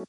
Hey 0.00 0.06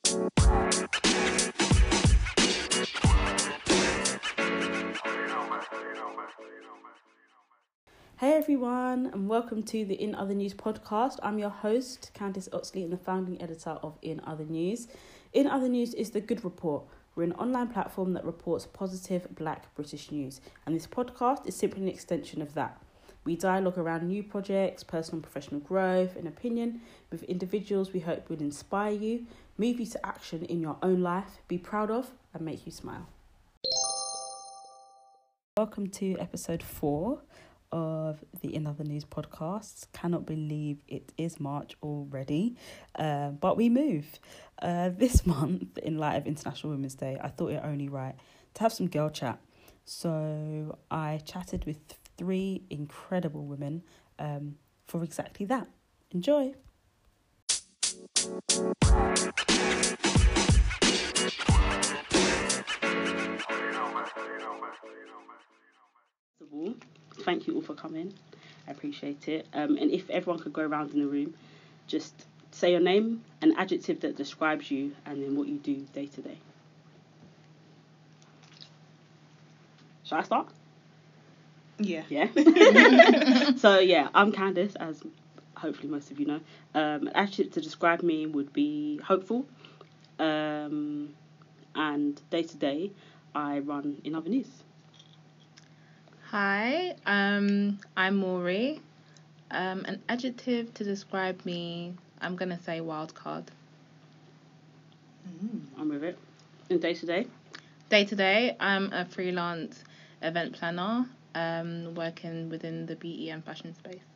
everyone, 8.22 9.08
and 9.08 9.28
welcome 9.28 9.64
to 9.64 9.84
the 9.84 9.96
In 9.96 10.16
Other 10.16 10.34
News 10.34 10.54
podcast. 10.54 11.18
I'm 11.22 11.40
your 11.40 11.50
host, 11.50 12.12
Candice 12.14 12.48
Oxley, 12.54 12.84
and 12.84 12.94
the 12.94 12.98
founding 12.98 13.42
editor 13.42 13.72
of 13.84 13.98
In 14.02 14.22
Other 14.24 14.46
News. 14.46 14.88
In 15.34 15.46
Other 15.46 15.68
News 15.68 15.94
is 15.94 16.12
the 16.12 16.22
Good 16.22 16.46
Report. 16.46 16.86
We're 17.16 17.24
an 17.24 17.34
online 17.34 17.68
platform 17.68 18.14
that 18.14 18.24
reports 18.24 18.66
positive 18.68 19.36
black 19.36 19.76
British 19.76 20.10
news, 20.10 20.40
and 20.66 20.74
this 20.74 20.88
podcast 20.88 21.46
is 21.48 21.56
simply 21.58 21.82
an 21.82 21.90
extension 21.90 22.42
of 22.42 22.54
that. 22.54 22.82
We 23.24 23.36
dialogue 23.36 23.78
around 23.78 24.08
new 24.08 24.24
projects, 24.24 24.84
personal 24.84 25.18
and 25.18 25.24
professional 25.24 25.62
growth, 25.62 26.16
and 26.16 26.28
opinion 26.28 26.82
with 27.12 27.22
individuals 27.24 27.94
we 27.94 28.00
hope 28.00 28.30
will 28.30 28.40
inspire 28.40 28.94
you, 28.94 29.28
move 29.62 29.80
you 29.80 29.86
to 29.86 30.04
action 30.04 30.44
in 30.46 30.60
your 30.60 30.76
own 30.82 31.02
life, 31.02 31.44
be 31.48 31.56
proud 31.56 31.92
of, 31.92 32.10
and 32.34 32.44
make 32.44 32.66
you 32.66 32.72
smile. 32.72 33.08
Welcome 35.56 35.86
to 35.92 36.18
episode 36.18 36.64
four 36.64 37.22
of 37.72 38.26
the 38.42 38.56
In 38.56 38.66
Other 38.66 38.84
News 38.84 39.06
podcast. 39.06 39.86
Cannot 39.94 40.26
believe 40.26 40.80
it 40.88 41.12
is 41.16 41.40
March 41.40 41.76
already, 41.84 42.56
uh, 42.96 43.30
but 43.30 43.56
we 43.56 43.70
move. 43.70 44.20
Uh, 44.60 44.90
this 44.90 45.26
month, 45.28 45.78
in 45.78 46.00
light 46.00 46.16
of 46.16 46.26
International 46.26 46.72
Women's 46.74 46.96
Day, 46.96 47.20
I 47.22 47.28
thought 47.28 47.52
it 47.52 47.62
only 47.64 47.88
right 47.88 48.16
to 48.56 48.64
have 48.64 48.74
some 48.74 48.88
girl 48.88 49.12
chat. 49.12 49.40
So 49.86 50.80
I 50.90 51.20
chatted 51.24 51.66
with 51.66 51.78
three 52.18 52.64
incredible 52.72 53.46
women 53.46 53.84
um, 54.18 54.56
for 54.88 55.04
exactly 55.04 55.46
that. 55.46 55.68
Enjoy. 56.10 56.56
First 58.22 58.34
of 66.42 66.54
all, 66.54 66.76
thank 67.22 67.48
you 67.48 67.56
all 67.56 67.62
for 67.62 67.74
coming. 67.74 68.14
I 68.68 68.72
appreciate 68.72 69.28
it. 69.28 69.48
Um, 69.54 69.76
and 69.78 69.90
if 69.90 70.08
everyone 70.12 70.40
could 70.40 70.54
go 70.54 70.62
around 70.62 70.92
in 70.92 71.00
the 71.00 71.08
room, 71.08 71.34
just 71.88 72.14
say 72.52 72.70
your 72.70 72.80
name, 72.80 73.24
an 73.42 73.56
adjective 73.58 74.02
that 74.02 74.18
describes 74.18 74.70
you, 74.70 74.92
and 75.08 75.24
then 75.24 75.36
what 75.36 75.48
you 75.48 75.58
do 75.58 75.78
day 75.94 76.06
to 76.06 76.22
day. 76.22 76.38
Shall 80.04 80.20
I 80.20 80.24
start? 80.24 80.48
Yeah. 81.80 82.04
Yeah. 82.08 82.28
so 83.56 83.80
yeah, 83.80 84.10
I'm 84.14 84.32
Candice, 84.32 84.76
as 84.80 85.02
hopefully 85.62 85.88
most 85.88 86.12
of 86.12 86.20
you 86.20 86.26
know. 86.26 86.40
Um, 86.74 87.08
an 87.08 87.12
adjective 87.16 87.52
to 87.54 87.62
describe 87.62 88.02
me 88.02 88.26
would 88.26 88.52
be 88.52 88.98
hopeful. 88.98 89.46
Um, 90.20 91.10
and 91.76 92.22
day 92.30 92.44
to 92.44 92.58
day, 92.58 92.92
I 93.34 93.60
run 93.60 93.98
in 94.04 94.16
other 94.16 94.30
news. 94.30 94.50
Hi, 96.30 96.96
um, 97.06 97.80
I'm 97.96 98.18
Maury. 98.18 98.82
Um, 99.52 99.84
an 99.86 100.02
adjective 100.08 100.74
to 100.76 100.84
describe 100.84 101.46
me, 101.46 101.94
I'm 102.22 102.36
gonna 102.36 102.60
say 102.60 102.82
wild 102.82 103.14
card. 103.14 103.52
I'm 105.78 105.90
with 105.90 106.04
it. 106.04 106.18
And 106.70 106.82
day 106.82 106.94
to 106.94 107.06
day, 107.06 107.28
Day 107.90 108.06
to 108.06 108.16
day, 108.16 108.56
I'm 108.58 108.94
a 108.94 109.04
freelance 109.04 109.84
event 110.22 110.54
planner, 110.54 111.06
um, 111.36 111.94
working 111.94 112.48
within 112.50 112.86
the 112.86 112.96
BE 112.96 113.30
and 113.30 113.44
fashion 113.44 113.76
space. 113.76 114.11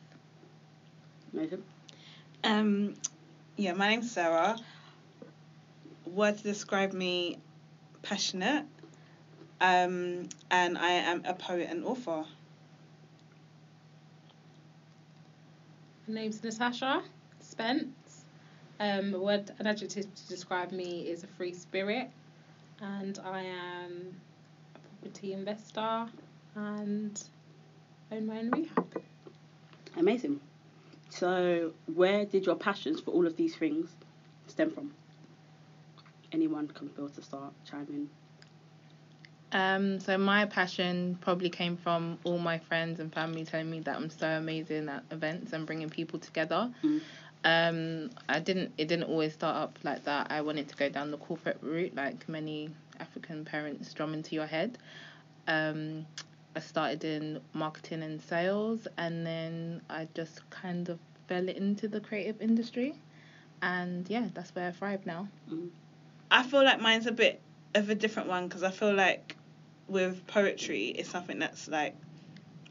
Nathan. 1.36 1.62
Um, 2.42 2.94
yeah, 3.56 3.74
my 3.74 3.88
name's 3.88 4.10
Sarah. 4.10 4.56
Word 6.06 6.38
to 6.38 6.42
describe 6.42 6.92
me, 6.92 7.38
passionate. 8.02 8.64
Um, 9.60 10.28
and 10.50 10.78
I 10.78 10.90
am 10.90 11.22
a 11.26 11.34
poet 11.34 11.68
and 11.70 11.84
author. 11.84 12.24
My 16.08 16.14
name's 16.14 16.42
Natasha 16.42 17.02
Spence. 17.40 18.24
Um, 18.80 19.14
a 19.14 19.18
word, 19.18 19.50
an 19.58 19.66
adjective 19.66 20.14
to 20.14 20.28
describe 20.28 20.72
me 20.72 21.08
is 21.08 21.24
a 21.24 21.26
free 21.26 21.52
spirit, 21.54 22.10
and 22.80 23.18
I 23.24 23.42
am 23.42 24.16
a 24.74 24.78
property 25.00 25.32
investor 25.32 26.06
and 26.54 27.22
own 28.12 28.26
my 28.26 28.38
own 28.38 28.50
rehab. 28.50 29.02
Amazing. 29.96 30.40
So, 31.18 31.72
where 31.94 32.26
did 32.26 32.44
your 32.44 32.56
passions 32.56 33.00
for 33.00 33.10
all 33.12 33.26
of 33.26 33.36
these 33.36 33.56
things 33.56 33.88
stem 34.48 34.70
from? 34.70 34.92
Anyone 36.30 36.68
can 36.68 36.90
feel 36.90 37.08
to 37.08 37.22
start 37.22 37.54
chiming. 37.64 38.10
Um, 39.52 39.98
so 40.00 40.18
my 40.18 40.44
passion 40.44 41.16
probably 41.22 41.48
came 41.48 41.78
from 41.78 42.18
all 42.24 42.38
my 42.38 42.58
friends 42.58 43.00
and 43.00 43.10
family 43.14 43.44
telling 43.46 43.70
me 43.70 43.80
that 43.80 43.96
I'm 43.96 44.10
so 44.10 44.28
amazing 44.28 44.90
at 44.90 45.04
events 45.10 45.54
and 45.54 45.64
bringing 45.64 45.88
people 45.88 46.18
together. 46.18 46.70
Mm. 46.84 47.00
Um, 47.44 48.10
I 48.28 48.40
didn't. 48.40 48.72
It 48.76 48.88
didn't 48.88 49.04
always 49.04 49.32
start 49.32 49.56
up 49.56 49.78
like 49.84 50.04
that. 50.04 50.26
I 50.30 50.42
wanted 50.42 50.68
to 50.68 50.76
go 50.76 50.90
down 50.90 51.12
the 51.12 51.16
corporate 51.16 51.58
route, 51.62 51.94
like 51.94 52.28
many 52.28 52.70
African 53.00 53.44
parents 53.46 53.94
drum 53.94 54.12
into 54.12 54.34
your 54.34 54.46
head. 54.46 54.76
Um, 55.46 56.04
I 56.56 56.60
started 56.60 57.04
in 57.04 57.40
marketing 57.52 58.02
and 58.02 58.20
sales, 58.22 58.88
and 58.96 59.26
then 59.26 59.82
I 59.90 60.08
just 60.14 60.48
kind 60.48 60.88
of 60.88 60.98
fell 61.28 61.46
into 61.50 61.86
the 61.86 62.00
creative 62.00 62.40
industry, 62.40 62.94
and 63.60 64.08
yeah, 64.08 64.28
that's 64.32 64.54
where 64.54 64.68
I 64.68 64.72
thrive 64.72 65.04
now. 65.04 65.28
I 66.30 66.42
feel 66.44 66.64
like 66.64 66.80
mine's 66.80 67.06
a 67.06 67.12
bit 67.12 67.42
of 67.74 67.90
a 67.90 67.94
different 67.94 68.30
one 68.30 68.48
because 68.48 68.62
I 68.62 68.70
feel 68.70 68.94
like 68.94 69.36
with 69.86 70.26
poetry, 70.26 70.86
it's 70.86 71.10
something 71.10 71.38
that's 71.38 71.68
like 71.68 71.94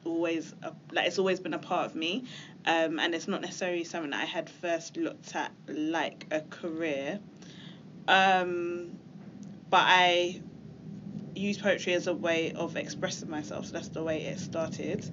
always 0.04 0.56
a, 0.64 0.74
like 0.92 1.06
it's 1.06 1.20
always 1.20 1.40
been 1.40 1.54
a 1.54 1.60
part 1.60 1.86
of 1.86 1.96
me, 1.96 2.24
um, 2.66 3.00
and 3.00 3.14
it's 3.14 3.28
not 3.28 3.42
necessarily 3.42 3.84
something 3.84 4.10
that 4.10 4.24
I 4.24 4.26
had 4.26 4.50
first 4.50 4.98
looked 4.98 5.36
at 5.36 5.52
like 5.68 6.26
a 6.32 6.42
career, 6.42 7.20
um, 8.08 8.98
but 9.70 9.84
I 9.84 10.42
use 11.36 11.58
poetry 11.58 11.94
as 11.94 12.08
a 12.08 12.14
way 12.14 12.54
of 12.54 12.76
expressing 12.76 13.30
myself. 13.30 13.68
So 13.68 13.74
that's 13.74 13.90
the 13.90 14.04
way 14.04 14.24
it 14.24 14.40
started. 14.40 15.04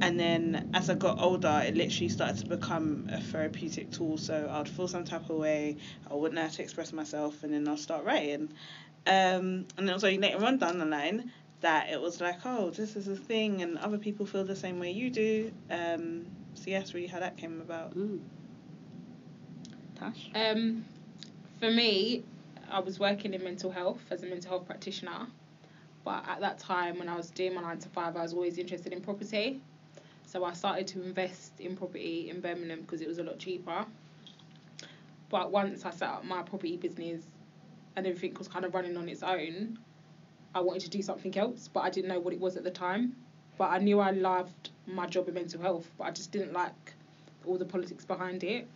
And 0.00 0.18
then 0.18 0.70
as 0.74 0.88
I 0.88 0.94
got 0.94 1.20
older, 1.20 1.62
it 1.64 1.76
literally 1.76 2.08
started 2.08 2.38
to 2.38 2.46
become 2.46 3.08
a 3.12 3.20
therapeutic 3.20 3.90
tool. 3.90 4.16
So 4.16 4.48
I'd 4.52 4.68
feel 4.68 4.88
some 4.88 5.04
type 5.04 5.28
of 5.28 5.36
way, 5.36 5.76
I 6.10 6.14
wouldn't 6.14 6.34
know 6.34 6.42
how 6.42 6.48
to 6.48 6.62
express 6.62 6.92
myself, 6.92 7.42
and 7.42 7.52
then 7.52 7.66
I'll 7.66 7.76
start 7.76 8.04
writing. 8.04 8.52
Um, 9.06 9.66
and 9.76 9.78
then 9.78 9.88
it 9.88 9.94
was 9.94 10.04
only 10.04 10.18
later 10.18 10.44
on 10.44 10.58
down 10.58 10.78
the 10.78 10.84
line 10.84 11.32
that 11.60 11.90
it 11.90 12.00
was 12.00 12.20
like, 12.20 12.38
oh, 12.44 12.70
this 12.70 12.94
is 12.94 13.08
a 13.08 13.16
thing, 13.16 13.62
and 13.62 13.78
other 13.78 13.98
people 13.98 14.26
feel 14.26 14.44
the 14.44 14.56
same 14.56 14.78
way 14.78 14.92
you 14.92 15.10
do. 15.10 15.52
Um, 15.70 16.26
so 16.54 16.64
yes, 16.66 16.94
really 16.94 17.08
how 17.08 17.20
that 17.20 17.36
came 17.36 17.60
about. 17.60 17.96
Mm. 17.96 18.20
Tash. 19.98 20.30
Um, 20.34 20.84
for 21.58 21.70
me, 21.70 22.22
I 22.70 22.80
was 22.80 23.00
working 23.00 23.34
in 23.34 23.42
mental 23.42 23.70
health 23.70 24.00
as 24.10 24.22
a 24.22 24.26
mental 24.26 24.50
health 24.50 24.66
practitioner, 24.66 25.26
but 26.08 26.24
at 26.26 26.40
that 26.40 26.58
time 26.58 26.98
when 26.98 27.06
I 27.06 27.14
was 27.14 27.28
doing 27.28 27.54
my 27.54 27.60
nine 27.60 27.78
to 27.80 27.88
five, 27.90 28.16
I 28.16 28.22
was 28.22 28.32
always 28.32 28.56
interested 28.56 28.94
in 28.94 29.02
property. 29.02 29.60
So 30.24 30.42
I 30.42 30.54
started 30.54 30.86
to 30.86 31.02
invest 31.02 31.60
in 31.60 31.76
property 31.76 32.30
in 32.30 32.40
Birmingham 32.40 32.80
because 32.80 33.02
it 33.02 33.08
was 33.08 33.18
a 33.18 33.22
lot 33.22 33.38
cheaper. 33.38 33.84
But 35.28 35.52
once 35.52 35.84
I 35.84 35.90
set 35.90 36.08
up 36.08 36.24
my 36.24 36.40
property 36.40 36.78
business 36.78 37.24
and 37.94 38.06
everything 38.06 38.32
was 38.38 38.48
kind 38.48 38.64
of 38.64 38.72
running 38.72 38.96
on 38.96 39.06
its 39.06 39.22
own, 39.22 39.78
I 40.54 40.60
wanted 40.60 40.80
to 40.84 40.88
do 40.88 41.02
something 41.02 41.36
else, 41.36 41.68
but 41.68 41.80
I 41.80 41.90
didn't 41.90 42.08
know 42.08 42.20
what 42.20 42.32
it 42.32 42.40
was 42.40 42.56
at 42.56 42.64
the 42.64 42.70
time. 42.70 43.14
But 43.58 43.66
I 43.66 43.76
knew 43.76 44.00
I 44.00 44.12
loved 44.12 44.70
my 44.86 45.06
job 45.06 45.28
in 45.28 45.34
mental 45.34 45.60
health, 45.60 45.90
but 45.98 46.04
I 46.04 46.10
just 46.10 46.32
didn't 46.32 46.54
like 46.54 46.94
all 47.44 47.58
the 47.58 47.66
politics 47.66 48.06
behind 48.06 48.44
it. 48.44 48.66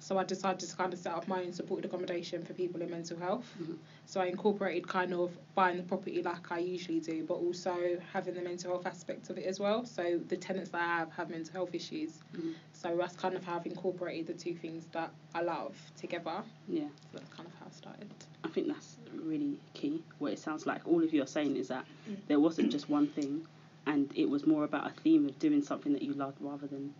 So 0.00 0.16
I 0.18 0.24
decided 0.24 0.60
to 0.68 0.76
kind 0.76 0.92
of 0.92 0.98
set 0.98 1.12
up 1.12 1.28
my 1.28 1.42
own 1.42 1.52
supported 1.52 1.84
accommodation 1.84 2.42
for 2.42 2.54
people 2.54 2.80
in 2.82 2.90
mental 2.90 3.18
health. 3.18 3.46
Mhm. 3.60 3.76
So 4.06 4.20
I 4.20 4.26
incorporated 4.26 4.88
kind 4.88 5.12
of 5.12 5.30
buying 5.54 5.76
the 5.76 5.82
property 5.82 6.22
like 6.22 6.50
I 6.50 6.58
usually 6.58 7.00
do, 7.00 7.22
but 7.24 7.34
also 7.34 8.00
having 8.12 8.34
the 8.34 8.40
mental 8.40 8.72
health 8.72 8.86
aspect 8.86 9.28
of 9.30 9.36
it 9.38 9.44
as 9.44 9.60
well. 9.60 9.84
So 9.84 10.18
the 10.28 10.36
tenants 10.36 10.70
that 10.70 10.80
I 10.80 10.98
have 10.98 11.12
have 11.12 11.30
mental 11.30 11.52
health 11.52 11.74
issues. 11.74 12.18
Mhm. 12.34 12.54
So 12.72 12.96
that's 12.96 13.14
kind 13.14 13.36
of 13.36 13.44
how 13.44 13.56
I've 13.56 13.66
incorporated 13.66 14.26
the 14.26 14.34
two 14.34 14.54
things 14.54 14.86
that 14.92 15.12
I 15.34 15.42
love 15.42 15.76
together. 15.96 16.42
Yeah. 16.66 16.88
So 17.12 17.18
that's 17.18 17.28
kind 17.34 17.46
of 17.46 17.54
how 17.56 17.66
I 17.66 17.70
started. 17.70 18.08
I 18.42 18.48
think 18.48 18.68
that's 18.68 18.96
really 19.14 19.58
key. 19.74 20.02
What 20.18 20.32
it 20.32 20.38
sounds 20.38 20.64
like 20.66 20.86
all 20.88 21.04
of 21.04 21.12
you 21.12 21.22
are 21.22 21.26
saying 21.26 21.56
is 21.56 21.68
that 21.68 21.84
Mm. 22.08 22.16
there 22.26 22.40
wasn't 22.40 22.72
just 22.72 22.88
one 22.88 23.06
thing, 23.08 23.46
and 23.86 24.10
it 24.16 24.30
was 24.30 24.46
more 24.46 24.64
about 24.64 24.86
a 24.86 24.94
theme 25.02 25.26
of 25.28 25.38
doing 25.38 25.62
something 25.62 25.92
that 25.92 26.02
you 26.02 26.14
loved 26.14 26.40
rather 26.40 26.66
than 26.66 26.94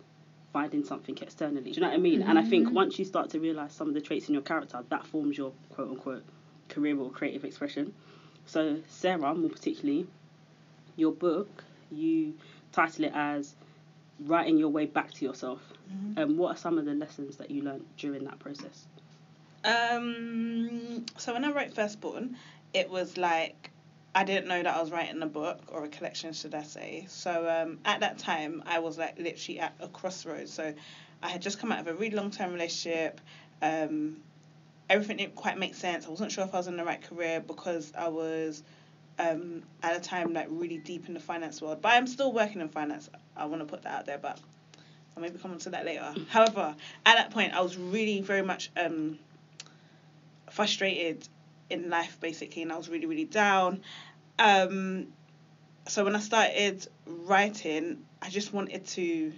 finding 0.53 0.83
something 0.83 1.17
externally. 1.21 1.61
Do 1.61 1.69
you 1.69 1.81
know 1.81 1.87
what 1.87 1.95
I 1.95 1.99
mean? 1.99 2.21
And 2.21 2.37
I 2.37 2.43
think 2.43 2.69
Mhm. 2.69 2.73
once 2.73 2.99
you 2.99 3.05
start 3.05 3.29
to 3.31 3.39
realize 3.39 3.73
some 3.73 3.87
of 3.87 3.93
the 3.93 4.01
traits 4.01 4.27
in 4.27 4.33
your 4.33 4.43
character, 4.43 4.83
that 4.89 5.05
forms 5.05 5.37
your 5.37 5.53
quote 5.69 5.89
unquote 5.89 6.23
career 6.69 6.97
or 6.99 7.09
creative 7.11 7.45
expression. 7.45 7.93
So 8.45 8.81
Sarah, 8.87 9.33
more 9.33 9.49
particularly, 9.49 10.07
your 10.95 11.11
book, 11.13 11.63
you 11.89 12.35
title 12.71 13.05
it 13.05 13.13
as 13.15 13.55
writing 14.19 14.57
your 14.57 14.69
way 14.69 14.85
back 14.85 15.11
to 15.13 15.25
yourself. 15.25 15.73
And 16.15 16.37
what 16.37 16.55
are 16.55 16.57
some 16.57 16.77
of 16.77 16.85
the 16.85 16.93
lessons 16.93 17.37
that 17.37 17.49
you 17.51 17.61
learned 17.61 17.85
during 17.97 18.25
that 18.25 18.39
process? 18.39 18.87
Um, 19.63 20.61
Um, 20.91 21.05
so 21.17 21.33
when 21.33 21.43
I 21.45 21.51
wrote 21.51 21.73
Firstborn, 21.73 22.37
it 22.73 22.89
was 22.89 23.17
like 23.17 23.70
I 24.13 24.23
didn't 24.25 24.47
know 24.47 24.61
that 24.61 24.75
I 24.75 24.81
was 24.81 24.91
writing 24.91 25.21
a 25.21 25.27
book 25.27 25.61
or 25.69 25.85
a 25.85 25.87
collection, 25.87 26.33
should 26.33 26.53
I 26.53 26.63
say. 26.63 27.05
So 27.07 27.49
um, 27.49 27.79
at 27.85 28.01
that 28.01 28.17
time, 28.17 28.61
I 28.65 28.79
was 28.79 28.97
like 28.97 29.17
literally 29.17 29.59
at 29.59 29.73
a 29.79 29.87
crossroads. 29.87 30.51
So 30.51 30.73
I 31.23 31.29
had 31.29 31.41
just 31.41 31.59
come 31.59 31.71
out 31.71 31.79
of 31.79 31.87
a 31.87 31.93
really 31.93 32.15
long 32.15 32.29
term 32.29 32.51
relationship. 32.51 33.21
Um, 33.61 34.17
everything 34.89 35.17
didn't 35.17 35.35
quite 35.35 35.57
make 35.57 35.75
sense. 35.75 36.05
I 36.05 36.09
wasn't 36.09 36.31
sure 36.31 36.43
if 36.43 36.53
I 36.53 36.57
was 36.57 36.67
in 36.67 36.75
the 36.75 36.83
right 36.83 37.01
career 37.01 37.39
because 37.39 37.93
I 37.97 38.09
was 38.09 38.63
um, 39.17 39.63
at 39.81 39.95
a 39.95 39.99
time 40.01 40.33
like 40.33 40.47
really 40.49 40.77
deep 40.77 41.07
in 41.07 41.13
the 41.13 41.19
finance 41.21 41.61
world. 41.61 41.81
But 41.81 41.93
I'm 41.93 42.07
still 42.07 42.33
working 42.33 42.59
in 42.59 42.67
finance. 42.67 43.09
I 43.37 43.45
want 43.45 43.61
to 43.61 43.65
put 43.65 43.83
that 43.83 43.93
out 43.99 44.05
there, 44.05 44.17
but 44.17 44.39
I'll 45.15 45.23
maybe 45.23 45.37
come 45.37 45.51
on 45.51 45.59
to 45.59 45.69
that 45.69 45.85
later. 45.85 46.13
However, 46.29 46.75
at 47.05 47.15
that 47.15 47.31
point, 47.31 47.53
I 47.53 47.61
was 47.61 47.77
really 47.77 48.19
very 48.19 48.41
much 48.41 48.71
um, 48.75 49.19
frustrated 50.49 51.27
in 51.71 51.89
life 51.89 52.19
basically, 52.19 52.61
and 52.61 52.71
I 52.71 52.77
was 52.77 52.89
really 52.89 53.05
really 53.05 53.25
down. 53.25 53.81
Um, 54.39 55.07
so 55.87 56.03
when 56.03 56.15
I 56.15 56.19
started 56.19 56.87
writing, 57.05 58.03
I 58.21 58.29
just 58.29 58.53
wanted 58.53 58.85
to 58.87 59.33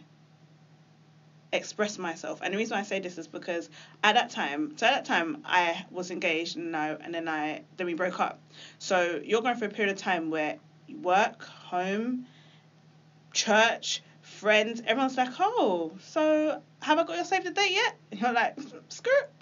express 1.54 1.98
myself. 1.98 2.42
And 2.42 2.54
the 2.54 2.58
reason 2.58 2.78
I 2.78 2.84
say 2.84 3.00
this 3.00 3.18
is 3.18 3.28
because 3.28 3.70
at 4.04 4.16
that 4.16 4.32
time, 4.32 4.76
so 4.76 4.88
at 4.88 4.92
that 4.92 5.06
time 5.06 5.44
I 5.46 5.86
was 5.92 6.12
engaged 6.12 6.58
and 6.58 6.72
now 6.72 6.98
and 7.00 7.14
then 7.14 7.30
I 7.30 7.62
then 7.78 7.88
we 7.88 7.94
broke 7.94 8.20
up. 8.20 8.42
So 8.80 9.22
you're 9.24 9.42
going 9.42 9.56
through 9.56 9.70
a 9.70 9.72
period 9.72 9.94
of 9.94 10.02
time 10.02 10.32
where 10.32 10.58
you 10.88 10.98
work, 10.98 11.44
home, 11.44 12.26
church, 13.34 14.02
friends, 14.44 14.82
everyone's 14.86 15.16
like, 15.16 15.30
oh, 15.40 15.94
so 16.10 16.62
have 16.82 17.00
I 17.00 17.04
got 17.06 17.16
your 17.16 17.24
save 17.24 17.46
the 17.46 17.52
date 17.52 17.72
yet? 17.72 17.96
And 18.12 18.20
you're 18.20 18.34
like, 18.34 18.56
screw. 18.90 19.14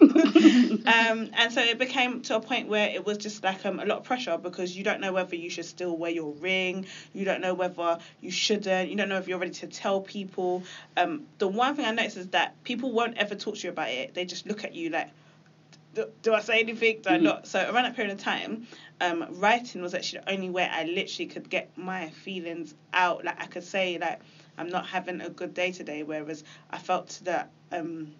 um, 0.86 1.28
and 1.34 1.52
so 1.52 1.60
it 1.60 1.76
became 1.76 2.20
to 2.22 2.36
a 2.36 2.40
point 2.40 2.68
where 2.68 2.88
it 2.88 3.04
was 3.04 3.18
just 3.18 3.42
like 3.42 3.66
um, 3.66 3.80
a 3.80 3.84
lot 3.84 3.98
of 3.98 4.04
pressure 4.04 4.38
because 4.38 4.76
you 4.76 4.84
don't 4.84 5.00
know 5.00 5.12
whether 5.12 5.34
you 5.34 5.50
should 5.50 5.64
still 5.66 5.96
wear 5.96 6.12
your 6.12 6.32
ring, 6.34 6.86
you 7.12 7.24
don't 7.24 7.40
know 7.40 7.52
whether 7.52 7.98
you 8.20 8.30
shouldn't, 8.30 8.90
you 8.90 8.96
don't 8.96 9.08
know 9.08 9.18
if 9.18 9.26
you're 9.26 9.38
ready 9.38 9.50
to 9.50 9.66
tell 9.66 10.00
people. 10.00 10.62
Um, 10.96 11.26
the 11.38 11.48
one 11.48 11.74
thing 11.74 11.84
I 11.84 11.90
noticed 11.90 12.16
is 12.16 12.28
that 12.28 12.52
people 12.62 12.92
won't 12.92 13.18
ever 13.18 13.34
talk 13.34 13.56
to 13.56 13.62
you 13.64 13.70
about 13.70 13.88
it. 13.90 14.14
They 14.14 14.24
just 14.24 14.46
look 14.46 14.62
at 14.62 14.72
you 14.72 14.90
like, 14.90 15.08
do, 15.94 16.04
do 16.22 16.32
I 16.32 16.40
say 16.40 16.60
anything? 16.60 17.00
Do 17.02 17.10
I 17.10 17.18
Mhm. 17.18 17.22
not? 17.22 17.48
So 17.48 17.58
around 17.58 17.82
that 17.82 17.96
period 17.96 18.12
of 18.12 18.20
time, 18.20 18.68
um, 19.00 19.26
writing 19.30 19.82
was 19.82 19.94
actually 19.94 20.20
the 20.20 20.30
only 20.32 20.48
way 20.48 20.62
I 20.70 20.84
literally 20.84 21.26
could 21.26 21.50
get 21.50 21.68
my 21.76 22.10
feelings 22.10 22.72
out. 22.94 23.24
Like 23.24 23.42
I 23.42 23.46
could 23.46 23.64
say 23.64 23.98
like 23.98 24.20
I'm 24.58 24.68
not 24.68 24.86
having 24.86 25.20
a 25.20 25.30
good 25.30 25.54
day 25.54 25.72
today, 25.72 26.02
whereas 26.02 26.44
I 26.70 26.78
felt 26.78 27.20
that 27.24 27.50
um, 27.70 28.12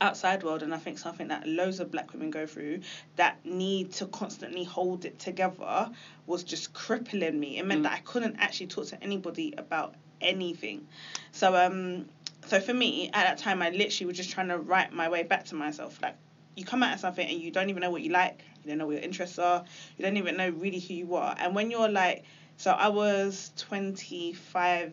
outside 0.00 0.42
world, 0.42 0.62
and 0.62 0.74
I 0.74 0.78
think 0.78 0.98
something 0.98 1.28
that 1.28 1.46
loads 1.46 1.80
of 1.80 1.90
black 1.90 2.12
women 2.12 2.30
go 2.30 2.46
through, 2.46 2.80
that 3.16 3.44
need 3.44 3.92
to 3.94 4.06
constantly 4.06 4.64
hold 4.64 5.04
it 5.04 5.18
together 5.18 5.90
was 6.26 6.44
just 6.44 6.72
crippling 6.72 7.38
me. 7.38 7.58
It 7.58 7.64
meant 7.64 7.80
Mm. 7.80 7.84
that 7.84 7.92
I 7.92 8.00
couldn't 8.00 8.36
actually 8.38 8.66
talk 8.68 8.86
to 8.88 9.02
anybody 9.02 9.54
about 9.56 9.94
anything. 10.20 10.86
So 11.32 11.54
um, 11.56 12.08
so 12.46 12.60
for 12.60 12.72
me 12.72 13.08
at 13.12 13.24
that 13.24 13.38
time, 13.38 13.62
I 13.62 13.70
literally 13.70 14.06
was 14.06 14.16
just 14.16 14.30
trying 14.30 14.48
to 14.48 14.58
write 14.58 14.92
my 14.92 15.08
way 15.08 15.22
back 15.22 15.44
to 15.46 15.54
myself. 15.54 15.98
Like 16.02 16.14
you 16.56 16.64
come 16.64 16.82
out 16.82 16.94
of 16.94 17.00
something 17.00 17.28
and 17.28 17.40
you 17.40 17.50
don't 17.50 17.68
even 17.68 17.82
know 17.82 17.90
what 17.90 18.02
you 18.02 18.10
like, 18.10 18.40
you 18.62 18.68
don't 18.70 18.78
know 18.78 18.86
what 18.86 18.94
your 18.96 19.02
interests 19.04 19.38
are, 19.38 19.64
you 19.96 20.04
don't 20.04 20.16
even 20.16 20.36
know 20.36 20.48
really 20.50 20.78
who 20.80 20.94
you 20.94 21.14
are. 21.14 21.34
And 21.38 21.54
when 21.54 21.70
you're 21.70 21.88
like, 21.88 22.24
so 22.56 22.70
I 22.70 22.88
was 22.88 23.52
25, 23.56 24.92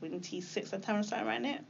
26 0.00 0.72
at 0.72 0.80
the 0.80 0.86
time 0.86 0.96
I 0.96 1.02
started 1.02 1.26
writing 1.26 1.46
it. 1.46 1.64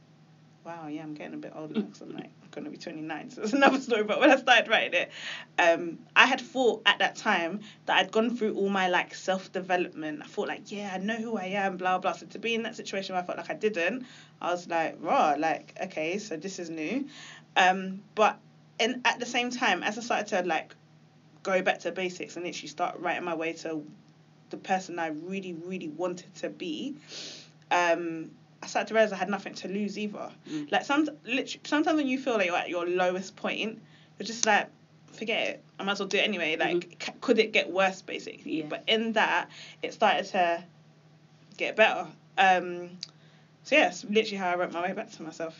Wow, 0.63 0.87
yeah, 0.87 1.01
I'm 1.01 1.15
getting 1.15 1.33
a 1.33 1.37
bit 1.37 1.53
older 1.55 1.81
because 1.81 2.01
I'm 2.01 2.13
like 2.13 2.29
going 2.51 2.65
to 2.65 2.69
be 2.69 2.77
29, 2.77 3.31
so 3.31 3.41
it's 3.41 3.53
another 3.53 3.79
story. 3.79 4.03
But 4.03 4.19
when 4.19 4.29
I 4.29 4.35
started 4.35 4.69
writing 4.69 4.93
it, 4.93 5.11
um, 5.57 5.99
I 6.15 6.25
had 6.27 6.39
thought 6.39 6.83
at 6.85 6.99
that 6.99 7.15
time 7.15 7.61
that 7.85 7.97
I'd 7.97 8.11
gone 8.11 8.35
through 8.35 8.55
all 8.55 8.69
my 8.69 8.87
like 8.87 9.15
self 9.15 9.51
development. 9.51 10.21
I 10.23 10.27
thought 10.27 10.47
like, 10.47 10.71
yeah, 10.71 10.91
I 10.93 10.97
know 10.99 11.15
who 11.15 11.37
I 11.37 11.45
am, 11.45 11.77
blah 11.77 11.97
blah. 11.97 12.13
So 12.13 12.27
to 12.27 12.39
be 12.39 12.53
in 12.53 12.63
that 12.63 12.75
situation 12.75 13.15
where 13.15 13.23
I 13.23 13.25
felt 13.25 13.37
like 13.37 13.49
I 13.49 13.55
didn't, 13.55 14.05
I 14.39 14.51
was 14.51 14.67
like, 14.67 14.97
raw, 14.99 15.35
like 15.37 15.75
okay, 15.83 16.19
so 16.19 16.37
this 16.37 16.59
is 16.59 16.69
new. 16.69 17.07
Um, 17.57 18.01
but 18.13 18.37
and 18.79 19.01
at 19.05 19.19
the 19.19 19.25
same 19.25 19.49
time, 19.49 19.81
as 19.83 19.97
I 19.97 20.01
started 20.01 20.27
to 20.27 20.43
like 20.43 20.75
go 21.43 21.61
back 21.61 21.79
to 21.79 21.91
basics 21.91 22.35
and 22.35 22.45
literally 22.45 22.67
start 22.67 22.99
writing 22.99 23.23
my 23.23 23.33
way 23.33 23.53
to 23.53 23.83
the 24.51 24.57
person 24.57 24.99
I 24.99 25.07
really 25.07 25.53
really 25.53 25.89
wanted 25.89 26.35
to 26.35 26.49
be, 26.49 26.97
um, 27.71 28.31
I 28.63 28.67
started 28.67 28.89
to 28.89 28.93
realize 28.93 29.11
I 29.11 29.17
had 29.17 29.29
nothing 29.29 29.53
to 29.55 29.67
lose 29.67 29.97
either. 29.97 30.29
Mm. 30.49 30.71
Like 30.71 30.85
some 30.85 31.09
literally 31.25 31.61
sometimes 31.63 31.97
when 31.97 32.07
you 32.07 32.19
feel 32.19 32.33
like 32.33 32.47
you're 32.47 32.57
at 32.57 32.69
your 32.69 32.87
lowest 32.87 33.35
point, 33.35 33.81
you're 34.19 34.27
just 34.27 34.45
like, 34.45 34.69
forget 35.13 35.47
it. 35.47 35.63
I 35.79 35.83
might 35.83 35.93
as 35.93 35.99
well 35.99 36.07
do 36.07 36.17
it 36.17 36.27
anyway. 36.27 36.55
Like, 36.57 37.03
c- 37.03 37.13
could 37.21 37.39
it 37.39 37.53
get 37.53 37.71
worse 37.71 38.01
basically? 38.01 38.59
Yeah. 38.59 38.65
But 38.69 38.83
in 38.87 39.13
that, 39.13 39.49
it 39.81 39.93
started 39.93 40.25
to 40.27 40.63
get 41.57 41.75
better. 41.75 42.07
Um, 42.37 42.91
so 43.63 43.75
yeah, 43.75 43.93
literally 44.09 44.37
how 44.37 44.49
I 44.49 44.55
wrote 44.55 44.73
my 44.73 44.81
way 44.81 44.93
back 44.93 45.11
to 45.11 45.23
myself. 45.23 45.59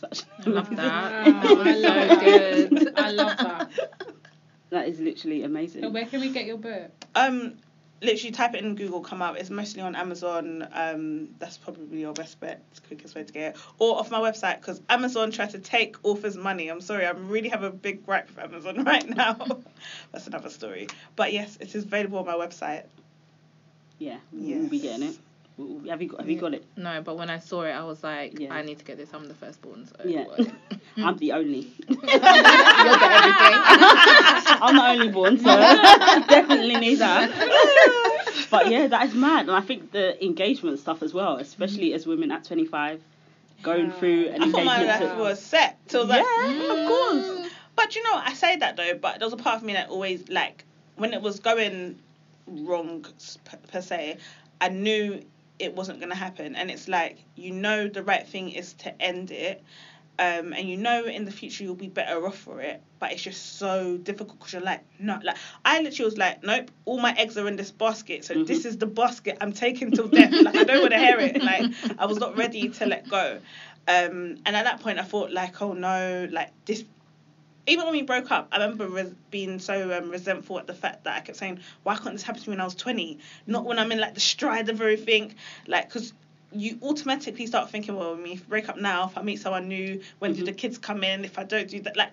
That's 0.00 0.24
I 0.46 0.50
love 0.50 0.70
that. 0.76 1.26
Wow, 1.26 1.62
I 1.62 1.74
love 1.74 2.00
so 2.00 2.08
that. 2.08 2.20
good. 2.20 2.92
I 2.96 3.10
love 3.10 3.36
that. 3.38 3.70
that 4.70 4.88
is 4.88 4.98
literally 5.00 5.42
amazing. 5.44 5.82
So 5.82 5.90
where 5.90 6.06
can 6.06 6.20
we 6.20 6.30
get 6.30 6.46
your 6.46 6.56
book? 6.56 6.90
Um, 7.14 7.58
literally 8.02 8.32
type 8.32 8.54
it 8.54 8.64
in 8.64 8.74
Google, 8.74 9.00
come 9.00 9.22
up. 9.22 9.36
It's 9.36 9.50
mostly 9.50 9.82
on 9.82 9.94
Amazon. 9.94 10.68
Um, 10.72 11.28
that's 11.38 11.56
probably 11.56 12.00
your 12.00 12.12
best 12.12 12.38
bet. 12.40 12.62
It's 12.70 12.80
the 12.80 12.86
quickest 12.88 13.14
way 13.14 13.24
to 13.24 13.32
get 13.32 13.54
it. 13.54 13.60
Or 13.78 13.98
off 13.98 14.10
my 14.10 14.20
website 14.20 14.60
because 14.60 14.80
Amazon 14.88 15.30
try 15.30 15.46
to 15.46 15.58
take 15.58 15.96
authors' 16.02 16.36
money. 16.36 16.68
I'm 16.68 16.80
sorry, 16.80 17.06
I 17.06 17.10
really 17.10 17.48
have 17.48 17.62
a 17.62 17.70
big 17.70 18.04
gripe 18.04 18.28
with 18.28 18.38
Amazon 18.38 18.84
right 18.84 19.08
now. 19.08 19.34
that's 20.12 20.26
another 20.26 20.50
story. 20.50 20.88
But 21.16 21.32
yes, 21.32 21.56
it 21.60 21.74
is 21.74 21.84
available 21.84 22.18
on 22.18 22.26
my 22.26 22.34
website. 22.34 22.84
Yeah, 23.98 24.18
we'll 24.32 24.68
be 24.68 24.80
getting 24.80 25.08
it. 25.08 25.16
We'll- 25.56 25.88
Have 25.90 26.00
you 26.00 26.08
got, 26.08 26.20
have 26.20 26.30
you 26.30 26.38
got 26.38 26.54
it? 26.54 26.64
No, 26.76 27.02
but 27.02 27.18
when 27.18 27.28
I 27.28 27.38
saw 27.38 27.62
it, 27.62 27.72
I 27.72 27.84
was 27.84 28.02
like, 28.02 28.38
Yeah. 28.38 28.54
I 28.54 28.62
need 28.62 28.78
to 28.78 28.84
get 28.84 28.96
this. 28.96 29.10
I'm 29.12 29.26
the 29.26 29.34
firstborn. 29.34 29.86
So 29.86 30.08
Yeah. 30.08 30.24
I'm 30.96 31.16
the 31.18 31.32
only. 31.32 31.68
You'll 31.88 32.00
get 32.00 32.24
everything. 32.24 32.24
I'm 34.62 34.76
the 34.76 34.86
only 34.88 35.08
born, 35.08 35.38
so 35.38 35.44
definitely 35.44 36.76
need 36.76 36.96
that. 36.96 37.30
but 38.50 38.70
yeah, 38.70 38.86
that 38.88 39.08
is 39.08 39.14
mad, 39.14 39.42
and 39.46 39.52
I 39.52 39.60
think 39.60 39.92
the 39.92 40.22
engagement 40.24 40.78
stuff 40.78 41.02
as 41.02 41.12
well, 41.14 41.36
especially 41.36 41.88
mm-hmm. 41.88 41.96
as 41.96 42.06
women 42.06 42.30
at 42.32 42.44
25, 42.44 43.00
going 43.62 43.86
Yeah. 43.86 43.92
through 43.92 44.28
an 44.28 44.42
I 44.42 44.50
thought 44.50 44.64
my 44.64 44.82
life 44.84 45.00
to- 45.00 45.14
was 45.18 45.40
set. 45.40 45.78
So 45.88 45.98
I 45.98 46.02
was 46.02 46.10
like, 46.10 46.24
Yeah, 46.24 46.72
of 46.72 46.78
mm. 46.78 46.88
course. 46.88 47.50
But 47.74 47.96
you 47.96 48.02
know, 48.02 48.14
I 48.14 48.34
say 48.34 48.56
that 48.56 48.76
though, 48.76 48.94
but 49.00 49.18
there 49.18 49.26
was 49.26 49.32
a 49.32 49.36
part 49.38 49.56
of 49.56 49.62
me 49.62 49.72
that 49.74 49.88
always 49.88 50.28
like 50.28 50.64
when 50.96 51.14
it 51.14 51.22
was 51.22 51.40
going 51.40 51.98
wrong 52.46 53.04
per, 53.44 53.56
per 53.68 53.80
se, 53.80 54.18
I 54.60 54.68
knew 54.68 55.22
it 55.58 55.74
wasn't 55.74 56.00
gonna 56.00 56.14
happen, 56.14 56.56
and 56.56 56.70
it's 56.70 56.88
like 56.88 57.18
you 57.36 57.52
know 57.52 57.88
the 57.88 58.02
right 58.02 58.26
thing 58.26 58.50
is 58.50 58.74
to 58.74 59.02
end 59.02 59.30
it. 59.30 59.62
Um, 60.18 60.52
and 60.52 60.68
you 60.68 60.76
know 60.76 61.06
in 61.06 61.24
the 61.24 61.32
future 61.32 61.64
you'll 61.64 61.74
be 61.74 61.88
better 61.88 62.24
off 62.26 62.36
for 62.36 62.60
it, 62.60 62.82
but 63.00 63.12
it's 63.12 63.22
just 63.22 63.56
so 63.58 63.96
difficult 63.96 64.38
because 64.38 64.52
you're 64.52 64.62
like, 64.62 64.82
no, 64.98 65.18
like 65.24 65.36
I 65.64 65.80
literally 65.80 66.04
was 66.04 66.18
like, 66.18 66.44
nope, 66.44 66.70
all 66.84 67.00
my 67.00 67.12
eggs 67.16 67.38
are 67.38 67.48
in 67.48 67.56
this 67.56 67.70
basket, 67.70 68.24
so 68.24 68.34
Mhm. 68.34 68.46
this 68.46 68.64
is 68.66 68.76
the 68.76 68.86
basket 68.86 69.38
I'm 69.40 69.52
taking 69.52 69.90
till 69.90 70.08
death. 70.08 70.32
like 70.42 70.54
I 70.54 70.64
don't 70.64 70.80
want 70.82 70.92
to 70.92 70.98
hear 70.98 71.18
it. 71.18 71.42
Like 71.42 71.72
I 71.98 72.06
was 72.06 72.18
not 72.18 72.36
ready 72.36 72.68
to 72.68 72.86
let 72.86 73.08
go. 73.08 73.40
Um, 73.88 74.36
and 74.46 74.54
at 74.54 74.64
that 74.64 74.80
point 74.80 74.98
I 75.00 75.02
thought 75.02 75.32
like, 75.32 75.60
oh 75.62 75.72
no, 75.72 76.28
like 76.30 76.50
this 76.66 76.84
even 77.66 77.84
when 77.84 77.92
we 77.92 78.02
broke 78.02 78.30
up, 78.30 78.48
I 78.52 78.58
remember 78.58 78.88
res- 78.88 79.14
being 79.30 79.58
so 79.58 79.96
um, 79.96 80.10
resentful 80.10 80.58
at 80.58 80.66
the 80.66 80.74
fact 80.74 81.04
that 81.04 81.16
I 81.16 81.20
kept 81.20 81.38
saying, 81.38 81.60
"Why 81.82 81.96
can't 81.96 82.12
this 82.12 82.22
happen 82.22 82.42
to 82.42 82.50
me 82.50 82.52
when 82.54 82.60
I 82.60 82.64
was 82.64 82.74
20? 82.74 83.18
Not 83.46 83.64
when 83.64 83.78
I'm 83.78 83.92
in 83.92 83.98
like 83.98 84.14
the 84.14 84.20
stride 84.20 84.68
of 84.68 84.80
everything." 84.80 85.34
Like, 85.66 85.88
because 85.88 86.12
you 86.52 86.78
automatically 86.82 87.46
start 87.46 87.70
thinking, 87.70 87.96
"Well, 87.96 88.14
if 88.14 88.20
we 88.22 88.36
break 88.48 88.68
up 88.68 88.76
now, 88.76 89.06
if 89.06 89.16
I 89.16 89.22
meet 89.22 89.40
someone 89.40 89.68
new, 89.68 90.00
when 90.18 90.32
do 90.34 90.42
Mhm. 90.42 90.46
the 90.46 90.52
kids 90.52 90.78
come 90.78 91.04
in? 91.04 91.24
If 91.24 91.38
I 91.38 91.44
don't 91.44 91.68
do 91.68 91.80
that, 91.82 91.96
like." 91.96 92.10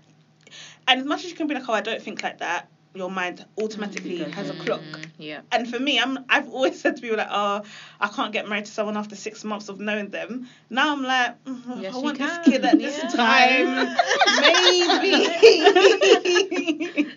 And 0.87 0.99
as 0.99 1.05
much 1.05 1.23
as 1.23 1.31
you 1.31 1.35
can 1.35 1.47
be 1.47 1.55
like, 1.55 1.67
"Oh, 1.67 1.73
I 1.73 1.81
don't 1.81 2.01
think 2.01 2.21
like 2.23 2.39
that," 2.39 2.67
your 2.95 3.09
mind 3.11 3.45
automatically 3.57 4.19
Mm, 4.19 4.31
has 4.33 4.49
a 4.49 4.53
clock. 4.55 4.81
Mm, 4.81 5.05
yeah. 5.17 5.41
And 5.51 5.69
for 5.69 5.79
me, 5.79 5.99
I'm 5.99 6.25
I've 6.27 6.49
always 6.49 6.79
said 6.81 6.95
to 6.95 7.01
people 7.01 7.17
like, 7.17 7.27
"Oh, 7.29 7.61
I 7.99 8.07
can't 8.07 8.33
get 8.33 8.47
married 8.47 8.65
to 8.65 8.71
someone 8.71 8.97
after 8.97 9.15
six 9.15 9.43
months 9.43 9.69
of 9.69 9.79
knowing 9.79 10.09
them." 10.09 10.47
Now 10.69 10.93
I'm 10.93 11.03
like, 11.03 11.43
mm, 11.43 11.81
Yes, 11.81 11.93
I 11.93 11.97
you 11.97 12.03
want 12.03 12.17
this 12.17 12.37
kid 12.45 12.65
at 12.65 12.77
this 12.79 12.97
Yeah. 12.97 13.09
time, 13.09 13.97
maybe. 14.41 15.29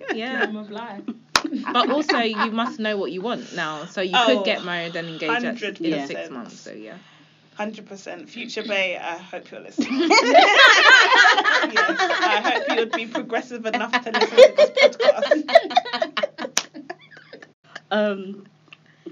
Yeah. 0.12 0.44
Time 0.44 0.56
of 0.56 0.70
life. 0.70 1.02
But 1.72 1.88
also, 1.90 2.18
you 2.18 2.50
must 2.52 2.78
know 2.78 2.96
what 2.96 3.12
you 3.12 3.20
want 3.22 3.54
now. 3.54 3.86
So 3.86 4.00
you 4.02 4.12
Oh, 4.14 4.26
could 4.26 4.44
get 4.44 4.64
married 4.64 4.94
and 4.96 5.08
engaged 5.08 5.44
at, 5.44 5.62
in 5.80 5.92
100%. 5.92 6.06
six 6.06 6.30
months. 6.30 6.60
So 6.60 6.72
yeah. 6.72 6.96
Hundred 7.54 7.86
percent. 7.86 8.28
Future 8.30 8.62
Bay, 8.62 8.96
I 8.96 9.18
hope 9.18 9.50
you're 9.50 9.60
listening. 9.60 9.88
yes, 10.10 10.58
I 12.00 12.40
hope 12.44 12.64
you 12.70 12.76
would 12.76 12.92
be 12.92 13.06
progressive 13.06 13.66
enough 13.66 13.92
to 13.92 14.10
listen 14.10 14.36
to 14.36 14.52
this 14.56 14.70
podcast. 14.96 16.48
Um, 17.90 18.46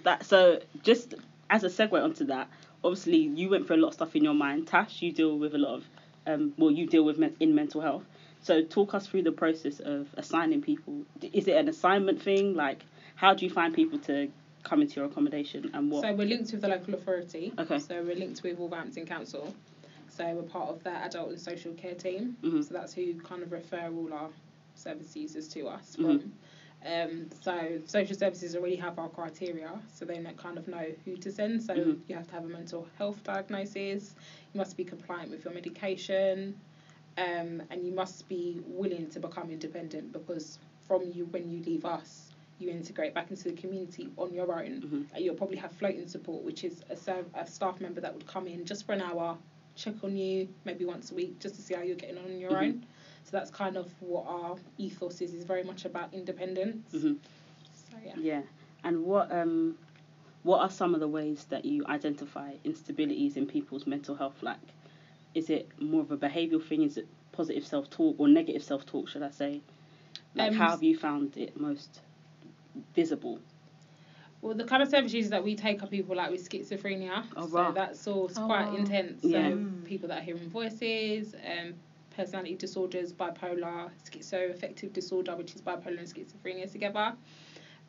that 0.05 0.25
so 0.25 0.61
just 0.83 1.15
as 1.51 1.65
a 1.65 1.69
segue 1.69 2.03
onto 2.03 2.25
that, 2.25 2.49
obviously 2.83 3.19
you 3.19 3.51
went 3.51 3.67
through 3.67 3.77
a 3.77 3.83
lot 3.83 3.89
of 3.89 3.95
stuff 3.95 4.17
in 4.17 4.25
your 4.25 4.33
mind. 4.33 4.67
Tash, 4.69 5.03
you 5.03 5.13
deal 5.13 5.39
with 5.39 5.55
a 5.55 5.59
lot 5.59 5.75
of, 5.75 5.85
um, 6.27 6.55
well, 6.57 6.71
you 6.71 6.87
deal 6.87 7.05
with 7.05 7.19
men- 7.19 7.37
in 7.41 7.55
mental 7.55 7.83
health. 7.83 8.05
So 8.41 8.63
talk 8.63 8.95
us 8.95 9.07
through 9.07 9.25
the 9.25 9.33
process 9.33 9.81
of 9.81 10.09
assigning 10.17 10.63
people. 10.63 11.03
Is 11.21 11.47
it 11.47 11.57
an 11.57 11.69
assignment 11.69 12.23
thing? 12.23 12.55
Like, 12.55 12.87
how 13.17 13.35
do 13.35 13.45
you 13.45 13.51
find 13.51 13.75
people 13.75 13.99
to 13.99 14.31
come 14.63 14.83
into 14.83 14.97
your 14.97 15.07
accommodation 15.07 15.71
and 15.75 15.91
what? 15.91 16.03
So 16.03 16.13
we're 16.13 16.27
linked 16.27 16.53
with 16.53 16.61
the 16.63 16.69
local 16.69 16.95
authority. 16.95 17.53
Okay. 17.59 17.79
So 17.79 18.03
we're 18.03 18.17
linked 18.17 18.43
with 18.43 18.59
Wolverhampton 18.59 19.07
Council. 19.07 19.55
So 20.09 20.25
we're 20.35 20.43
part 20.43 20.69
of 20.69 20.83
their 20.83 21.01
adult 21.05 21.31
and 21.31 21.41
social 21.41 21.73
care 21.75 21.95
team. 21.95 22.37
Mhm. 22.43 22.67
So 22.67 22.75
that's 22.75 22.93
who 22.93 23.15
kind 23.21 23.43
of 23.43 23.53
refer 23.53 23.91
all 23.91 24.13
our 24.13 24.31
service 24.75 25.15
users 25.17 25.49
to 25.49 25.69
us 25.69 25.97
Mhm. 25.99 26.31
Um, 26.83 27.29
so 27.43 27.79
social 27.85 28.17
services 28.17 28.57
already 28.57 28.77
have 28.77 28.99
our 28.99 29.11
criteria, 29.11 29.79
so 29.93 30.07
they 30.07 30.19
kind 30.39 30.57
of 30.57 30.67
know 30.67 30.87
who 31.05 31.15
to 31.19 31.31
send. 31.31 31.63
So 31.63 31.75
Mhm. 31.75 32.01
you 32.09 32.15
have 32.15 32.27
to 32.29 32.33
have 32.33 32.45
a 32.47 32.49
mental 32.49 32.89
health 32.97 33.23
diagnosis. 33.23 34.15
You 34.55 34.59
must 34.59 34.79
be 34.79 34.85
compliant 34.85 35.31
with 35.31 35.45
your 35.45 35.53
medication, 35.53 36.59
um, 37.19 37.63
and 37.69 37.85
you 37.85 37.93
must 37.93 38.27
be 38.29 38.63
willing 38.65 39.11
to 39.11 39.21
become 39.21 39.51
independent 39.51 40.11
because 40.13 40.59
from 40.87 41.03
you 41.13 41.27
when 41.27 41.51
you 41.51 41.63
leave 41.65 41.85
us, 41.85 42.20
you 42.61 42.71
integrate 42.71 43.15
back 43.15 43.31
into 43.31 43.45
the 43.45 43.53
community 43.55 44.09
on 44.17 44.33
your 44.35 44.53
own. 44.53 44.83
Mhm. 44.83 45.15
Uh, 45.15 45.19
You'll 45.19 45.35
probably 45.35 45.57
have 45.57 45.73
floating 45.73 46.07
support, 46.07 46.45
which 46.45 46.63
is 46.65 46.83
a, 46.91 46.97
serv- 46.97 47.31
a 47.35 47.47
staff 47.47 47.81
member 47.81 48.01
that 48.01 48.13
would 48.13 48.27
come 48.27 48.47
in 48.47 48.65
just 48.65 48.85
for 48.87 48.93
an 48.93 49.01
hour, 49.01 49.39
check 49.77 49.95
on 50.05 50.17
you 50.17 50.49
maybe 50.65 50.85
once 50.85 51.11
a 51.11 51.15
week, 51.15 51.39
just 51.41 51.55
to 51.57 51.63
see 51.63 51.75
how 51.75 51.83
you're 51.83 51.97
getting 51.97 52.19
on 52.19 52.25
on 52.27 52.39
your 52.39 52.53
Mhm. 52.53 52.63
own. 52.69 52.85
So 53.25 53.31
that's 53.33 53.51
kind 53.51 53.77
of 53.77 53.91
what 54.01 54.25
our 54.27 54.57
ethos 54.79 55.21
is. 55.21 55.33
is 55.35 55.45
very 55.45 55.63
much 55.63 55.85
about 55.85 56.13
independence. 56.13 56.93
Mhm. 56.93 57.17
So 57.73 57.97
yeah. 58.05 58.15
Yeah. 58.19 58.43
And 58.85 59.05
what 59.05 59.31
um, 59.33 59.77
what 60.43 60.61
are 60.61 60.71
some 60.71 60.95
of 60.95 61.01
the 61.01 61.09
ways 61.09 61.45
that 61.51 61.65
you 61.65 61.85
identify 61.87 62.57
instabilities 62.65 63.37
in 63.37 63.47
people's 63.47 63.87
mental 63.87 64.15
health? 64.15 64.43
Like, 64.43 64.59
is 65.35 65.49
it 65.51 65.69
more 65.81 66.01
of 66.01 66.11
a 66.11 66.17
behavioural 66.17 66.63
thing? 66.63 66.83
Is 66.83 66.97
it 66.97 67.07
positive 67.33 67.65
self 67.67 67.89
talk 67.91 68.17
or 68.19 68.27
negative 68.29 68.63
self 68.63 68.85
talk? 68.87 69.09
Should 69.09 69.23
I 69.23 69.31
say? 69.31 69.61
Like, 70.35 70.49
Um, 70.53 70.55
how 70.55 70.71
have 70.71 70.83
you 70.83 70.97
found 70.97 71.37
it 71.37 71.59
most 71.61 72.01
visible? 72.95 73.41
Well, 74.43 74.55
the 74.55 74.65
kind 74.65 74.83
of 74.83 74.89
services 74.89 75.29
that 75.31 75.45
we 75.45 75.55
take 75.55 75.83
are 75.83 75.87
people 75.87 76.17
like 76.17 76.31
with 76.31 76.49
schizophrenia. 76.49 77.27
Oh, 77.37 77.47
so 77.47 77.73
that's 77.75 78.07
all 78.07 78.31
Oh, 78.37 78.47
quite 78.47 78.71
wow. 78.71 78.77
intense. 78.77 79.23
So 79.23 79.29
Yeah. 79.29 79.55
people 79.85 80.09
that 80.09 80.19
are 80.19 80.23
hearing 80.23 80.49
voices, 80.49 81.35
um, 81.47 81.75
personality 82.11 82.55
disorders, 82.55 83.13
bipolar, 83.13 83.91
schizoaffective 84.05 84.93
disorder, 84.93 85.37
which 85.37 85.55
is 85.55 85.61
bipolar 85.61 85.99
and 85.99 86.09
schizophrenia 86.09 86.71
together. 86.71 87.15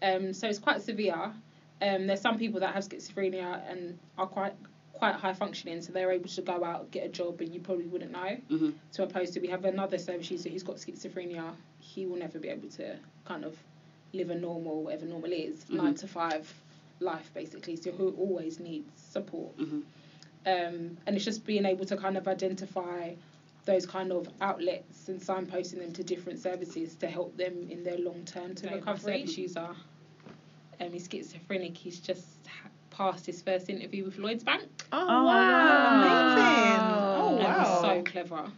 Um, 0.01 0.33
so 0.33 0.47
it's 0.47 0.59
quite 0.59 0.81
severe. 0.81 1.33
Um, 1.81 2.05
there's 2.05 2.21
some 2.21 2.37
people 2.37 2.59
that 2.59 2.73
have 2.73 2.83
schizophrenia 2.83 3.61
and 3.69 3.97
are 4.17 4.27
quite 4.27 4.53
quite 4.93 5.15
high 5.15 5.33
functioning, 5.33 5.81
so 5.81 5.91
they're 5.91 6.11
able 6.11 6.29
to 6.29 6.41
go 6.43 6.63
out 6.63 6.91
get 6.91 7.03
a 7.03 7.09
job 7.09 7.41
and 7.41 7.51
you 7.51 7.59
probably 7.59 7.87
wouldn't 7.87 8.11
know. 8.11 8.37
hmm 8.49 8.69
To 8.93 9.03
opposed 9.03 9.33
to 9.33 9.39
we 9.39 9.47
have 9.47 9.65
another 9.65 9.97
service 9.97 10.29
user 10.29 10.49
who's 10.49 10.61
got 10.63 10.75
schizophrenia, 10.75 11.55
he 11.79 12.05
will 12.05 12.17
never 12.17 12.37
be 12.39 12.49
able 12.49 12.67
to 12.71 12.99
kind 13.25 13.43
of 13.45 13.55
live 14.13 14.29
a 14.29 14.35
normal, 14.35 14.83
whatever 14.83 15.05
normal 15.05 15.31
is, 15.31 15.63
Mhm. 15.65 15.75
nine 15.77 15.93
to 15.95 16.07
five 16.07 16.53
life 16.99 17.31
basically. 17.33 17.75
So 17.75 17.91
who 17.91 18.09
always 18.17 18.59
needs 18.59 18.89
support. 19.11 19.53
hmm 19.57 19.81
Um, 20.45 20.97
and 21.05 21.15
it's 21.15 21.23
just 21.25 21.45
being 21.45 21.65
able 21.65 21.85
to 21.85 21.95
kind 21.95 22.17
of 22.17 22.27
identify 22.27 23.13
those 23.65 23.85
kind 23.85 24.11
of 24.11 24.27
outlets 24.41 25.07
and 25.07 25.21
signposting 25.21 25.79
them 25.79 25.91
to 25.93 26.03
different 26.03 26.39
services 26.39 26.95
to 26.95 27.07
help 27.07 27.35
them 27.37 27.67
in 27.69 27.83
their 27.83 27.97
long 27.97 28.23
term 28.25 28.55
to 28.55 28.65
Like 28.65 28.75
recovery. 28.87 29.23
myself. 29.23 29.77
are, 30.79 30.85
um, 30.85 30.91
he's 30.93 31.07
schizophrenic. 31.11 31.77
He's 31.77 31.99
just 31.99 32.25
ha- 32.47 32.69
passed 32.89 33.25
his 33.27 33.39
first 33.41 33.69
interview 33.69 34.03
with 34.03 34.17
Lloyds 34.17 34.43
Bank. 34.43 34.67
Oh, 34.91 35.05
Oh, 35.07 35.23
wow. 35.25 35.95
amazing. 35.99 36.91
Oh, 36.91 37.37
And 37.37 37.39
wow. 37.39 37.59
he's 37.59 37.81
so 37.81 38.01
clever. 38.03 38.51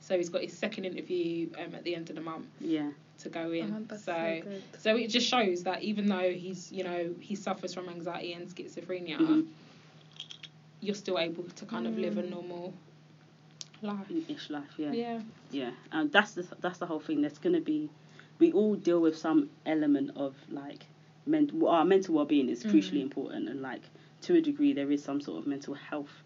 So 0.00 0.16
he's 0.16 0.28
got 0.28 0.42
his 0.42 0.52
second 0.52 0.84
interview 0.84 1.48
um, 1.58 1.74
at 1.74 1.82
the 1.82 1.94
end 1.96 2.08
of 2.10 2.14
the 2.14 2.22
month 2.22 2.46
Yeah. 2.60 2.90
To 3.18 3.28
go 3.28 3.50
in. 3.52 3.86
Oh, 3.90 3.96
so, 3.96 4.40
so 4.42 4.42
so 4.78 4.96
it 4.96 5.08
just 5.08 5.26
shows 5.26 5.62
that 5.64 5.82
even 5.82 6.06
though 6.06 6.30
he's, 6.32 6.70
you 6.70 6.84
know, 6.84 7.14
he 7.20 7.34
suffers 7.34 7.72
from 7.74 7.88
anxiety 7.88 8.32
and 8.34 8.48
schizophrenia, 8.48 9.18
Mhm. 9.18 9.46
you're 10.80 10.94
still 10.94 11.18
able 11.18 11.44
to 11.44 11.66
kind 11.66 11.86
of 11.86 11.96
live 11.98 12.18
a 12.18 12.22
Mm. 12.22 12.30
normal 12.30 12.74
life. 13.82 14.06
Ish 14.28 14.50
life. 14.50 14.70
Yeah. 14.78 14.92
Yeah. 14.92 15.22
Yeah, 15.50 15.70
and 15.92 16.10
that's 16.12 16.32
the 16.32 16.44
that's 16.60 16.78
the 16.78 16.86
whole 16.86 16.98
thing. 17.00 17.20
There's 17.20 17.38
gonna 17.38 17.60
be, 17.60 17.88
we 18.40 18.52
all 18.52 18.74
deal 18.74 19.00
with 19.00 19.16
some 19.16 19.48
element 19.64 20.10
of 20.16 20.34
like, 20.50 20.86
mental 21.24 21.68
our 21.68 21.84
mental 21.84 22.14
well 22.16 22.24
being 22.24 22.48
is 22.48 22.64
crucially 22.64 22.98
Mm. 22.98 23.02
important, 23.02 23.48
and 23.48 23.62
like 23.62 23.82
to 24.22 24.34
a 24.34 24.40
degree 24.40 24.72
there 24.72 24.90
is 24.90 25.02
some 25.02 25.20
sort 25.20 25.38
of 25.38 25.46
mental 25.46 25.74
health 25.74 26.22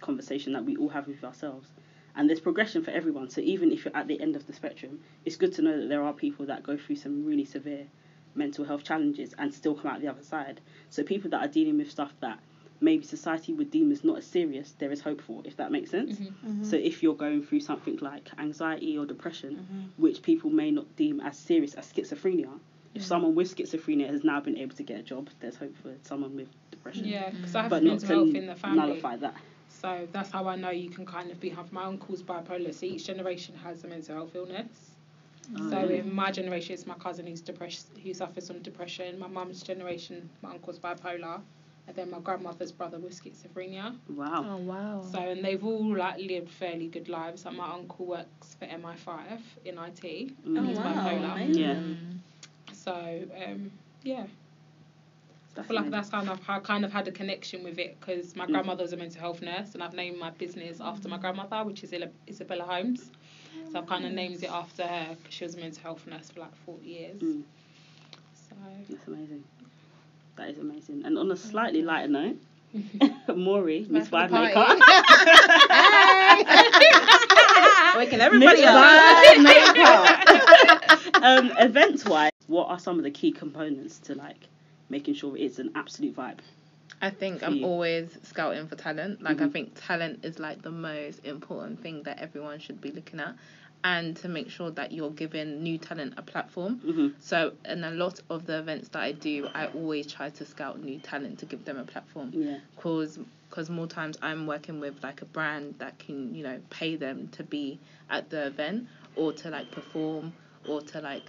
conversation 0.00 0.52
that 0.52 0.64
we 0.64 0.76
all 0.76 0.90
have 0.90 1.08
with 1.08 1.24
ourselves, 1.24 1.68
and 2.16 2.28
there's 2.28 2.40
progression 2.40 2.82
for 2.82 2.90
everyone. 2.90 3.30
So 3.30 3.40
even 3.40 3.70
if 3.72 3.84
you're 3.84 3.96
at 3.96 4.06
the 4.08 4.20
end 4.20 4.36
of 4.36 4.46
the 4.46 4.52
spectrum, 4.52 5.00
it's 5.24 5.36
good 5.36 5.52
to 5.54 5.62
know 5.62 5.80
that 5.80 5.88
there 5.88 6.02
are 6.02 6.12
people 6.12 6.46
that 6.46 6.62
go 6.62 6.76
through 6.76 6.96
some 6.96 7.24
really 7.24 7.44
severe 7.44 7.86
mental 8.34 8.64
health 8.64 8.84
challenges 8.84 9.34
and 9.38 9.52
still 9.52 9.74
come 9.74 9.90
out 9.90 10.00
the 10.00 10.08
other 10.08 10.22
side. 10.22 10.60
So 10.90 11.02
people 11.02 11.30
that 11.30 11.40
are 11.44 11.48
dealing 11.48 11.78
with 11.78 11.90
stuff 11.90 12.12
that 12.20 12.38
maybe 12.80 13.02
society 13.04 13.52
would 13.52 13.70
deem 13.70 13.90
as 13.90 14.04
not 14.04 14.18
as 14.18 14.26
serious, 14.26 14.74
there 14.78 14.92
is 14.92 15.00
hope 15.00 15.20
for, 15.20 15.42
if 15.44 15.56
that 15.56 15.72
makes 15.72 15.90
sense. 15.90 16.20
Mhm. 16.20 16.64
So 16.64 16.76
if 16.76 17.02
you're 17.02 17.14
going 17.14 17.42
through 17.42 17.60
something 17.60 17.98
like 18.00 18.30
anxiety 18.38 18.96
or 18.96 19.04
depression, 19.06 19.56
Mhm. 19.56 19.88
which 20.00 20.22
people 20.22 20.50
may 20.50 20.70
not 20.70 20.94
deem 20.96 21.20
as 21.20 21.36
serious 21.36 21.74
as 21.74 21.92
schizophrenia, 21.92 22.60
if 22.94 23.02
someone 23.04 23.34
with 23.34 23.54
schizophrenia 23.54 24.06
has 24.08 24.22
now 24.24 24.40
been 24.40 24.56
able 24.56 24.74
to 24.76 24.82
get 24.82 24.98
a 25.00 25.02
job, 25.02 25.28
there's 25.40 25.56
hope 25.56 25.76
for 25.76 25.96
someone 26.02 26.36
with 26.36 26.48
depression. 26.70 27.06
Yeah, 27.06 27.30
because 27.30 27.54
I 27.56 27.62
have 27.62 27.70
But 27.70 27.82
not 27.82 27.90
mental 27.90 28.08
to 28.08 28.14
health 28.14 28.34
in 28.34 28.46
the 28.46 28.54
family. 28.54 28.76
nullify 28.78 29.16
that. 29.16 29.34
So 29.80 30.08
that's 30.12 30.30
how 30.30 30.48
I 30.48 30.56
know 30.56 30.70
you 30.70 30.90
can 30.90 31.06
kind 31.06 31.30
of 31.30 31.38
be 31.38 31.48
have 31.50 31.72
my 31.72 31.84
uncle's 31.84 32.22
bipolar. 32.22 32.74
So 32.74 32.86
each 32.86 33.06
generation 33.06 33.54
has 33.62 33.84
a 33.84 33.86
mental 33.86 34.14
health 34.16 34.34
illness. 34.34 34.90
Oh, 35.56 35.70
so 35.70 35.76
really? 35.80 35.98
in 36.00 36.12
my 36.12 36.30
generation, 36.30 36.74
it's 36.74 36.86
my 36.86 36.94
cousin 36.94 37.26
who's 37.26 37.40
depressed, 37.40 37.86
who 38.02 38.12
suffers 38.12 38.48
from 38.48 38.58
depression. 38.60 39.18
My 39.18 39.28
mum's 39.28 39.62
generation, 39.62 40.28
my 40.42 40.50
uncle's 40.50 40.78
bipolar, 40.78 41.40
and 41.86 41.96
then 41.96 42.10
my 42.10 42.18
grandmother's 42.18 42.72
brother 42.72 42.98
with 42.98 43.14
schizophrenia. 43.18 43.96
Wow. 44.10 44.46
Oh, 44.50 44.56
wow. 44.58 45.02
So 45.10 45.18
and 45.20 45.44
they've 45.44 45.64
all 45.64 45.96
like 45.96 46.18
lived 46.18 46.50
fairly 46.50 46.88
good 46.88 47.08
lives. 47.08 47.44
Like 47.44 47.54
my 47.54 47.70
uncle 47.72 48.04
works 48.06 48.56
for 48.58 48.66
MI5 48.66 49.40
in 49.64 49.78
IT, 49.78 50.02
Mm. 50.46 50.58
and 50.58 50.66
he's 50.66 50.78
Oh, 50.78 50.82
wow, 50.82 50.92
bipolar. 50.94 51.32
amazing. 51.34 51.62
Yeah. 52.66 52.74
So 52.74 53.22
um, 53.46 53.70
yeah. 54.02 54.26
I 55.58 55.62
feel 55.62 55.74
like 55.76 55.86
amazing. 55.86 55.90
that's 55.90 56.10
kind 56.10 56.28
of 56.30 56.40
how 56.44 56.56
I 56.56 56.60
kind 56.60 56.84
of 56.84 56.92
had 56.92 57.08
a 57.08 57.12
connection 57.12 57.64
with 57.64 57.78
it 57.78 57.98
because 57.98 58.36
my 58.36 58.46
Mm. 58.46 58.50
grandmother 58.52 58.82
was 58.84 58.92
a 58.92 58.96
mental 58.96 59.20
health 59.20 59.42
nurse 59.42 59.74
and 59.74 59.82
I've 59.82 59.92
named 59.94 60.18
my 60.18 60.30
business 60.30 60.80
after 60.80 61.08
my 61.08 61.18
grandmother, 61.18 61.64
which 61.64 61.82
is 61.82 61.92
Isabella 62.28 62.64
Holmes. 62.64 63.10
So 63.72 63.78
I've 63.80 63.86
kind 63.86 64.06
of 64.06 64.12
named 64.12 64.42
it 64.42 64.50
after 64.50 64.84
her 64.86 65.16
because 65.20 65.34
she 65.34 65.44
was 65.44 65.54
a 65.56 65.58
mental 65.58 65.82
health 65.82 66.06
nurse 66.06 66.30
for 66.30 66.40
like 66.40 66.54
40 66.64 66.86
years. 66.86 67.20
Mm, 67.20 67.42
So 68.34 68.54
that's 68.88 69.06
amazing. 69.08 69.44
That 70.36 70.50
is 70.50 70.58
amazing. 70.58 71.02
And 71.04 71.18
on 71.18 71.30
a 71.32 71.36
slightly 71.36 71.82
lighter 71.82 72.08
note, 72.08 72.36
Maury, 73.36 73.86
Miss 73.90 74.08
Five. 74.08 74.30
Maker. 74.30 74.54
Waking 77.96 78.20
everybody 78.20 78.60
Miss 78.60 78.68
up. 78.68 79.38
Maker. 79.38 81.24
um, 81.24 81.50
events 81.58 82.04
wise, 82.04 82.30
what 82.46 82.68
are 82.68 82.78
some 82.78 82.98
of 82.98 83.04
the 83.04 83.10
key 83.10 83.32
components 83.32 83.98
to 84.00 84.14
like 84.14 84.46
making 84.88 85.14
sure 85.14 85.36
it's 85.36 85.58
an 85.58 85.70
absolute 85.74 86.16
vibe? 86.16 86.38
I 87.00 87.10
think 87.10 87.42
I'm 87.44 87.56
you? 87.56 87.64
always 87.64 88.18
scouting 88.24 88.66
for 88.66 88.74
talent. 88.74 89.22
Like 89.22 89.40
I 89.40 89.44
Mhm. 89.46 89.52
think 89.52 89.72
talent 89.76 90.24
is 90.24 90.38
like 90.38 90.62
the 90.62 90.70
most 90.72 91.24
important 91.24 91.80
thing 91.80 92.02
that 92.04 92.18
everyone 92.18 92.58
should 92.58 92.80
be 92.80 92.90
looking 92.90 93.20
at, 93.20 93.34
and 93.84 94.16
to 94.16 94.28
make 94.28 94.50
sure 94.50 94.70
that 94.72 94.90
you're 94.90 95.10
giving 95.12 95.62
new 95.62 95.78
talent 95.78 96.14
a 96.16 96.22
platform. 96.22 96.78
hmm 96.78 97.08
So 97.20 97.52
in 97.64 97.84
a 97.84 97.90
lot 97.92 98.20
of 98.30 98.46
the 98.46 98.58
events 98.58 98.88
that 98.90 99.02
I 99.02 99.12
do, 99.12 99.48
I 99.54 99.66
always 99.66 100.06
try 100.12 100.30
to 100.30 100.44
scout 100.44 100.82
new 100.82 100.98
talent 100.98 101.38
to 101.40 101.46
give 101.46 101.64
them 101.64 101.78
a 101.78 101.84
platform. 101.84 102.30
Yeah. 102.34 102.58
Cause 102.76 103.18
because 103.48 103.70
more 103.70 103.86
times 103.86 104.18
I'm 104.20 104.46
working 104.46 104.78
with 104.78 105.02
like 105.02 105.22
a 105.22 105.24
brand 105.24 105.76
that 105.78 105.98
can 105.98 106.34
you 106.34 106.42
know 106.42 106.60
pay 106.70 106.96
them 106.96 107.28
to 107.32 107.42
be 107.44 107.78
at 108.10 108.28
the 108.30 108.46
event 108.46 108.88
or 109.16 109.32
to 109.34 109.50
like 109.50 109.70
perform 109.70 110.32
or 110.66 110.82
to 110.82 111.00
like 111.00 111.22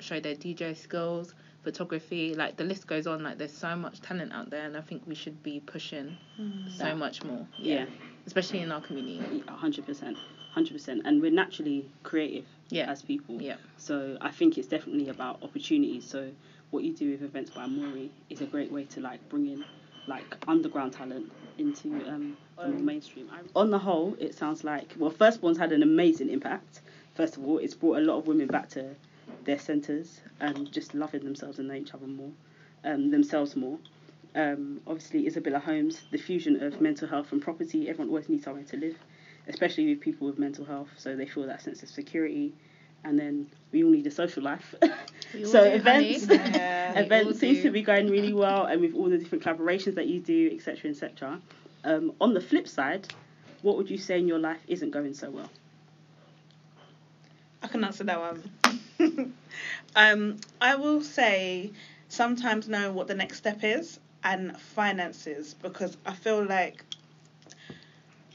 show 0.00 0.18
their 0.20 0.34
DJ 0.34 0.74
skills, 0.76 1.34
photography. 1.62 2.34
Like 2.34 2.56
the 2.56 2.64
list 2.64 2.86
goes 2.86 3.06
on. 3.06 3.22
Like 3.22 3.38
there's 3.38 3.56
so 3.56 3.74
much 3.76 4.00
talent 4.00 4.32
out 4.32 4.50
there, 4.50 4.64
and 4.66 4.76
I 4.76 4.80
think 4.80 5.02
we 5.06 5.14
should 5.14 5.42
be 5.42 5.60
pushing 5.60 6.16
so 6.76 6.84
That- 6.84 6.98
much 6.98 7.22
more. 7.24 7.46
Yeah. 7.58 7.86
especially 8.26 8.60
in 8.60 8.70
our 8.70 8.80
community. 8.80 9.42
A 9.48 9.52
hundred 9.52 9.84
percent, 9.86 10.16
hundred 10.52 10.74
percent, 10.74 11.02
and 11.04 11.20
we're 11.20 11.30
naturally 11.32 11.88
creative 12.04 12.44
Yeah. 12.70 12.90
as 12.90 13.02
people. 13.02 13.40
Yeah. 13.42 13.56
So 13.78 14.16
I 14.20 14.30
think 14.30 14.58
it's 14.58 14.68
definitely 14.68 15.08
about 15.08 15.42
opportunities. 15.42 16.04
So 16.04 16.30
what 16.70 16.84
you 16.84 16.92
do 16.92 17.10
with 17.10 17.22
events 17.22 17.50
by 17.50 17.66
Maury 17.66 18.10
is 18.30 18.40
a 18.40 18.46
great 18.46 18.70
way 18.70 18.84
to 18.84 19.00
like 19.00 19.28
bring 19.28 19.46
in 19.48 19.64
like 20.06 20.24
underground 20.48 20.92
talent 20.92 21.30
into 21.58 21.88
um, 22.08 22.36
the 22.56 22.68
more 22.68 22.78
mainstream. 22.80 23.28
On 23.56 23.70
the 23.70 23.78
whole, 23.78 24.16
it 24.18 24.34
sounds 24.34 24.62
like 24.64 24.94
well, 24.98 25.10
Firstborn's 25.10 25.58
had 25.58 25.72
an 25.72 25.82
amazing 25.82 26.28
impact. 26.30 26.80
First 27.14 27.36
of 27.36 27.44
all, 27.44 27.58
it's 27.58 27.74
brought 27.74 27.98
a 27.98 28.00
lot 28.00 28.18
of 28.18 28.26
women 28.26 28.46
back 28.46 28.68
to 28.70 28.94
their 29.44 29.58
centres 29.58 30.20
and 30.40 30.70
just 30.72 30.94
loving 30.94 31.24
themselves 31.24 31.58
and 31.58 31.68
knowing 31.68 31.82
each 31.82 31.94
other 31.94 32.06
more, 32.06 32.32
um, 32.84 33.10
themselves 33.10 33.56
more. 33.56 33.78
Um, 34.34 34.80
obviously, 34.86 35.26
Isabella 35.26 35.58
Holmes, 35.58 36.02
the 36.10 36.18
fusion 36.18 36.62
of 36.62 36.80
mental 36.80 37.08
health 37.08 37.32
and 37.32 37.42
property. 37.42 37.88
Everyone 37.88 38.08
always 38.08 38.28
needs 38.28 38.44
somewhere 38.44 38.64
to 38.64 38.76
live, 38.76 38.96
especially 39.48 39.88
with 39.88 40.00
people 40.00 40.26
with 40.26 40.38
mental 40.38 40.64
health, 40.64 40.88
so 40.96 41.14
they 41.14 41.26
feel 41.26 41.46
that 41.46 41.62
sense 41.62 41.82
of 41.82 41.88
security 41.88 42.54
and 43.04 43.18
then 43.18 43.46
we 43.72 43.84
all 43.84 43.90
need 43.90 44.06
a 44.06 44.10
social 44.10 44.42
life. 44.42 44.74
So 45.46 45.64
do, 45.64 45.76
events. 45.76 46.26
Yeah. 46.28 46.98
Events 46.98 47.40
seems 47.40 47.62
to 47.62 47.70
be 47.70 47.80
going 47.80 48.10
really 48.10 48.34
well, 48.34 48.66
and 48.66 48.82
with 48.82 48.94
all 48.94 49.08
the 49.08 49.16
different 49.16 49.42
collaborations 49.42 49.94
that 49.94 50.06
you 50.06 50.20
do, 50.20 50.50
etc., 50.52 50.90
etc. 50.90 51.40
Um, 51.84 52.12
on 52.20 52.34
the 52.34 52.40
flip 52.42 52.68
side, 52.68 53.08
what 53.62 53.78
would 53.78 53.88
you 53.88 53.96
say 53.96 54.18
in 54.18 54.28
your 54.28 54.38
life 54.38 54.60
isn't 54.68 54.90
going 54.90 55.14
so 55.14 55.30
well? 55.30 55.48
I 57.62 57.68
can 57.68 57.84
answer 57.84 58.04
that 58.04 58.18
one. 58.20 59.34
um, 59.96 60.36
I 60.60 60.74
will 60.76 61.02
say 61.02 61.72
sometimes 62.08 62.68
knowing 62.68 62.94
what 62.94 63.06
the 63.06 63.14
next 63.14 63.38
step 63.38 63.60
is 63.62 63.98
and 64.24 64.58
finances 64.58 65.54
because 65.54 65.96
I 66.04 66.12
feel 66.12 66.44
like 66.44 66.84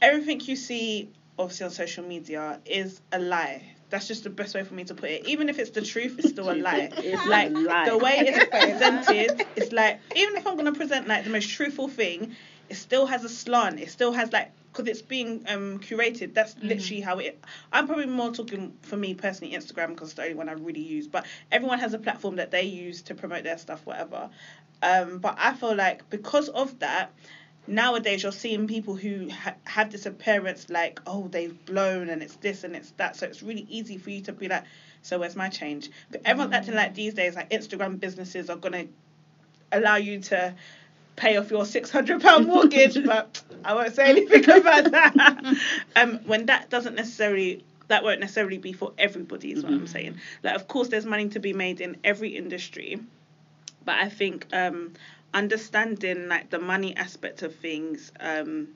everything 0.02 0.42
you 0.42 0.56
see 0.56 1.10
obviously 1.40 1.66
on 1.66 1.72
social 1.72 2.04
media 2.04 2.60
is 2.66 3.02
a 3.12 3.20
lie. 3.20 3.64
That's 3.90 4.08
just 4.08 4.24
the 4.24 4.30
best 4.30 4.54
way 4.54 4.64
for 4.64 4.74
me 4.74 4.84
to 4.86 4.96
put 4.96 5.10
it. 5.10 5.28
Even 5.28 5.48
if 5.48 5.60
it's 5.60 5.70
the 5.70 5.82
truth, 5.82 6.16
it's 6.18 6.30
still 6.30 6.52
a 6.52 6.56
lie. 6.56 6.90
It's 6.98 7.26
a 7.26 7.30
like 7.30 7.52
lie. 7.52 7.90
the 7.90 7.98
way 7.98 8.16
it's 8.20 8.46
presented, 8.52 9.46
it's 9.56 9.72
like 9.72 10.00
even 10.16 10.36
if 10.36 10.46
I'm 10.46 10.58
gonna 10.58 10.74
present 10.74 11.08
like 11.08 11.24
the 11.24 11.30
most 11.30 11.50
truthful 11.50 11.88
thing, 11.88 12.36
it 12.70 12.76
still 12.76 13.06
has 13.06 13.24
a 13.24 13.30
slant. 13.30 13.80
It 13.80 13.90
still 13.90 14.12
has 14.12 14.34
like 14.34 14.52
because 14.78 14.90
it's 14.90 15.02
being 15.02 15.44
um 15.48 15.80
curated. 15.80 16.34
That's 16.34 16.56
literally 16.62 17.02
how 17.02 17.18
it. 17.18 17.38
I'm 17.72 17.88
probably 17.88 18.06
more 18.06 18.32
talking 18.32 18.74
for 18.84 18.96
me 18.96 19.16
personally 19.16 19.56
Instagram 19.56 19.90
because 19.90 20.10
it's 20.10 20.18
the 20.18 20.24
only 20.24 20.36
one 20.36 20.50
I 20.50 20.54
really 20.54 20.82
use. 20.82 21.08
But 21.08 21.26
everyone 21.52 21.80
has 21.80 21.94
a 21.94 22.00
platform 22.00 22.36
that 22.36 22.52
they 22.52 22.64
use 22.64 23.02
to 23.04 23.16
promote 23.16 23.44
their 23.44 23.58
stuff, 23.58 23.82
whatever. 23.86 24.30
Um, 24.84 25.18
but 25.18 25.36
I 25.38 25.54
feel 25.54 25.76
like 25.76 26.08
because 26.12 26.50
of 26.50 26.78
that, 26.80 27.10
nowadays 27.66 28.22
you're 28.22 28.32
seeing 28.32 28.68
people 28.68 28.96
who 28.96 29.30
ha- 29.30 29.56
have 29.66 29.90
this 29.90 30.06
appearance 30.06 30.70
like 30.70 31.02
oh 31.08 31.28
they've 31.28 31.66
blown 31.66 32.10
and 32.10 32.22
it's 32.22 32.36
this 32.36 32.64
and 32.64 32.76
it's 32.76 32.92
that. 32.98 33.16
So 33.16 33.26
it's 33.26 33.42
really 33.42 33.66
easy 33.70 33.98
for 33.98 34.12
you 34.12 34.22
to 34.22 34.34
be 34.34 34.48
like, 34.48 34.64
so 35.02 35.18
where's 35.20 35.36
my 35.36 35.50
change? 35.50 35.90
But 36.12 36.22
everyone's 36.24 36.54
acting 36.54 36.76
like 36.76 36.94
these 36.94 37.16
days 37.16 37.36
like 37.36 37.50
Instagram 37.50 38.00
businesses 38.00 38.50
are 38.50 38.58
gonna 38.58 38.86
allow 39.72 39.96
you 39.96 40.20
to 40.20 40.54
pay 41.18 41.36
off 41.36 41.52
your 41.52 41.66
six 41.66 41.92
hundred 41.92 42.22
pound 42.22 42.48
mortgage, 42.48 43.04
but 43.06 43.44
I 43.66 43.74
won't 43.74 43.94
say 43.94 44.10
anything 44.10 44.50
about 44.50 44.92
that. 44.92 45.58
um, 45.98 46.20
when 46.26 46.46
that 46.46 46.70
doesn't 46.70 46.96
necessarily 46.96 47.66
that 47.90 48.04
won't 48.04 48.22
necessarily 48.22 48.58
be 48.58 48.72
for 48.72 48.94
everybody 48.98 49.52
is 49.52 49.64
what 49.64 49.74
I'm 49.74 49.88
saying. 49.88 50.20
Like 50.44 50.56
of 50.56 50.68
course 50.70 50.88
there's 50.88 51.06
money 51.06 51.28
to 51.30 51.40
be 51.40 51.52
made 51.52 51.82
in 51.82 51.98
every 52.04 52.36
industry, 52.36 53.00
but 53.84 53.96
I 53.96 54.10
think 54.10 54.48
um, 54.54 54.94
understanding 55.34 56.28
like 56.30 56.50
the 56.50 56.60
money 56.60 56.96
aspect 56.96 57.42
of 57.42 57.56
things 57.56 58.12
um, 58.20 58.70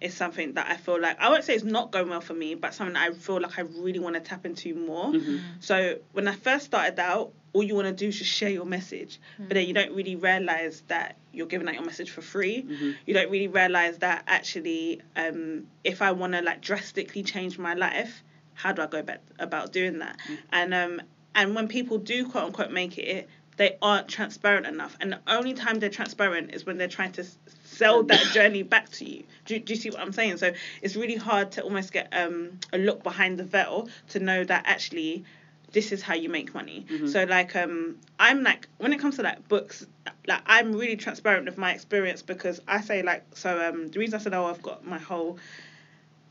is 0.00 0.14
something 0.14 0.54
that 0.54 0.66
I 0.70 0.76
feel 0.76 1.00
like 1.00 1.20
I 1.20 1.28
won't 1.28 1.44
say 1.44 1.54
it's 1.54 1.64
not 1.64 1.90
going 1.90 2.08
well 2.08 2.20
for 2.22 2.34
me, 2.34 2.54
but 2.54 2.72
something 2.74 2.94
that 2.94 3.10
I 3.10 3.12
feel 3.12 3.40
like 3.40 3.58
I 3.58 3.62
really 3.62 3.98
want 3.98 4.14
to 4.14 4.20
tap 4.20 4.46
into 4.46 4.74
more. 4.74 5.12
So 5.60 5.98
when 6.12 6.26
I 6.26 6.34
first 6.34 6.64
started 6.66 6.98
out, 6.98 7.32
all 7.52 7.62
you 7.62 7.74
want 7.74 7.88
to 7.88 7.92
do 7.92 8.08
is 8.08 8.18
just 8.18 8.30
share 8.30 8.48
your 8.50 8.64
message, 8.64 9.20
but 9.38 9.54
then 9.54 9.66
you 9.66 9.74
don't 9.74 9.92
really 9.92 10.14
realize 10.16 10.82
that 10.88 11.16
you're 11.32 11.48
giving 11.48 11.68
out 11.68 11.74
your 11.74 11.84
message 11.84 12.10
for 12.10 12.22
free. 12.22 12.64
You 13.06 13.12
don't 13.14 13.30
really 13.30 13.48
realize 13.48 13.98
that 13.98 14.22
actually, 14.26 15.02
um, 15.16 15.66
if 15.84 16.00
I 16.00 16.12
want 16.12 16.32
to 16.34 16.42
like 16.42 16.60
drastically 16.62 17.22
change 17.24 17.58
my 17.58 17.74
life, 17.74 18.22
how 18.54 18.72
do 18.72 18.82
I 18.82 18.86
go 18.86 18.98
about 19.00 19.18
about 19.38 19.72
doing 19.72 19.98
that? 19.98 20.18
And 20.50 20.72
um, 20.74 21.02
and 21.34 21.54
when 21.54 21.66
people 21.68 21.98
do 21.98 22.26
quote 22.28 22.44
unquote 22.44 22.70
make 22.70 22.96
it, 22.98 23.28
they 23.56 23.76
aren't 23.82 24.08
transparent 24.08 24.66
enough. 24.66 24.96
And 25.00 25.12
the 25.12 25.20
only 25.26 25.52
time 25.54 25.80
they're 25.80 25.90
transparent 25.90 26.54
is 26.54 26.64
when 26.64 26.78
they're 26.78 26.88
trying 26.88 27.12
to 27.12 27.22
s- 27.22 27.36
sell 27.80 28.02
that 28.02 28.24
journey 28.34 28.62
back 28.62 28.90
to 28.90 29.04
you. 29.10 29.24
Do, 29.46 29.58
do 29.58 29.72
you 29.72 29.80
see 29.80 29.90
what 29.90 30.00
I'm 30.00 30.12
saying? 30.12 30.36
So 30.36 30.52
it's 30.82 30.96
really 30.96 31.16
hard 31.16 31.52
to 31.52 31.62
almost 31.62 31.92
get 31.92 32.08
um, 32.12 32.60
a 32.72 32.78
look 32.78 33.02
behind 33.02 33.38
the 33.38 33.44
veil 33.44 33.88
to 34.10 34.20
know 34.20 34.44
that 34.44 34.64
actually 34.66 35.24
this 35.72 35.92
is 35.92 36.02
how 36.02 36.14
you 36.14 36.28
make 36.28 36.52
money. 36.54 36.84
So 37.08 37.24
like 37.24 37.54
um 37.56 37.96
I'm 38.18 38.42
like 38.42 38.68
when 38.78 38.92
it 38.92 38.98
comes 38.98 39.16
to 39.16 39.22
like 39.22 39.48
books, 39.48 39.86
like 40.26 40.42
I'm 40.46 40.72
really 40.72 40.96
transparent 40.96 41.46
with 41.46 41.58
my 41.58 41.72
experience 41.72 42.22
because 42.22 42.60
I 42.66 42.80
say 42.80 43.02
like 43.02 43.24
so 43.34 43.50
um 43.68 43.88
the 43.88 43.98
reason 44.00 44.18
I 44.18 44.22
said 44.22 44.34
oh 44.34 44.46
I've 44.46 44.62
got 44.62 44.84
my 44.84 44.98
whole 44.98 45.38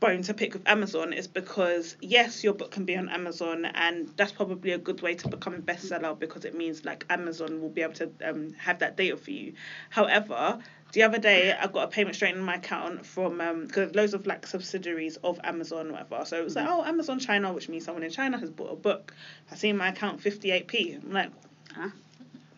bone 0.00 0.22
to 0.22 0.34
pick 0.34 0.54
with 0.54 0.66
Amazon 0.66 1.12
is 1.12 1.28
because 1.28 1.96
yes, 2.00 2.42
your 2.42 2.54
book 2.54 2.70
can 2.70 2.84
be 2.84 2.96
on 2.96 3.08
Amazon, 3.08 3.66
and 3.66 4.08
that's 4.16 4.32
probably 4.32 4.72
a 4.72 4.78
good 4.78 5.02
way 5.02 5.14
to 5.14 5.28
become 5.28 5.54
a 5.54 5.58
bestseller 5.58 6.18
because 6.18 6.44
it 6.44 6.54
means 6.54 6.84
like 6.84 7.04
Amazon 7.10 7.60
will 7.60 7.68
be 7.68 7.82
able 7.82 7.94
to 7.94 8.10
um, 8.24 8.52
have 8.54 8.78
that 8.78 8.96
data 8.96 9.16
for 9.16 9.30
you. 9.30 9.52
However, 9.90 10.58
the 10.92 11.02
other 11.02 11.18
day 11.18 11.52
I 11.52 11.66
got 11.66 11.84
a 11.84 11.88
payment 11.88 12.16
straight 12.16 12.34
in 12.34 12.40
my 12.40 12.56
account 12.56 13.06
from 13.06 13.40
um 13.40 13.66
because 13.66 13.94
loads 13.94 14.14
of 14.14 14.26
like 14.26 14.46
subsidiaries 14.46 15.16
of 15.18 15.40
Amazon 15.44 15.92
whatever. 15.92 16.24
So 16.24 16.38
it 16.40 16.44
was 16.44 16.56
like 16.56 16.66
oh 16.68 16.84
Amazon 16.84 17.18
China, 17.18 17.52
which 17.52 17.68
means 17.68 17.84
someone 17.84 18.02
in 18.02 18.10
China 18.10 18.38
has 18.38 18.50
bought 18.50 18.72
a 18.72 18.76
book. 18.76 19.14
I 19.50 19.56
see 19.56 19.68
in 19.68 19.76
my 19.76 19.88
account 19.88 20.20
fifty 20.20 20.50
eight 20.50 20.66
p. 20.68 20.98
I'm 21.02 21.12
like, 21.12 21.30
Huh? 21.74 21.90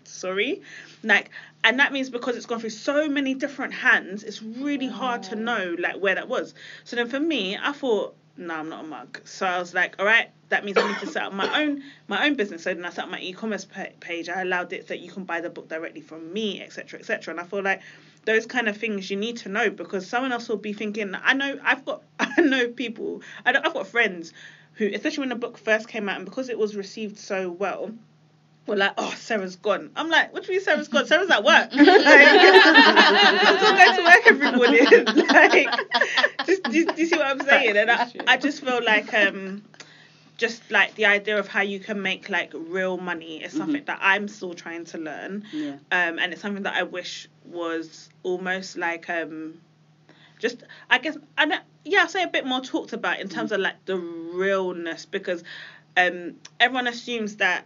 sorry 0.05 0.63
like 1.03 1.31
and 1.65 1.79
that 1.79 1.93
means 1.93 2.11
because 2.11 2.37
it's 2.37 2.47
gone 2.47 2.61
through 2.61 2.71
so 2.71 3.09
many 3.09 3.35
different 3.35 3.73
hands 3.73 4.23
it's 4.23 4.43
really 4.43 4.89
hard 4.89 5.23
to 5.23 5.35
know 5.37 5.75
like 5.79 5.97
where 5.97 6.15
that 6.15 6.29
was 6.29 6.55
so 6.85 6.97
then 6.97 7.09
for 7.09 7.21
me 7.21 7.57
i 7.57 7.73
thought 7.73 8.15
no 8.37 8.55
i'm 8.55 8.69
not 8.69 8.85
a 8.85 8.87
mug 8.87 9.21
so 9.25 9.47
i 9.47 9.59
was 9.59 9.75
like 9.75 9.95
all 9.99 10.07
right 10.07 10.31
that 10.49 10.65
means 10.65 10.77
i 10.77 10.87
need 10.87 10.99
to 10.99 11.07
set 11.07 11.23
up 11.23 11.33
my 11.33 11.61
own 11.63 11.83
my 12.09 12.27
own 12.27 12.35
business 12.35 12.63
so 12.63 12.75
then 12.75 12.85
i 12.85 12.91
set 12.91 13.05
up 13.05 13.11
my 13.11 13.21
e-commerce 13.21 13.65
pa- 13.65 13.87
page 14.01 14.29
i 14.29 14.41
allowed 14.43 14.73
it 14.73 14.87
that 14.89 15.01
you 15.01 15.11
can 15.11 15.25
buy 15.25 15.41
the 15.41 15.51
book 15.51 15.69
directly 15.69 16.01
from 16.01 16.33
me 16.33 16.61
etc 16.63 16.99
etc 17.01 17.33
and 17.33 17.41
i 17.41 17.45
feel 17.45 17.63
like 17.63 17.81
those 18.25 18.47
kind 18.47 18.69
of 18.69 18.77
things 18.77 19.11
you 19.11 19.17
need 19.17 19.37
to 19.39 19.49
know 19.49 19.69
because 19.71 20.07
someone 20.09 20.33
else 20.33 20.49
will 20.49 20.57
be 20.57 20.73
thinking 20.73 21.15
i 21.25 21.33
know 21.35 21.59
i've 21.65 21.85
got 21.85 22.03
i 22.21 22.41
know 22.41 22.69
people 22.69 23.21
I 23.45 23.53
know, 23.53 23.61
i've 23.65 23.75
got 23.75 23.87
friends 23.87 24.33
who 24.75 24.87
especially 24.95 25.23
when 25.23 25.29
the 25.31 25.37
book 25.37 25.59
first 25.59 25.89
came 25.89 26.09
out 26.09 26.17
and 26.17 26.25
because 26.25 26.49
it 26.49 26.59
was 26.59 26.77
received 26.77 27.19
so 27.19 27.51
well 27.51 27.91
were 28.67 28.77
like, 28.77 28.93
oh, 28.97 29.13
Sarah's 29.17 29.57
gone. 29.57 29.91
I'm 29.97 30.09
like, 30.09 30.33
what 30.33 30.45
do 30.45 30.53
you 30.53 30.59
mean 30.59 30.65
Sarah's 30.65 30.87
gone? 30.87 31.05
Sarah's 31.07 31.31
at 31.31 31.43
work. 31.43 31.71
like, 31.73 31.77
I'm 31.77 33.59
still 33.59 33.77
going 33.77 33.97
to 33.97 34.03
work 34.05 34.27
every 34.27 34.53
morning. 34.53 35.27
like, 35.27 36.47
just, 36.47 36.63
do, 36.63 36.73
you- 36.79 36.87
do 36.87 37.01
you 37.03 37.07
see 37.07 37.17
what 37.17 37.27
I'm 37.27 37.41
saying? 37.41 37.77
And 37.77 37.91
I, 37.91 38.09
I 38.29 38.37
just 38.37 38.63
feel 38.65 38.81
like, 38.85 39.13
um, 39.15 39.65
just 40.43 40.69
like 40.73 40.93
the 40.97 41.07
idea 41.07 41.39
of 41.39 41.47
how 41.47 41.61
you 41.63 41.79
can 41.79 42.03
make 42.03 42.29
like 42.29 42.51
real 42.53 42.99
money 42.99 43.41
is 43.45 43.53
something 43.53 43.85
that 43.85 44.01
I'm 44.03 44.27
still 44.27 44.55
trying 44.55 44.85
to 44.87 44.99
learn. 44.99 45.45
Yeah. 45.53 45.77
Um, 45.93 46.19
and 46.19 46.33
it's 46.33 46.43
something 46.43 46.65
that 46.65 46.75
I 46.75 46.83
wish 46.83 47.29
was 47.45 48.09
almost 48.25 48.77
like, 48.77 49.09
um, 49.09 49.61
just 50.41 50.65
I 50.91 50.99
guess 50.99 51.17
I 51.39 51.47
don't, 51.47 51.63
yeah, 51.85 52.01
I'll 52.01 52.09
say 52.09 52.25
a 52.25 52.27
bit 52.27 52.45
more 52.45 52.61
talked 52.61 52.93
about 52.93 53.21
in 53.21 53.29
terms 53.29 53.53
of 53.53 53.61
like 53.61 53.85
the 53.85 53.97
realness 53.97 55.07
because 55.07 55.45
um 55.97 56.35
everyone 56.59 56.89
assumes 56.89 57.37
that 57.37 57.65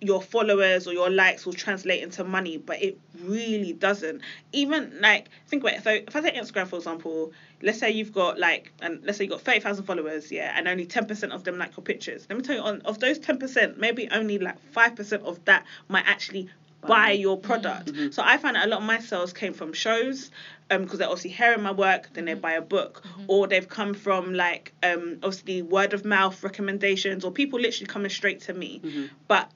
your 0.00 0.22
followers 0.22 0.86
or 0.86 0.92
your 0.94 1.10
likes 1.10 1.44
will 1.44 1.52
translate 1.52 2.02
into 2.02 2.24
money, 2.24 2.56
but 2.56 2.82
it 2.82 2.98
really 3.22 3.72
doesn't. 3.72 4.22
Even 4.52 4.98
like 5.00 5.28
think 5.46 5.62
about 5.62 5.74
it. 5.74 5.84
So 5.84 5.90
if 5.90 6.16
I 6.16 6.20
take 6.22 6.34
Instagram 6.34 6.68
for 6.68 6.76
example, 6.76 7.32
let's 7.62 7.78
say 7.78 7.90
you've 7.90 8.12
got 8.12 8.38
like 8.38 8.72
and 8.80 9.04
let's 9.04 9.18
say 9.18 9.24
you've 9.24 9.32
got 9.32 9.42
thirty 9.42 9.60
thousand 9.60 9.84
followers, 9.84 10.32
yeah, 10.32 10.54
and 10.56 10.66
only 10.68 10.86
ten 10.86 11.06
percent 11.06 11.32
of 11.32 11.44
them 11.44 11.58
like 11.58 11.76
your 11.76 11.84
pictures. 11.84 12.26
Let 12.30 12.38
me 12.38 12.42
tell 12.42 12.56
you, 12.56 12.62
on 12.62 12.80
of 12.82 12.98
those 12.98 13.18
ten 13.18 13.38
percent, 13.38 13.78
maybe 13.78 14.08
only 14.10 14.38
like 14.38 14.58
five 14.72 14.96
percent 14.96 15.22
of 15.24 15.44
that 15.44 15.64
might 15.88 16.06
actually 16.06 16.48
buy 16.86 17.10
your 17.10 17.36
product. 17.38 17.92
So 18.14 18.22
I 18.24 18.38
find 18.38 18.56
that 18.56 18.64
a 18.64 18.68
lot 18.68 18.80
of 18.80 18.86
my 18.86 19.00
sales 19.00 19.34
came 19.34 19.52
from 19.52 19.74
shows, 19.74 20.30
um, 20.70 20.84
because 20.84 20.98
they're 20.98 21.08
obviously 21.08 21.28
hearing 21.32 21.62
my 21.62 21.72
work, 21.72 22.08
then 22.14 22.24
they 22.24 22.32
buy 22.32 22.52
a 22.52 22.62
book, 22.62 23.02
or 23.26 23.46
they've 23.46 23.68
come 23.68 23.92
from 23.92 24.32
like 24.32 24.72
um 24.82 25.18
obviously 25.22 25.60
word 25.60 25.92
of 25.92 26.06
mouth 26.06 26.42
recommendations, 26.42 27.22
or 27.22 27.30
people 27.30 27.60
literally 27.60 27.86
coming 27.86 28.10
straight 28.10 28.40
to 28.42 28.54
me. 28.54 28.80
But 29.28 29.50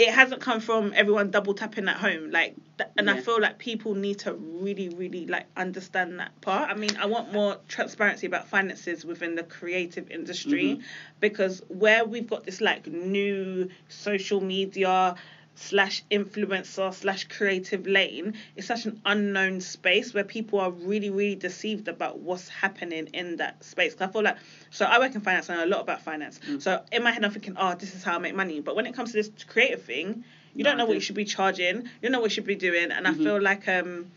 it 0.00 0.14
hasn't 0.14 0.40
come 0.40 0.60
from 0.60 0.94
everyone 0.96 1.30
double 1.30 1.52
tapping 1.52 1.86
at 1.86 1.96
home 1.96 2.30
like 2.30 2.56
th- 2.78 2.88
and 2.96 3.10
i 3.10 3.20
feel 3.20 3.38
like 3.38 3.58
people 3.58 3.94
need 3.94 4.18
to 4.18 4.32
really 4.32 4.88
really 4.88 5.26
like 5.26 5.46
understand 5.58 6.18
that 6.18 6.38
part. 6.40 6.70
I 6.70 6.74
mean 6.74 6.96
i 6.96 7.04
want 7.04 7.32
more 7.34 7.58
transparency 7.68 8.26
about 8.26 8.48
finances 8.48 9.04
within 9.04 9.34
the 9.34 9.42
creative 9.42 10.10
industry 10.10 10.64
mm-hmm. 10.64 10.82
because 11.20 11.62
where 11.68 12.06
we've 12.06 12.26
got 12.26 12.44
this 12.44 12.62
like 12.62 12.86
new 12.86 13.68
social 13.88 14.40
media 14.40 15.16
slash 15.60 16.02
influencer 16.10 16.92
slash 16.94 17.24
creative 17.28 17.86
lane 17.86 18.34
it's 18.56 18.66
such 18.66 18.86
an 18.86 19.00
unknown 19.04 19.60
space 19.60 20.14
where 20.14 20.24
people 20.24 20.58
are 20.58 20.70
really 20.70 21.10
really 21.10 21.34
deceived 21.34 21.86
about 21.86 22.18
what's 22.18 22.48
happening 22.48 23.06
in 23.12 23.36
that 23.36 23.62
space. 23.62 23.94
'Cause 23.94 24.08
i 24.08 24.12
feel 24.12 24.22
like 24.22 24.36
so 24.70 24.86
i 24.86 24.98
work 24.98 25.14
in 25.14 25.20
finance 25.20 25.48
and 25.50 25.60
i 25.60 25.64
know 25.64 25.68
a 25.68 25.72
lot 25.76 25.80
about 25.82 26.00
finance. 26.02 26.40
So 26.60 26.82
in 26.90 27.02
my 27.02 27.10
head 27.12 27.24
i'm 27.24 27.30
thinking 27.30 27.54
oh 27.58 27.74
this 27.74 27.94
is 27.94 28.02
how 28.02 28.14
i 28.16 28.18
make 28.18 28.34
money. 28.34 28.60
But 28.60 28.74
when 28.74 28.86
it 28.86 28.94
comes 28.94 29.10
to 29.12 29.16
this 29.18 29.30
creative 29.46 29.82
thing 29.82 30.24
you 30.54 30.64
No 30.64 30.70
don't 30.70 30.78
know 30.78 30.86
what 30.86 30.94
you 30.94 31.00
should 31.00 31.14
be 31.16 31.24
charging 31.26 31.76
you 31.82 32.00
don't 32.02 32.12
know 32.12 32.20
what 32.20 32.30
you 32.30 32.36
should 32.36 32.46
be 32.46 32.56
doing. 32.56 32.90
And 32.90 33.06
i 33.06 33.12
feel 33.14 33.40
like 33.40 33.68
um 33.68 34.10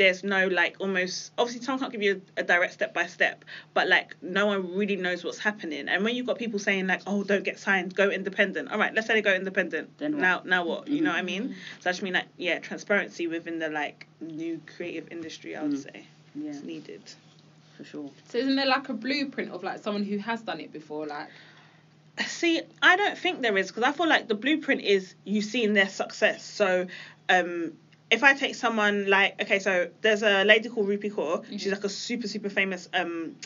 there's 0.00 0.24
no 0.24 0.46
like 0.46 0.76
almost 0.80 1.30
obviously 1.36 1.62
someone 1.62 1.78
can't 1.78 1.92
give 1.92 2.02
you 2.02 2.22
a, 2.36 2.40
a 2.40 2.42
direct 2.42 2.72
step 2.72 2.94
by 2.94 3.04
step 3.06 3.44
but 3.74 3.86
like 3.86 4.16
no 4.22 4.46
one 4.46 4.74
really 4.74 4.96
knows 4.96 5.22
what's 5.22 5.38
happening 5.38 5.90
and 5.90 6.02
when 6.02 6.14
you've 6.16 6.26
got 6.26 6.38
people 6.38 6.58
saying 6.58 6.86
like 6.86 7.02
oh 7.06 7.22
don't 7.22 7.44
get 7.44 7.58
signed 7.58 7.94
go 7.94 8.08
independent 8.08 8.72
all 8.72 8.78
right 8.78 8.94
let's 8.94 9.06
say 9.06 9.12
they 9.12 9.20
go 9.20 9.34
independent 9.34 9.90
Then 9.98 10.12
what? 10.12 10.20
now 10.22 10.42
now 10.46 10.64
what 10.64 10.88
you 10.88 11.02
know 11.02 11.10
what 11.10 11.18
i 11.18 11.22
mean 11.22 11.54
so 11.80 11.90
i 11.90 11.92
just 11.92 12.02
mean 12.02 12.14
like 12.14 12.28
yeah 12.38 12.58
transparency 12.60 13.26
within 13.26 13.58
the 13.58 13.68
like 13.68 14.06
new 14.22 14.58
creative 14.74 15.06
industry 15.10 15.54
i 15.54 15.62
would 15.62 15.72
Mm. 15.72 15.82
say 15.82 16.06
Yeah, 16.34 16.50
is 16.50 16.62
needed 16.62 17.02
for 17.76 17.84
sure. 17.84 18.10
So 18.30 18.38
isn't 18.38 18.56
there 18.56 18.66
like 18.66 18.88
a 18.88 18.94
blueprint 18.94 19.50
of 19.52 19.62
like 19.62 19.82
someone 19.82 20.04
who 20.04 20.16
has 20.18 20.40
done 20.42 20.60
it 20.60 20.72
before? 20.72 21.06
Like 21.06 21.28
See, 22.26 22.60
I 22.82 22.96
don't 22.96 23.16
think 23.16 23.40
there 23.42 23.56
is 23.56 23.68
because 23.68 23.82
I 23.82 23.92
feel 23.92 24.08
like 24.08 24.28
the 24.28 24.34
blueprint 24.34 24.82
is 24.82 25.14
you 25.24 25.40
seeing 25.40 25.72
their 25.74 25.88
success. 25.88 26.44
So, 26.44 26.86
um, 27.28 27.72
if 28.10 28.24
I 28.24 28.34
take 28.34 28.54
someone 28.54 29.08
like 29.08 29.40
okay, 29.42 29.58
so 29.58 29.88
there's 30.02 30.22
a 30.22 30.44
lady 30.44 30.68
called 30.68 30.88
Rupi 30.88 31.12
Kaur. 31.12 31.44
She's 31.50 31.72
like 31.72 31.84
a 31.84 31.88
super 31.88 32.28
super 32.28 32.50
famous 32.50 32.88
um 32.92 33.36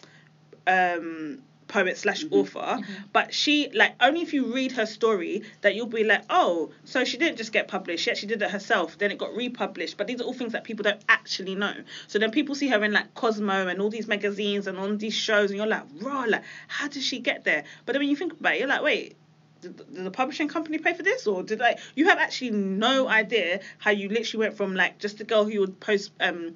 um 0.67 1.43
poet 1.69 1.97
slash 1.99 2.25
author. 2.31 2.79
But 3.13 3.35
she 3.35 3.71
like 3.73 3.95
only 4.01 4.23
if 4.23 4.33
you 4.33 4.55
read 4.55 4.73
her 4.73 4.87
story 4.87 5.43
that 5.63 5.75
you'll 5.75 5.87
be 5.87 6.05
like 6.05 6.25
oh 6.31 6.71
so 6.85 7.05
she 7.05 7.17
didn't 7.19 7.37
just 7.37 7.53
get 7.53 7.69
published. 7.69 8.05
She 8.05 8.11
actually 8.11 8.29
did 8.29 8.43
it 8.43 8.51
herself. 8.51 8.99
Then 8.99 9.11
it 9.11 9.19
got 9.19 9.35
republished. 9.35 9.97
But 9.97 10.07
these 10.07 10.21
are 10.21 10.25
all 10.25 10.35
things 10.35 10.53
that 10.53 10.65
people 10.65 10.83
don't 10.83 11.03
actually 11.09 11.55
know. 11.55 11.75
So 12.07 12.19
then 12.19 12.31
people 12.31 12.55
see 12.55 12.69
her 12.69 12.83
in 12.85 12.93
like 12.93 13.15
cosmo 13.15 13.69
and 13.69 13.81
all 13.81 13.91
these 13.91 14.07
magazines 14.07 14.67
and 14.67 14.79
on 14.79 14.99
these 14.99 15.15
shows 15.15 15.51
and 15.51 15.59
you're 15.59 15.67
like 15.67 15.85
raw 16.01 16.25
like 16.27 16.43
how 16.69 16.89
did 16.89 17.03
she 17.03 17.19
get 17.19 17.45
there? 17.45 17.65
But 17.85 17.93
then 17.93 18.01
when 18.01 18.09
you 18.09 18.17
think 18.17 18.33
about 18.33 18.55
it 18.55 18.61
you're 18.61 18.69
like 18.69 18.83
wait 18.83 19.17
did 19.65 19.77
the- 19.79 19.85
did 19.85 20.05
the 20.05 20.11
publishing 20.11 20.49
company 20.49 20.79
pay 20.79 20.95
for 20.95 21.03
this 21.03 21.27
or 21.27 21.43
did 21.43 21.61
I 21.61 21.77
you 21.95 22.09
have 22.09 22.19
actually 22.19 22.51
no 22.51 23.09
idea 23.09 23.61
how 23.79 23.91
you 23.91 24.09
literally 24.09 24.45
went 24.47 24.57
from 24.57 24.75
like 24.75 24.99
just 24.99 25.21
a 25.21 25.25
girl 25.25 25.45
who 25.45 25.61
would 25.61 25.79
post 25.81 26.13
um 26.21 26.55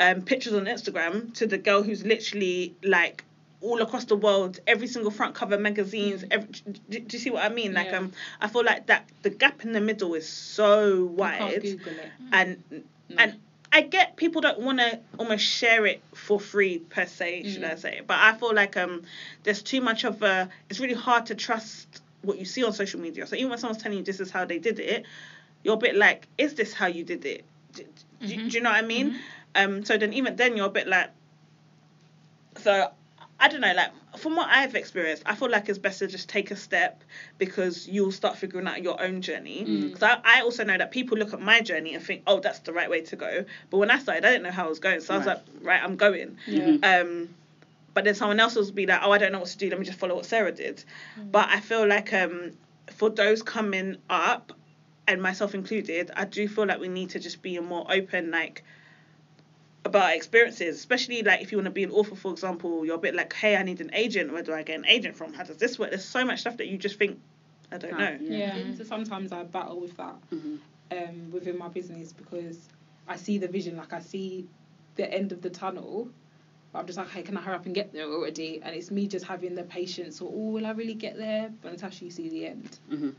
um 0.00 0.22
pictures 0.22 0.54
on 0.54 0.64
Instagram 0.66 1.34
to 1.34 1.46
the 1.46 1.58
girl 1.58 1.82
who's 1.82 2.04
literally 2.04 2.74
like 2.82 3.24
all 3.60 3.82
across 3.82 4.04
the 4.04 4.16
world 4.16 4.60
every 4.68 4.86
single 4.86 5.10
front 5.10 5.34
cover 5.34 5.58
magazines 5.58 6.24
every, 6.30 6.48
do, 6.88 7.00
do 7.00 7.16
you 7.16 7.18
see 7.18 7.30
what 7.30 7.42
I 7.44 7.48
mean 7.48 7.74
like 7.74 7.88
Yeah. 7.90 7.98
um 7.98 8.12
I 8.40 8.46
feel 8.48 8.64
like 8.64 8.86
that 8.86 9.08
the 9.22 9.30
gap 9.30 9.64
in 9.64 9.72
the 9.72 9.80
middle 9.80 10.14
is 10.14 10.28
so 10.28 11.04
wide 11.06 11.38
can't 11.38 11.62
Google 11.62 11.92
it. 12.04 12.10
and 12.32 12.84
and 13.18 13.30
I 13.70 13.82
get 13.82 14.16
people 14.16 14.40
don't 14.40 14.60
want 14.60 14.78
to 14.78 14.98
almost 15.18 15.44
share 15.44 15.84
it 15.84 16.00
for 16.14 16.40
free 16.40 16.78
per 16.78 17.04
se, 17.04 17.52
should 17.52 17.64
I 17.64 17.74
say? 17.74 18.00
But 18.06 18.18
I 18.18 18.32
feel 18.32 18.54
like 18.54 18.78
um 18.78 19.02
there's 19.42 19.62
too 19.62 19.82
much 19.82 20.04
of 20.04 20.22
a. 20.22 20.48
It's 20.70 20.80
really 20.80 20.94
hard 20.94 21.26
to 21.26 21.34
trust 21.34 22.00
what 22.22 22.38
you 22.38 22.44
see 22.44 22.64
on 22.64 22.72
social 22.72 23.00
media. 23.00 23.26
So 23.26 23.36
even 23.36 23.50
when 23.50 23.58
someone's 23.58 23.82
telling 23.82 23.98
you 23.98 24.04
this 24.04 24.20
is 24.20 24.30
how 24.30 24.44
they 24.44 24.58
did 24.58 24.78
it, 24.78 25.04
you're 25.62 25.74
a 25.74 25.78
bit 25.78 25.96
like, 25.96 26.28
is 26.38 26.54
this 26.54 26.72
how 26.72 26.86
you 26.86 27.04
did 27.04 27.24
it? 27.24 27.44
Do, 27.72 27.84
do- 28.20 28.26
do 28.48 28.56
you 28.56 28.60
know 28.60 28.70
what 28.70 28.84
I 28.84 28.86
mean? 28.86 29.16
Um. 29.54 29.84
So 29.84 29.96
then 29.98 30.12
even 30.12 30.36
then 30.36 30.56
you're 30.56 30.66
a 30.66 30.70
bit 30.70 30.88
like. 30.88 31.10
So 32.58 32.90
I 33.40 33.48
don't 33.48 33.60
know, 33.60 33.72
like 33.72 33.92
from 34.18 34.34
what 34.34 34.48
I've 34.50 34.74
experienced, 34.74 35.22
I 35.26 35.36
feel 35.36 35.48
like 35.48 35.68
it's 35.68 35.78
best 35.78 36.00
to 36.00 36.08
just 36.08 36.28
take 36.28 36.50
a 36.50 36.56
step 36.56 37.04
because 37.38 37.86
you'll 37.86 38.10
start 38.10 38.36
figuring 38.36 38.66
out 38.66 38.82
your 38.82 39.00
own 39.00 39.22
journey. 39.22 39.64
Because 39.88 40.02
I, 40.02 40.18
I 40.24 40.40
also 40.40 40.64
know 40.64 40.76
that 40.76 40.90
people 40.90 41.16
look 41.16 41.32
at 41.32 41.40
my 41.40 41.60
journey 41.60 41.94
and 41.94 42.02
think, 42.04 42.22
oh, 42.26 42.40
that's 42.40 42.58
the 42.60 42.72
right 42.72 42.90
way 42.90 43.02
to 43.02 43.16
go. 43.16 43.44
But 43.70 43.78
when 43.78 43.90
I 43.92 43.98
started, 44.00 44.24
I 44.24 44.30
didn't 44.30 44.42
know 44.42 44.50
how 44.50 44.66
I 44.66 44.68
was 44.68 44.80
going, 44.80 45.00
so 45.02 45.14
I 45.14 45.18
was 45.18 45.26
like, 45.26 45.42
right, 45.62 45.80
I'm 45.82 45.94
going. 45.96 46.36
Yeah. 46.48 46.78
Um, 46.82 47.28
but 47.98 48.04
then 48.04 48.14
someone 48.14 48.38
else 48.38 48.54
will 48.54 48.70
be 48.70 48.86
like, 48.86 49.00
oh, 49.02 49.10
I 49.10 49.18
don't 49.18 49.32
know 49.32 49.40
what 49.40 49.48
to 49.48 49.58
do. 49.58 49.68
Let 49.70 49.80
me 49.80 49.84
just 49.84 49.98
follow 49.98 50.14
what 50.14 50.24
Sarah 50.24 50.52
did. 50.52 50.84
But 51.32 51.48
I 51.48 51.58
feel 51.58 51.84
like 51.84 52.12
um, 52.12 52.52
for 52.92 53.10
those 53.10 53.42
coming 53.42 53.96
up, 54.08 54.52
and 55.08 55.20
myself 55.20 55.52
included, 55.52 56.12
I 56.14 56.24
do 56.24 56.46
feel 56.46 56.66
like 56.66 56.78
we 56.78 56.86
need 56.86 57.10
to 57.10 57.18
just 57.18 57.42
be 57.42 57.58
more 57.58 57.84
open, 57.92 58.30
like 58.30 58.62
about 59.84 60.14
experiences, 60.14 60.76
especially 60.76 61.22
like 61.22 61.42
if 61.42 61.50
you 61.50 61.58
want 61.58 61.64
to 61.64 61.72
be 61.72 61.82
an 61.82 61.90
author, 61.90 62.14
for 62.14 62.30
example, 62.30 62.86
you're 62.86 62.94
a 62.94 62.98
bit 62.98 63.16
like, 63.16 63.32
hey, 63.32 63.56
I 63.56 63.64
need 63.64 63.80
an 63.80 63.90
agent. 63.92 64.32
Where 64.32 64.44
do 64.44 64.52
I 64.52 64.62
get 64.62 64.78
an 64.78 64.86
agent 64.86 65.16
from? 65.16 65.32
How 65.32 65.42
does 65.42 65.56
this 65.56 65.76
work? 65.76 65.90
There's 65.90 66.04
so 66.04 66.24
much 66.24 66.42
stuff 66.42 66.56
that 66.58 66.68
you 66.68 66.78
just 66.78 67.00
think, 67.00 67.18
I 67.72 67.78
don't 67.78 67.98
know. 67.98 68.16
Yeah. 68.20 68.58
Yeah. 68.58 68.74
So 68.76 68.84
sometimes 68.84 69.32
I 69.32 69.42
battle 69.42 69.80
with 69.80 69.96
that 69.96 70.14
Mhm. 70.30 70.58
um, 70.92 71.32
within 71.32 71.58
my 71.58 71.66
business 71.66 72.12
because 72.12 72.68
I 73.08 73.16
see 73.16 73.38
the 73.38 73.48
vision, 73.48 73.76
like 73.76 73.92
I 73.92 73.98
see 73.98 74.46
the 74.94 75.12
end 75.12 75.32
of 75.32 75.42
the 75.42 75.50
tunnel. 75.50 76.10
But 76.72 76.80
I'm 76.80 76.86
just 76.86 76.98
like, 76.98 77.08
hey, 77.08 77.22
can 77.22 77.36
I 77.36 77.40
hurry 77.40 77.54
up 77.54 77.64
and 77.64 77.74
get 77.74 77.92
there 77.92 78.04
already? 78.04 78.60
And 78.62 78.76
it's 78.76 78.90
me 78.90 79.06
just 79.06 79.24
having 79.24 79.54
the 79.54 79.62
patience, 79.64 80.20
or 80.20 80.30
oh, 80.32 80.50
will 80.50 80.66
I 80.66 80.72
really 80.72 80.94
get 80.94 81.16
there? 81.16 81.50
But 81.62 81.72
until 81.72 81.90
you 82.06 82.10
see 82.10 82.28
the 82.28 82.46
end. 82.46 82.78
Mhm. 82.90 83.14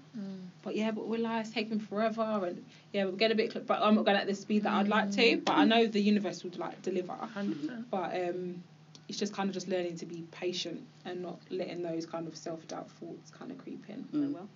But 0.61 0.75
yeah, 0.75 0.91
but 0.91 1.07
will 1.07 1.25
I? 1.25 1.39
It's 1.39 1.49
taking 1.49 1.79
forever, 1.79 2.45
and 2.45 2.63
yeah, 2.93 3.05
we'll 3.05 3.15
get 3.15 3.31
a 3.31 3.35
bit. 3.35 3.51
Cl- 3.51 3.65
but 3.65 3.81
I'm 3.81 3.95
not 3.95 4.05
going 4.05 4.17
at 4.17 4.27
the 4.27 4.35
speed 4.35 4.63
that 4.63 4.73
I'd 4.73 4.87
like 4.87 5.11
to. 5.11 5.37
But 5.37 5.53
I 5.53 5.65
know 5.65 5.87
the 5.87 6.01
universe 6.01 6.43
would 6.43 6.57
like 6.57 6.81
deliver. 6.83 7.13
100%. 7.13 7.85
But 7.89 8.13
um, 8.13 8.61
it's 9.07 9.17
just 9.17 9.33
kind 9.33 9.49
of 9.49 9.53
just 9.53 9.67
learning 9.67 9.97
to 9.97 10.05
be 10.05 10.25
patient 10.31 10.81
and 11.05 11.23
not 11.23 11.39
letting 11.49 11.81
those 11.81 12.05
kind 12.05 12.27
of 12.27 12.37
self 12.37 12.67
doubt 12.67 12.89
thoughts 12.99 13.31
kind 13.31 13.51
of 13.51 13.57
creep 13.57 13.83
in. 13.89 14.07
Mm. 14.13 14.33
well. 14.33 14.47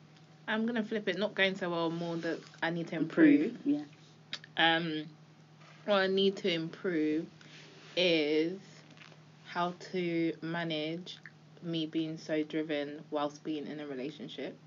I'm 0.47 0.65
gonna 0.65 0.83
flip 0.83 1.07
it. 1.07 1.17
Not 1.17 1.33
going 1.33 1.55
so 1.55 1.69
well. 1.71 1.89
More 1.89 2.17
that 2.17 2.39
I 2.61 2.69
need 2.69 2.87
to 2.89 2.95
improve. 2.95 3.55
Improve. 3.55 3.57
Yeah. 3.65 3.83
Um, 4.57 5.05
what 5.85 5.95
I 5.95 6.07
need 6.07 6.35
to 6.37 6.53
improve 6.53 7.25
is 7.95 8.59
how 9.53 9.71
to 9.91 10.33
manage 10.41 11.17
me 11.61 11.85
being 11.85 12.17
so 12.17 12.41
driven 12.43 12.99
whilst 13.11 13.43
being 13.43 13.67
in 13.67 13.79
a 13.79 13.85
relationship. 13.85 14.57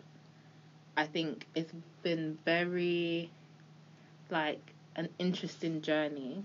I 0.97 1.07
think 1.07 1.47
it's 1.57 1.73
been 2.03 2.39
very 2.45 3.31
like 4.31 4.73
an 4.95 5.09
interesting 5.19 5.83
journey 5.83 6.45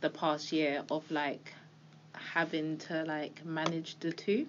the 0.00 0.10
past 0.10 0.50
year 0.50 0.82
of 0.90 1.08
like 1.12 1.54
having 2.12 2.76
to 2.78 3.04
like 3.04 3.44
manage 3.44 3.98
the 4.00 4.10
two 4.10 4.48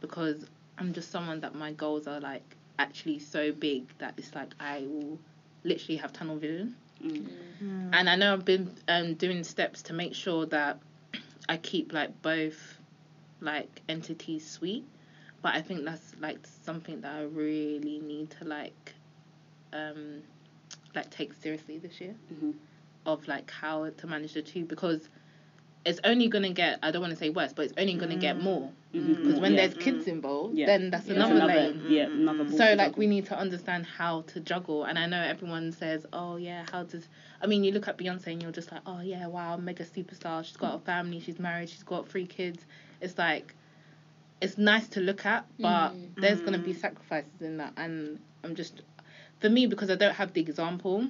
because 0.00 0.44
I'm 0.76 0.92
just 0.92 1.10
someone 1.12 1.40
that 1.40 1.54
my 1.54 1.72
goals 1.72 2.08
are 2.08 2.20
like 2.20 2.56
actually 2.80 3.20
so 3.20 3.52
big 3.52 3.86
that 3.98 4.14
it's 4.16 4.34
like 4.34 4.54
I 4.58 4.80
will 4.80 5.18
literally 5.62 5.96
have 5.98 6.12
tunnel 6.12 6.36
vision. 6.36 6.74
Mm. 7.02 7.90
And 7.92 8.10
I 8.10 8.16
know 8.16 8.32
I've 8.32 8.44
been 8.44 8.74
um, 8.88 9.14
doing 9.14 9.44
steps 9.44 9.82
to 9.82 9.92
make 9.92 10.14
sure 10.14 10.46
that 10.46 10.80
I 11.48 11.56
keep 11.56 11.92
like 11.92 12.22
both 12.22 12.78
like 13.40 13.82
entities 13.88 14.48
sweet, 14.48 14.84
but 15.42 15.54
I 15.54 15.62
think 15.62 15.84
that's 15.84 16.14
like 16.20 16.38
something 16.46 17.00
that 17.00 17.12
I 17.12 17.22
really 17.22 17.98
need 18.00 18.30
to 18.38 18.44
like 18.44 18.94
um 19.72 20.22
like 20.94 21.10
take 21.10 21.32
seriously 21.34 21.78
this 21.78 22.00
year 22.00 22.14
Mhm. 22.32 22.54
of 23.06 23.26
like 23.28 23.50
how 23.50 23.88
to 23.88 24.06
manage 24.06 24.34
the 24.34 24.42
two 24.42 24.64
because 24.64 25.08
it's 25.84 26.00
only 26.04 26.28
gonna 26.28 26.50
get 26.50 26.78
I 26.82 26.90
don't 26.90 27.00
want 27.00 27.12
to 27.12 27.18
say 27.18 27.30
worse, 27.30 27.52
but 27.52 27.66
it's 27.66 27.74
only 27.78 27.94
gonna 27.94 28.16
get 28.16 28.40
more 28.42 28.72
Mhm. 28.94 29.22
because 29.22 29.40
when 29.40 29.52
yeah. 29.52 29.58
there's 29.58 29.74
kids 29.74 30.06
involved, 30.08 30.56
Yeah. 30.56 30.66
then 30.66 30.90
that's 30.90 31.06
Yeah. 31.06 31.14
Another, 31.14 31.34
another, 31.36 31.54
lane. 31.54 31.82
yeah, 31.88 32.06
another 32.06 32.44
ball 32.44 32.58
So 32.58 32.64
like 32.74 32.78
juggle. 32.78 32.98
we 32.98 33.06
need 33.06 33.26
to 33.26 33.38
understand 33.38 33.86
how 33.86 34.22
to 34.22 34.40
juggle, 34.40 34.84
and 34.84 34.98
I 34.98 35.06
know 35.06 35.20
everyone 35.22 35.70
says, 35.72 36.06
"Oh 36.12 36.36
yeah, 36.36 36.64
how 36.72 36.82
does?" 36.82 37.08
I 37.40 37.46
mean, 37.46 37.62
you 37.62 37.70
look 37.72 37.86
at 37.86 37.96
Beyonce 37.98 38.28
and 38.28 38.42
you're 38.42 38.50
just 38.50 38.72
like, 38.72 38.82
"Oh 38.86 39.00
yeah, 39.00 39.26
wow, 39.28 39.56
mega 39.56 39.84
superstar. 39.84 40.44
She's 40.44 40.56
got 40.56 40.74
a 40.74 40.78
family. 40.80 41.20
She's 41.20 41.38
married. 41.38 41.68
She's 41.70 41.84
got 41.84 42.08
three 42.08 42.26
kids." 42.26 42.66
It's 43.00 43.16
like, 43.16 43.54
it's 44.40 44.58
nice 44.58 44.88
to 44.88 45.00
look 45.00 45.24
at, 45.24 45.46
but 45.60 45.90
Mm. 45.90 46.08
there's 46.16 46.40
gonna 46.40 46.58
be 46.58 46.72
sacrifices 46.72 47.40
in 47.40 47.58
that, 47.58 47.72
and 47.76 48.18
I'm 48.42 48.54
just, 48.56 48.82
for 49.38 49.48
me, 49.48 49.66
because 49.66 49.88
I 49.90 49.94
don't 49.94 50.14
have 50.14 50.32
the 50.32 50.40
example, 50.40 51.08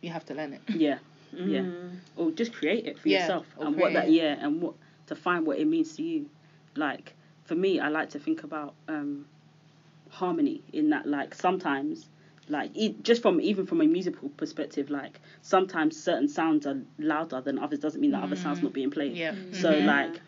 you 0.00 0.10
have 0.10 0.24
to 0.26 0.34
learn 0.34 0.54
it. 0.54 0.62
Yeah. 0.74 0.98
Yeah. 1.32 1.60
Mm. 1.60 1.98
Or 2.16 2.30
just 2.32 2.52
create 2.54 2.86
it 2.86 2.98
for 2.98 3.08
Yeah, 3.08 3.20
yourself 3.20 3.46
and 3.60 3.76
what 3.76 3.92
that 3.92 4.04
create 4.04 4.16
yeah 4.16 4.44
and 4.44 4.62
what 4.62 4.74
to 5.06 5.14
find 5.14 5.46
what 5.46 5.58
it 5.58 5.66
means 5.66 5.94
to 5.96 6.02
you. 6.02 6.28
Like 6.76 7.14
for 7.44 7.54
me, 7.54 7.80
I 7.80 7.88
like 7.88 8.10
to 8.10 8.18
think 8.18 8.42
about 8.44 8.74
um, 8.88 9.26
harmony 10.10 10.62
in 10.72 10.90
that. 10.90 11.06
Like 11.06 11.34
sometimes, 11.34 12.08
like 12.48 12.70
e- 12.74 12.96
just 13.02 13.22
from 13.22 13.40
even 13.40 13.66
from 13.66 13.80
a 13.80 13.86
musical 13.86 14.28
perspective, 14.30 14.90
like 14.90 15.20
sometimes 15.42 16.00
certain 16.00 16.28
sounds 16.28 16.66
are 16.66 16.80
louder 16.98 17.40
than 17.40 17.58
others. 17.58 17.78
Doesn't 17.80 18.00
mean 18.00 18.12
that 18.12 18.22
other 18.22 18.36
sounds 18.36 18.62
not 18.62 18.72
being 18.72 18.90
played. 18.90 19.16
Yeah. 19.16 19.34
So 19.52 19.80
Mhm. 19.80 19.86
like, 19.86 20.20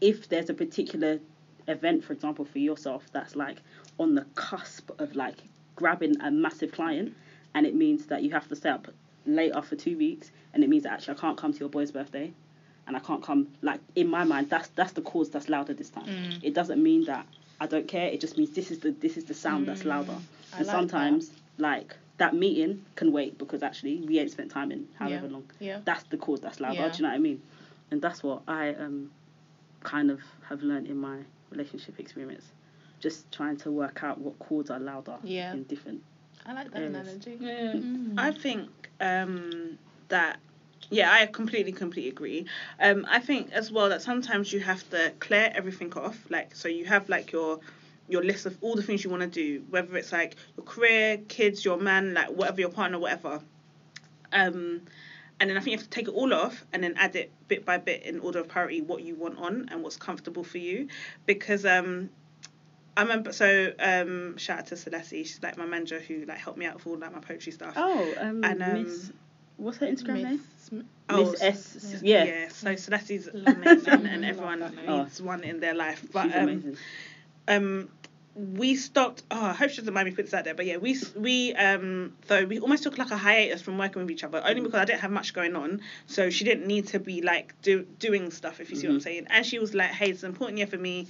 if 0.00 0.28
there's 0.28 0.50
a 0.50 0.54
particular 0.54 1.20
event, 1.68 2.04
for 2.04 2.12
example, 2.12 2.44
for 2.44 2.58
yourself 2.58 3.10
that's 3.12 3.34
like 3.36 3.58
on 3.98 4.14
the 4.14 4.24
cusp 4.34 4.90
of 5.00 5.16
like 5.16 5.36
grabbing 5.74 6.20
a 6.20 6.30
massive 6.30 6.72
client, 6.72 7.14
and 7.54 7.66
it 7.66 7.74
means 7.74 8.06
that 8.06 8.22
you 8.22 8.30
have 8.30 8.48
to 8.48 8.56
stay 8.56 8.70
up 8.70 8.88
later 9.26 9.60
for 9.62 9.76
two 9.76 9.96
weeks, 9.96 10.30
and 10.54 10.62
it 10.62 10.68
means 10.70 10.84
that 10.84 10.92
actually 10.92 11.16
I 11.16 11.20
can't 11.20 11.36
come 11.36 11.52
to 11.52 11.58
your 11.60 11.68
boy's 11.68 11.90
birthday, 11.90 12.32
and 12.86 12.96
I 12.96 13.00
can't 13.00 13.22
come. 13.22 13.48
Like 13.62 13.80
in 13.94 14.08
my 14.08 14.24
mind, 14.24 14.50
that's 14.50 14.68
that's 14.68 14.92
the 14.92 15.02
cause 15.02 15.30
that's 15.30 15.48
louder 15.48 15.74
this 15.74 15.90
time. 15.90 16.06
Mm. 16.06 16.40
It 16.42 16.54
doesn't 16.54 16.82
mean 16.82 17.04
that 17.06 17.26
I 17.60 17.66
don't 17.66 17.88
care. 17.88 18.08
It 18.08 18.20
just 18.20 18.36
means 18.38 18.50
this 18.50 18.70
is 18.70 18.80
the 18.80 18.90
this 18.92 19.16
is 19.16 19.24
the 19.24 19.34
sound 19.34 19.66
that's 19.68 19.84
louder. 19.84 20.12
Mm. 20.12 20.22
I 20.54 20.58
and 20.58 20.66
like 20.66 20.76
sometimes 20.76 21.30
like 21.58 21.96
that 22.18 22.34
meeting 22.34 22.84
can 22.94 23.12
wait 23.12 23.36
because 23.38 23.62
actually 23.62 23.96
we 24.06 24.18
ain't 24.18 24.30
spent 24.30 24.50
time 24.50 24.70
in 24.72 24.88
however 24.98 25.26
Yeah. 25.26 25.32
long 25.32 25.44
Yeah. 25.60 25.80
that's 25.84 26.04
the 26.04 26.16
cause 26.16 26.40
that's 26.40 26.60
louder. 26.60 26.76
Yeah. 26.76 26.88
Do 26.88 26.96
you 26.98 27.02
know 27.02 27.08
what 27.10 27.14
I 27.16 27.18
mean? 27.18 27.42
And 27.90 28.00
that's 28.00 28.22
what 28.22 28.42
I 28.48 28.74
um 28.74 29.10
kind 29.82 30.10
of 30.10 30.20
have 30.48 30.62
learned 30.62 30.86
in 30.86 30.96
my 30.96 31.18
relationship 31.50 31.98
experience. 32.00 32.44
Just 33.00 33.30
trying 33.30 33.56
to 33.58 33.70
work 33.70 34.02
out 34.02 34.18
what 34.18 34.38
chords 34.38 34.70
are 34.70 34.78
louder 34.80 35.16
Yeah. 35.22 35.52
in 35.52 35.64
different. 35.64 36.02
I 36.46 36.52
like 36.54 36.70
that 36.72 36.82
Areas. 36.82 36.94
analogy. 36.94 37.36
Yeah. 37.40 37.74
I 38.18 38.30
think 38.32 38.70
um, 39.00 39.78
that 40.08 40.38
yeah, 40.90 41.12
I 41.12 41.26
completely 41.26 41.72
completely 41.72 42.10
agree. 42.10 42.46
Um, 42.80 43.06
I 43.08 43.20
think 43.20 43.52
as 43.52 43.70
well 43.72 43.88
that 43.88 44.02
sometimes 44.02 44.52
you 44.52 44.60
have 44.60 44.88
to 44.90 45.12
clear 45.20 45.50
everything 45.54 45.92
off. 45.94 46.18
Like 46.30 46.54
so, 46.54 46.68
you 46.68 46.84
have 46.86 47.08
like 47.08 47.32
your 47.32 47.60
your 48.08 48.22
list 48.22 48.46
of 48.46 48.56
all 48.60 48.76
the 48.76 48.82
things 48.82 49.02
you 49.02 49.10
want 49.10 49.22
to 49.22 49.28
do, 49.28 49.64
whether 49.70 49.96
it's 49.96 50.12
like 50.12 50.36
your 50.56 50.64
career, 50.64 51.18
kids, 51.28 51.64
your 51.64 51.76
man, 51.76 52.14
like 52.14 52.28
whatever 52.28 52.60
your 52.60 52.70
partner, 52.70 52.98
whatever. 52.98 53.40
Um, 54.32 54.82
and 55.38 55.50
then 55.50 55.56
I 55.56 55.60
think 55.60 55.72
you 55.72 55.78
have 55.78 55.84
to 55.84 55.90
take 55.90 56.08
it 56.08 56.14
all 56.14 56.32
off 56.32 56.64
and 56.72 56.82
then 56.82 56.94
add 56.96 57.16
it 57.16 57.30
bit 57.48 57.64
by 57.64 57.78
bit 57.78 58.02
in 58.04 58.20
order 58.20 58.38
of 58.40 58.48
priority 58.48 58.80
what 58.80 59.02
you 59.02 59.14
want 59.14 59.38
on 59.38 59.68
and 59.70 59.82
what's 59.82 59.96
comfortable 59.96 60.44
for 60.44 60.58
you, 60.58 60.88
because 61.26 61.66
um, 61.66 62.10
I 62.96 63.02
remember. 63.02 63.32
So 63.32 63.72
um, 63.78 64.38
shout 64.38 64.60
out 64.60 64.66
to 64.68 64.76
Celeste. 64.76 65.10
She's 65.10 65.40
like 65.42 65.58
my 65.58 65.66
manager 65.66 66.00
who 66.00 66.24
like 66.24 66.38
helped 66.38 66.58
me 66.58 66.66
out 66.66 66.76
with 66.76 66.86
all 66.86 66.96
like 66.96 67.12
my 67.12 67.20
poetry 67.20 67.52
stuff. 67.52 67.74
Oh, 67.76 68.14
um, 68.18 68.44
And, 68.44 68.62
um, 68.62 68.84
Miss, 68.84 69.12
what's 69.56 69.78
her 69.78 69.86
Instagram 69.86 70.22
name? 70.22 70.40
Miss- 70.72 70.84
Oh, 71.08 71.30
Miss 71.30 71.40
S. 71.40 72.00
Yeah. 72.02 72.24
yeah. 72.24 72.48
So 72.48 72.74
Celeste's 72.74 73.28
amazing, 73.28 74.06
and 74.06 74.24
everyone 74.24 74.58
Love 74.60 74.74
that 74.74 74.86
name. 74.86 74.98
needs 75.04 75.22
one 75.22 75.44
in 75.44 75.60
their 75.60 75.74
life. 75.74 76.04
But 76.12 76.24
She's 76.26 76.34
um, 76.36 76.76
um 77.48 77.88
we 78.34 78.74
stopped 78.74 79.22
oh 79.30 79.46
i 79.46 79.52
hope 79.54 79.70
she 79.70 79.78
doesn't 79.78 79.94
mind 79.94 80.04
me 80.04 80.10
putting 80.10 80.26
this 80.26 80.34
out 80.34 80.44
there 80.44 80.52
but 80.54 80.66
yeah 80.66 80.76
we 80.76 80.94
we 81.16 81.54
um 81.54 82.12
so 82.28 82.44
we 82.44 82.58
almost 82.58 82.82
took 82.82 82.98
like 82.98 83.10
a 83.10 83.16
hiatus 83.16 83.62
from 83.62 83.78
working 83.78 84.02
with 84.02 84.10
each 84.10 84.24
other 84.24 84.42
only 84.44 84.60
because 84.60 84.74
i 84.78 84.84
didn't 84.84 85.00
have 85.00 85.10
much 85.10 85.32
going 85.32 85.56
on 85.56 85.80
so 86.06 86.28
she 86.28 86.44
didn't 86.44 86.66
need 86.66 86.86
to 86.86 86.98
be 87.00 87.22
like 87.22 87.54
do 87.62 87.86
doing 87.98 88.30
stuff 88.30 88.60
if 88.60 88.68
you 88.70 88.76
see 88.76 88.86
what 88.88 88.92
i'm 88.92 88.98
Mhm. 89.00 89.04
saying 89.04 89.26
and 89.30 89.46
she 89.46 89.58
was 89.58 89.72
like 89.72 89.88
hey 89.90 90.10
it's 90.10 90.22
an 90.22 90.28
important 90.28 90.58
year 90.58 90.66
for 90.66 90.76
me 90.76 91.06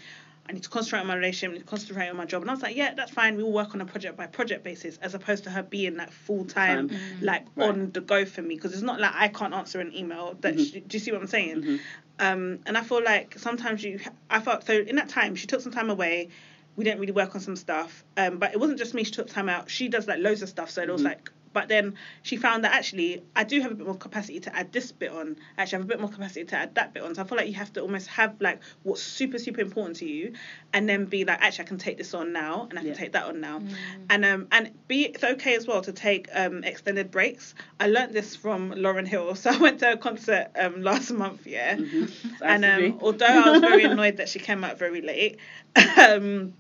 I 0.49 0.53
need 0.53 0.63
to 0.63 0.69
concentrate 0.69 1.01
on 1.01 1.07
my 1.09 1.17
relationship, 1.17 1.51
I 1.51 1.53
need 1.55 1.59
to 1.61 1.67
concentrate 1.67 2.09
on 2.09 2.17
my 2.17 2.25
job. 2.25 2.43
And 2.43 2.51
I 2.51 2.55
was 2.55 2.63
like, 2.63 2.77
yeah, 2.77 2.95
that's 2.95 3.11
fine. 3.11 3.37
We 3.37 3.43
will 3.43 3.53
work 3.53 3.75
on 3.75 3.81
a 3.81 3.85
project 3.85 4.17
by 4.17 4.27
project 4.27 4.63
basis 4.63 4.97
as 4.99 5.15
opposed 5.15 5.45
to 5.45 5.51
her 5.51 5.63
being 5.63 5.97
like 5.97 6.13
full 6.13 6.45
time, 6.45 6.89
Time. 6.89 7.01
like 7.21 7.47
Right. 7.57 7.69
on 7.69 7.91
the 7.93 8.01
go 8.01 8.25
for 8.25 8.43
me. 8.43 8.55
Because 8.55 8.73
it's 8.73 8.83
not 8.83 9.01
like 9.01 9.13
I 9.15 9.29
can't 9.29 9.55
answer 9.55 9.81
an 9.81 9.93
email. 9.95 10.37
That 10.41 10.55
Mhm. 10.57 10.73
she, 10.73 10.81
do 10.81 10.97
you 10.97 11.01
see 11.01 11.11
what 11.13 11.21
I'm 11.21 11.27
saying? 11.27 11.63
Mhm. 11.63 11.81
Um, 12.19 12.61
and 12.67 12.79
I 12.79 12.83
feel 12.83 13.03
like 13.03 13.39
sometimes 13.39 13.83
you, 13.83 13.99
I 14.31 14.41
felt 14.41 14.65
so 14.67 14.73
in 14.75 14.97
that 14.97 15.09
time 15.09 15.35
she 15.35 15.47
took 15.47 15.61
some 15.61 15.73
time 15.73 15.91
away. 15.91 16.29
We 16.77 16.85
didn't 16.85 17.01
really 17.01 17.13
work 17.13 17.35
on 17.35 17.41
some 17.41 17.57
stuff, 17.57 18.05
um, 18.19 18.39
but 18.39 18.53
it 18.53 18.61
wasn't 18.61 18.79
just 18.79 18.93
me. 18.95 19.03
She 19.03 19.11
took 19.11 19.29
time 19.29 19.49
out. 19.49 19.71
She 19.71 19.89
does 19.89 20.07
like 20.07 20.19
loads 20.21 20.43
of 20.43 20.49
stuff, 20.51 20.71
so 20.71 20.83
it 20.83 20.91
was 20.91 21.01
Mhm. 21.01 21.07
like. 21.07 21.31
But 21.57 21.69
then 21.69 21.95
she 22.23 22.37
found 22.37 22.65
that 22.65 22.73
actually 22.75 23.23
I 23.35 23.45
do 23.45 23.63
have 23.63 23.73
a 23.73 23.75
bit 23.75 23.87
more 23.87 23.97
capacity 23.97 24.41
to 24.41 24.55
add 24.55 24.73
this 24.73 24.93
bit 24.93 25.11
on. 25.11 25.37
Actually, 25.57 25.77
I 25.77 25.81
have 25.81 25.87
a 25.87 25.93
bit 25.95 26.01
more 26.01 26.11
capacity 26.11 26.45
to 26.45 26.57
add 26.57 26.75
that 26.75 26.93
bit 26.93 27.03
on. 27.03 27.15
So 27.15 27.23
I 27.23 27.25
feel 27.25 27.39
like 27.39 27.49
you 27.49 27.55
have 27.55 27.73
to 27.75 27.81
almost 27.81 28.09
have 28.09 28.33
like 28.41 28.61
what's 28.83 29.01
super 29.01 29.39
super 29.39 29.63
important 29.63 29.97
to 30.03 30.07
you, 30.07 30.35
and 30.75 30.87
then 30.87 31.07
be 31.07 31.25
like, 31.25 31.41
actually, 31.41 31.65
I 31.65 31.69
can 31.69 31.79
take 31.79 31.97
this 31.97 32.13
on 32.13 32.35
now, 32.35 32.67
and 32.69 32.79
I 32.79 32.83
can 32.83 32.91
Yeah. 32.91 33.03
take 33.03 33.13
that 33.13 33.25
on 33.25 33.41
now, 33.41 33.63
and 34.11 34.23
um 34.33 34.49
and 34.53 34.71
be 34.87 35.07
it's 35.07 35.25
okay 35.25 35.55
as 35.57 35.67
well 35.67 35.81
to 35.81 35.93
take 35.93 36.29
um 36.35 36.63
extended 36.63 37.11
breaks. 37.11 37.55
I 37.81 37.87
learned 37.89 38.13
this 38.13 38.37
from 38.37 38.73
Lauryn 38.73 39.07
Hill. 39.09 39.35
So 39.47 39.51
I 39.51 39.57
went 39.57 39.79
to 39.81 39.93
a 39.93 39.97
concert 39.97 40.49
um 40.59 40.83
last 40.83 41.11
month, 41.11 41.47
yeah. 41.47 41.77
Mhm. 41.77 42.11
And 42.43 42.65
um, 42.67 42.99
although 43.01 43.25
I 43.25 43.51
was 43.51 43.63
very 43.63 43.85
annoyed 43.85 44.19
that 44.19 44.29
she 44.29 44.41
came 44.41 44.63
out 44.63 44.79
very 44.79 45.01
late, 45.01 45.39
um, 45.97 46.53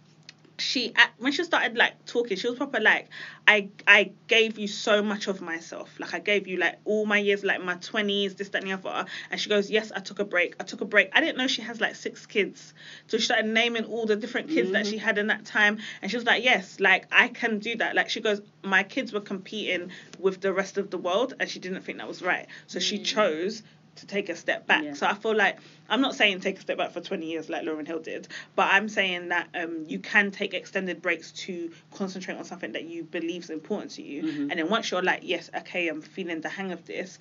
she 0.58 0.92
when 1.18 1.32
she 1.32 1.44
started 1.44 1.76
like 1.76 2.04
talking, 2.06 2.36
she 2.36 2.48
was 2.48 2.56
proper 2.56 2.80
like, 2.80 3.08
I 3.46 3.68
I 3.86 4.10
gave 4.28 4.58
you 4.58 4.68
so 4.68 5.02
much 5.02 5.26
of 5.26 5.40
myself. 5.40 5.98
Like 5.98 6.14
I 6.14 6.18
gave 6.18 6.46
you 6.46 6.56
like 6.56 6.76
all 6.84 7.06
my 7.06 7.18
years, 7.18 7.44
like 7.44 7.60
my 7.62 7.74
twenties, 7.76 8.34
this, 8.34 8.48
that, 8.50 8.62
and 8.62 8.70
the 8.70 8.74
other. 8.74 9.06
And 9.30 9.40
she 9.40 9.48
goes, 9.48 9.70
yes, 9.70 9.92
I 9.94 10.00
took 10.00 10.18
a 10.18 10.24
break. 10.24 10.54
I 10.58 10.64
took 10.64 10.80
a 10.80 10.84
break. 10.84 11.10
I 11.12 11.20
didn't 11.20 11.36
know 11.38 11.46
she 11.46 11.62
has 11.62 11.80
like 11.80 11.94
six 11.96 12.26
kids, 12.26 12.74
so 13.06 13.18
she 13.18 13.24
started 13.24 13.46
naming 13.46 13.84
all 13.84 14.06
the 14.06 14.16
different 14.16 14.48
kids 14.50 14.72
that 14.72 14.84
Mhm. 14.86 14.90
she 14.90 14.98
had 14.98 15.18
in 15.18 15.26
that 15.28 15.44
time. 15.44 15.78
And 16.02 16.10
she 16.10 16.16
was 16.16 16.24
like, 16.24 16.42
yes, 16.42 16.80
like 16.80 17.06
I 17.12 17.28
can 17.28 17.58
do 17.58 17.76
that. 17.76 17.94
Like 17.94 18.08
she 18.08 18.20
goes, 18.20 18.40
my 18.62 18.82
kids 18.82 19.12
were 19.12 19.20
competing 19.20 19.90
with 20.18 20.40
the 20.40 20.52
rest 20.52 20.78
of 20.78 20.90
the 20.90 20.98
world, 20.98 21.34
and 21.38 21.48
she 21.48 21.58
didn't 21.58 21.82
think 21.82 21.98
that 21.98 22.08
was 22.08 22.22
right. 22.22 22.46
So 22.66 22.78
she 22.78 22.98
chose 22.98 23.62
to 23.96 24.06
take 24.06 24.28
a 24.28 24.36
step 24.36 24.66
back. 24.66 24.84
Yeah. 24.84 24.94
So 24.94 25.06
I 25.06 25.14
feel 25.14 25.34
like 25.34 25.58
I'm 25.88 26.00
not 26.00 26.14
saying 26.14 26.40
take 26.40 26.58
a 26.58 26.60
step 26.60 26.78
back 26.78 26.92
for 26.92 27.00
20 27.00 27.26
years 27.26 27.48
like 27.48 27.64
Lauryn 27.64 27.86
Hill 27.86 28.00
did, 28.00 28.28
but 28.54 28.68
I'm 28.72 28.88
saying 28.88 29.28
that 29.28 29.48
um, 29.54 29.84
you 29.88 29.98
can 29.98 30.30
take 30.30 30.54
extended 30.54 31.02
breaks 31.02 31.32
to 31.32 31.70
concentrate 31.92 32.36
on 32.36 32.44
something 32.44 32.72
that 32.72 32.84
you 32.84 33.04
believe 33.04 33.44
is 33.44 33.50
important 33.50 33.92
to 33.92 34.02
you. 34.02 34.22
Mhm. 34.22 34.40
And 34.50 34.52
then 34.52 34.68
once 34.68 34.90
you're 34.90 35.02
like, 35.02 35.20
yes, 35.22 35.50
okay, 35.56 35.88
I'm 35.88 36.02
feeling 36.02 36.40
the 36.40 36.48
hang 36.48 36.72
of 36.72 36.84
this, 36.86 37.18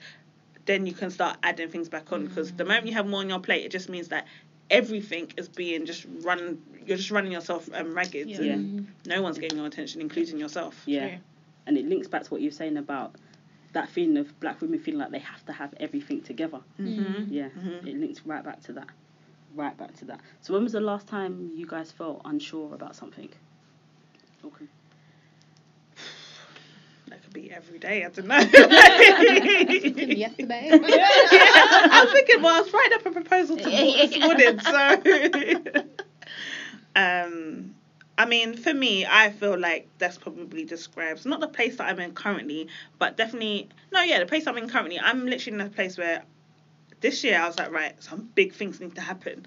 then 0.65 0.85
you 0.85 0.93
can 0.93 1.11
start 1.11 1.37
adding 1.43 1.69
things 1.69 1.89
back 1.89 2.11
on. 2.11 2.25
Because 2.25 2.51
the 2.51 2.65
moment 2.65 2.87
you 2.87 2.93
have 2.93 3.07
more 3.07 3.19
on 3.21 3.29
your 3.29 3.39
plate, 3.39 3.63
it 3.65 3.71
just 3.71 3.87
means 3.89 4.07
that 4.09 4.25
everything 4.69 5.31
is 5.37 5.47
being 5.47 5.85
just 5.85 6.05
run. 6.21 6.61
You're 6.85 6.97
just 6.97 7.11
running 7.11 7.31
yourself 7.31 7.69
um, 7.73 7.93
ragged. 7.93 8.27
Yeah. 8.29 8.53
and 8.53 8.87
No 9.05 9.21
one's 9.21 9.37
getting 9.37 9.57
your 9.57 9.67
attention, 9.67 10.01
including 10.01 10.39
yourself. 10.39 10.81
Yeah. 10.85 11.07
True. 11.09 11.17
And 11.67 11.77
it 11.77 11.85
links 11.85 12.07
back 12.07 12.23
to 12.23 12.29
what 12.29 12.41
you're 12.41 12.51
saying 12.51 12.77
about 12.77 13.15
that 13.75 13.89
feeling 13.89 14.17
of 14.17 14.39
black 14.39 14.59
women 14.61 14.79
feeling 14.79 14.99
like 15.01 15.11
they 15.11 15.19
have 15.19 15.45
to 15.45 15.53
have 15.53 15.71
everything 15.79 16.21
together. 16.21 16.59
Mm-hmm. 16.79 17.31
Yeah. 17.31 17.49
Mhm. 17.49 17.85
It 17.85 17.97
links 17.99 18.21
right 18.25 18.43
back 18.43 18.61
to 18.63 18.73
that. 18.73 18.87
Right 19.53 19.77
back 19.77 19.93
to 19.97 20.05
that. 20.05 20.21
So 20.41 20.53
when 20.53 20.63
was 20.63 20.71
the 20.73 20.81
last 20.81 21.05
time 21.07 21.51
you 21.55 21.67
guys 21.67 21.91
felt 21.91 22.21
unsure 22.25 22.73
about 22.73 22.95
something? 22.95 23.29
Okay. 24.43 24.65
That 27.07 27.21
could 27.23 27.33
be 27.33 27.51
every 27.51 27.77
day. 27.77 28.03
I 28.03 28.09
don't 28.09 28.25
know. 28.25 28.35
Yesterday. 28.39 28.59
yeah, 30.71 31.07
I 31.91 32.01
was 32.03 32.11
thinking, 32.13 32.41
well, 32.41 32.57
I 32.57 32.61
was 32.61 32.73
writing 32.73 32.93
up 32.97 33.05
a 33.05 33.11
proposal 33.11 33.57
to 33.57 33.63
this 33.69 34.17
morning, 34.19 34.59
so. 34.59 35.01
um, 36.95 37.75
I 38.17 38.25
mean, 38.25 38.55
for 38.55 38.73
me, 38.73 39.05
I 39.05 39.29
feel 39.29 39.57
like 39.57 39.89
that's 39.97 40.17
probably 40.17 40.63
describes 40.63 41.25
not 41.25 41.41
the 41.41 41.47
place 41.47 41.75
that 41.77 41.87
I'm 41.89 41.99
in 41.99 42.13
currently, 42.13 42.69
but 42.97 43.17
definitely 43.17 43.69
no, 43.91 44.01
yeah, 44.01 44.19
the 44.19 44.25
place 44.25 44.47
I'm 44.47 44.57
in 44.57 44.69
currently. 44.69 44.99
I'm 44.99 45.25
literally 45.25 45.59
in 45.59 45.67
a 45.67 45.69
place 45.69 45.97
where 45.97 46.23
this 47.01 47.23
year 47.23 47.39
I 47.39 47.47
was 47.47 47.57
like, 47.57 47.71
right, 47.71 48.01
some 48.01 48.29
big 48.35 48.53
things 48.53 48.79
need 48.79 48.95
to 48.95 49.01
happen. 49.01 49.45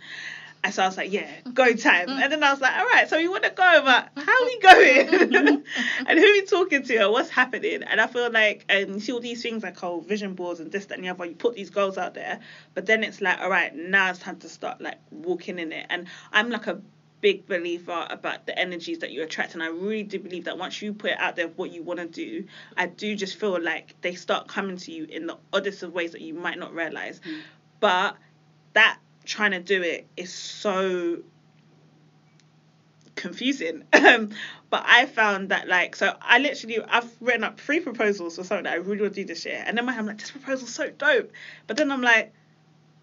And 0.64 0.74
so 0.74 0.82
I 0.82 0.86
was 0.86 0.96
like, 0.96 1.12
yeah, 1.12 1.30
go 1.54 1.72
time. 1.74 2.08
And 2.08 2.32
then 2.32 2.42
I 2.42 2.50
was 2.52 2.60
like, 2.60 2.76
all 2.76 2.86
right, 2.86 3.08
so 3.08 3.16
we 3.16 3.28
want 3.28 3.44
to 3.44 3.50
go, 3.50 3.82
but 3.84 4.10
how 4.16 4.42
are 4.42 4.44
we 4.44 4.58
going? 4.58 5.08
and 6.06 6.18
who 6.18 6.24
are 6.24 6.32
we 6.32 6.44
talking 6.44 6.82
to 6.82 6.96
and 6.96 7.12
what's 7.12 7.30
happening? 7.30 7.82
And 7.84 8.00
I 8.00 8.06
feel 8.06 8.30
like, 8.30 8.64
and 8.68 8.94
you 8.94 9.00
see 9.00 9.12
all 9.12 9.20
these 9.20 9.42
things 9.42 9.62
like, 9.62 9.82
oh, 9.82 10.00
vision 10.00 10.34
boards 10.34 10.60
and 10.60 10.70
this, 10.70 10.86
that, 10.86 10.98
and 10.98 11.04
the 11.04 11.10
other, 11.10 11.24
you 11.26 11.36
put 11.36 11.54
these 11.54 11.70
goals 11.70 11.96
out 11.96 12.14
there, 12.14 12.40
but 12.74 12.86
then 12.86 13.04
it's 13.04 13.20
like, 13.20 13.40
all 13.40 13.50
right, 13.50 13.74
now 13.74 14.10
it's 14.10 14.18
time 14.18 14.38
to 14.40 14.48
start 14.48 14.80
like 14.80 14.98
walking 15.10 15.58
in 15.58 15.72
it. 15.72 15.86
And 15.90 16.06
I'm 16.32 16.50
like 16.50 16.66
a 16.66 16.82
big 17.20 17.46
believer 17.46 18.06
about 18.10 18.46
the 18.46 18.56
energies 18.58 19.00
that 19.00 19.10
you 19.10 19.22
attract 19.22 19.54
and 19.54 19.62
I 19.62 19.68
really 19.68 20.04
do 20.04 20.18
believe 20.18 20.44
that 20.44 20.56
once 20.56 20.80
you 20.80 20.92
put 20.92 21.12
it 21.12 21.18
out 21.18 21.36
there 21.36 21.48
what 21.48 21.72
you 21.72 21.82
want 21.82 21.98
to 21.98 22.06
do 22.06 22.46
I 22.76 22.86
do 22.86 23.16
just 23.16 23.40
feel 23.40 23.60
like 23.60 23.94
they 24.02 24.14
start 24.14 24.48
coming 24.48 24.76
to 24.78 24.92
you 24.92 25.04
in 25.04 25.26
the 25.26 25.36
oddest 25.52 25.82
of 25.82 25.92
ways 25.92 26.12
that 26.12 26.20
you 26.20 26.34
might 26.34 26.58
not 26.58 26.74
realize. 26.74 27.20
Mm. 27.20 27.40
But 27.80 28.16
that 28.74 28.98
trying 29.24 29.50
to 29.52 29.60
do 29.60 29.82
it 29.82 30.06
is 30.16 30.32
so 30.32 31.18
confusing. 33.14 33.84
But 34.70 34.84
I 34.86 35.06
found 35.06 35.48
that 35.48 35.66
like 35.66 35.96
so 35.96 36.14
I 36.20 36.38
literally 36.38 36.78
I've 36.86 37.10
written 37.20 37.42
up 37.42 37.58
three 37.58 37.80
proposals 37.80 38.36
for 38.36 38.44
something 38.44 38.64
that 38.64 38.74
I 38.74 38.76
really 38.76 39.00
want 39.00 39.14
to 39.14 39.22
do 39.22 39.26
this 39.26 39.46
year 39.46 39.62
and 39.66 39.78
then 39.78 39.86
my 39.86 39.96
I'm 39.96 40.06
like 40.06 40.18
this 40.18 40.30
proposal's 40.30 40.74
so 40.74 40.90
dope. 40.90 41.32
But 41.66 41.78
then 41.78 41.90
I'm 41.90 42.02
like 42.02 42.34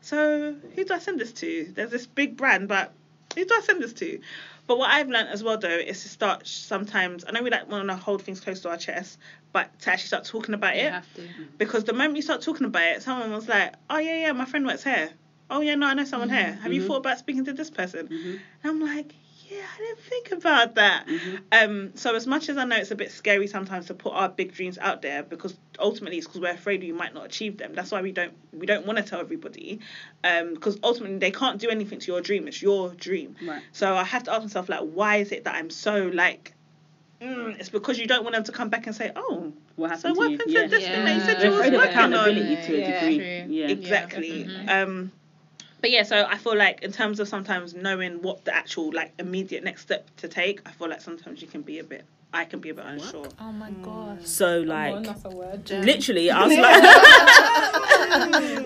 so 0.01 0.55
who 0.75 0.85
do 0.85 0.93
I 0.93 0.99
send 0.99 1.19
this 1.19 1.31
to? 1.33 1.71
There's 1.73 1.89
this 1.89 2.05
big 2.05 2.37
brand 2.37 2.67
but 2.67 2.93
who 3.35 3.45
do 3.45 3.53
I 3.57 3.61
send 3.61 3.81
this 3.83 3.93
to 3.93 4.19
but 4.67 4.77
what 4.77 4.89
I've 4.89 5.09
learned 5.09 5.29
as 5.29 5.43
well 5.43 5.57
though 5.57 5.67
is 5.69 6.01
to 6.03 6.09
start 6.09 6.47
sometimes 6.47 7.23
I 7.27 7.31
know 7.31 7.43
we 7.43 7.49
like 7.49 7.69
want 7.69 7.87
to 7.89 7.95
hold 7.95 8.23
things 8.23 8.39
close 8.39 8.61
to 8.61 8.69
our 8.69 8.77
chest 8.77 9.19
but 9.51 9.77
to 9.81 9.91
actually 9.91 10.07
start 10.07 10.25
talking 10.25 10.55
about 10.55 10.75
You 10.75 10.83
it 10.87 10.91
have 10.91 11.13
to. 11.15 11.29
because 11.57 11.83
the 11.83 11.93
moment 11.93 12.15
you 12.15 12.21
start 12.21 12.41
talking 12.41 12.65
about 12.65 12.83
it, 12.83 13.03
someone 13.03 13.31
was 13.31 13.47
like, 13.47 13.73
"Oh 13.89 13.97
yeah, 13.99 14.17
yeah, 14.17 14.31
my 14.33 14.45
friend 14.45 14.65
works 14.65 14.83
here. 14.83 15.11
Oh 15.49 15.61
yeah, 15.61 15.75
no, 15.75 15.87
I 15.87 15.93
know 15.93 16.03
someone 16.05 16.29
here. 16.29 16.59
Have 16.63 16.73
you 16.73 16.81
Mhm. 16.81 16.87
thought 16.87 16.97
about 16.97 17.19
speaking 17.19 17.45
to 17.45 17.53
this 17.53 17.69
person?" 17.69 18.07
Mhm. 18.09 18.39
And 18.63 18.69
I'm 18.71 18.81
like, 18.81 19.15
"Yeah, 19.49 19.57
I 19.73 19.77
didn't 19.77 19.99
think 19.99 20.31
about 20.31 20.75
that." 20.75 21.05
Mhm. 21.07 21.39
Um, 21.51 21.91
so 21.95 22.15
as 22.15 22.25
much 22.27 22.49
as 22.49 22.57
I 22.57 22.65
know 22.65 22.77
it's 22.77 22.91
a 22.91 22.95
bit 22.95 23.11
scary 23.11 23.47
sometimes 23.47 23.87
to 23.87 23.93
put 23.93 24.13
our 24.13 24.29
big 24.29 24.53
dreams 24.53 24.77
out 24.77 25.01
there, 25.01 25.23
because 25.23 25.55
ultimately 25.79 26.17
it's 26.17 26.27
because 26.27 26.41
we're 26.41 26.51
afraid 26.51 26.81
we 26.81 26.91
might 26.91 27.13
not 27.13 27.25
achieve 27.25 27.57
them. 27.57 27.73
That's 27.73 27.91
why 27.91 28.01
we 28.01 28.11
don't 28.11 28.33
we 28.53 28.65
don't 28.65 28.85
want 28.85 28.97
to 28.97 29.03
tell 29.03 29.19
everybody, 29.19 29.79
um, 30.23 30.53
because 30.53 30.77
ultimately 30.83 31.17
they 31.19 31.31
can't 31.31 31.59
do 31.59 31.69
anything 31.69 31.99
to 31.99 32.07
your 32.11 32.21
dream. 32.21 32.47
It's 32.47 32.61
your 32.61 32.89
dream. 32.95 33.35
Right. 33.41 33.61
So 33.71 33.95
I 33.95 34.03
have 34.03 34.23
to 34.23 34.31
ask 34.33 34.41
myself 34.43 34.69
like, 34.69 34.81
why 34.81 35.17
is 35.17 35.31
it 35.31 35.43
that 35.45 35.55
I'm 35.55 35.69
so 35.69 36.09
like. 36.13 36.53
Mm, 37.21 37.57
it's 37.59 37.69
because 37.69 37.97
you 37.97 38.07
don't 38.07 38.23
want 38.23 38.35
them 38.35 38.43
to 38.43 38.51
come 38.51 38.67
back 38.69 38.87
and 38.87 38.95
say, 38.95 39.09
"Oh, 39.15 39.53
What 39.77 39.89
happened 39.89 40.01
so 40.01 40.13
to 40.13 40.17
what 40.19 40.31
you? 40.31 40.37
happened 40.37 40.53
yeah. 40.53 40.61
to 40.63 40.67
this 40.67 40.87
thing 40.89 41.05
that 41.05 41.13
you 41.13 41.19
Yeah. 41.21 41.25
said 41.25 41.39
They're 41.39 41.45
you 41.45 41.51
was 41.51 41.59
afraid 41.61 41.73
of 41.75 41.81
working 41.81 41.97
on?" 42.01 42.13
accountability 42.13 42.57
to 42.57 42.75
a 42.75 42.79
Yeah, 42.79 42.99
degree. 42.99 43.17
true. 43.17 43.53
Yeah. 43.55 43.67
exactly 43.69 44.43
Mhm. 44.43 44.69
um 44.69 45.11
but 45.81 45.91
yeah 45.91 46.03
so 46.03 46.25
i 46.29 46.37
feel 46.37 46.55
like 46.55 46.81
in 46.83 46.91
terms 46.91 47.19
of 47.19 47.27
sometimes 47.27 47.73
knowing 47.73 48.21
what 48.21 48.43
the 48.45 48.55
actual 48.55 48.91
like 48.93 49.11
immediate 49.19 49.63
next 49.63 49.81
step 49.81 50.07
to 50.17 50.27
take 50.27 50.61
i 50.67 50.71
feel 50.71 50.89
like 50.89 51.01
sometimes 51.01 51.41
you 51.41 51.47
can 51.47 51.61
be 51.61 51.79
a 51.79 51.83
bit 51.83 52.05
i 52.33 52.45
can 52.45 52.59
be 52.59 52.69
a 52.69 52.73
bit 52.73 52.85
unsure 52.85 53.27
Oh 53.39 53.51
my 53.51 53.71
gosh. 53.71 54.19
So 54.23 54.59
like 54.61 55.05
word. 55.25 55.69
literally 55.69 56.31
I 56.31 56.45
was 56.45 56.57
like 56.67 56.83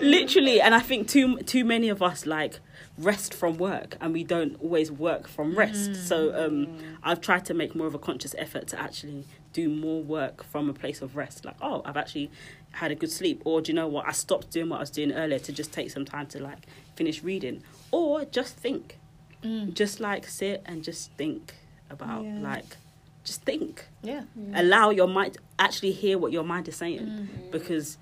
literally 0.00 0.60
and 0.60 0.74
I 0.74 0.80
think 0.80 1.08
too 1.08 1.38
too 1.38 1.64
many 1.64 1.88
of 1.88 2.02
us 2.02 2.26
like 2.26 2.60
rest 2.98 3.32
from 3.32 3.56
work 3.58 3.96
and 4.00 4.12
we 4.12 4.24
don't 4.24 4.60
always 4.60 4.90
work 4.90 5.28
from 5.28 5.56
rest. 5.56 5.94
So 6.08 6.34
um 6.34 6.68
I've 7.02 7.20
tried 7.20 7.44
to 7.46 7.54
make 7.54 7.74
more 7.74 7.86
of 7.86 7.94
a 7.94 7.98
conscious 7.98 8.34
effort 8.38 8.66
to 8.68 8.80
actually 8.80 9.26
do 9.52 9.68
more 9.68 10.02
work 10.02 10.44
from 10.44 10.68
a 10.68 10.72
place 10.72 11.02
of 11.02 11.16
rest. 11.16 11.44
Like, 11.44 11.56
oh, 11.60 11.82
I've 11.84 11.96
actually 11.96 12.30
had 12.72 12.92
a 12.92 12.94
good 12.94 13.10
sleep 13.10 13.42
or 13.44 13.60
do 13.60 13.72
you 13.72 13.76
know 13.76 13.88
what? 13.88 14.06
I 14.06 14.12
stopped 14.12 14.50
doing 14.50 14.68
what 14.68 14.76
I 14.76 14.80
was 14.80 14.90
doing 14.90 15.12
earlier 15.12 15.38
to 15.40 15.52
just 15.52 15.72
take 15.72 15.90
some 15.90 16.04
time 16.04 16.26
to 16.28 16.42
like 16.42 16.66
finish 17.00 17.22
reading 17.22 17.62
or 17.90 18.24
just 18.26 18.52
think. 18.56 18.98
Mm. 19.42 19.72
Just 19.72 20.00
like 20.00 20.26
sit 20.28 20.62
and 20.66 20.84
just 20.84 21.02
think 21.20 21.54
about 21.88 22.22
Yeah. 22.24 22.38
like 22.50 22.76
just 23.24 23.42
think 23.42 23.86
Yeah. 24.02 24.22
Mm. 24.38 24.52
allow 24.62 24.90
your 24.90 25.08
mind 25.08 25.38
actually 25.58 25.92
hear 25.92 26.16
what 26.18 26.30
your 26.36 26.44
mind 26.52 26.68
is 26.68 26.76
saying 26.76 27.00
Mm-hmm. 27.06 27.50
because 27.56 27.96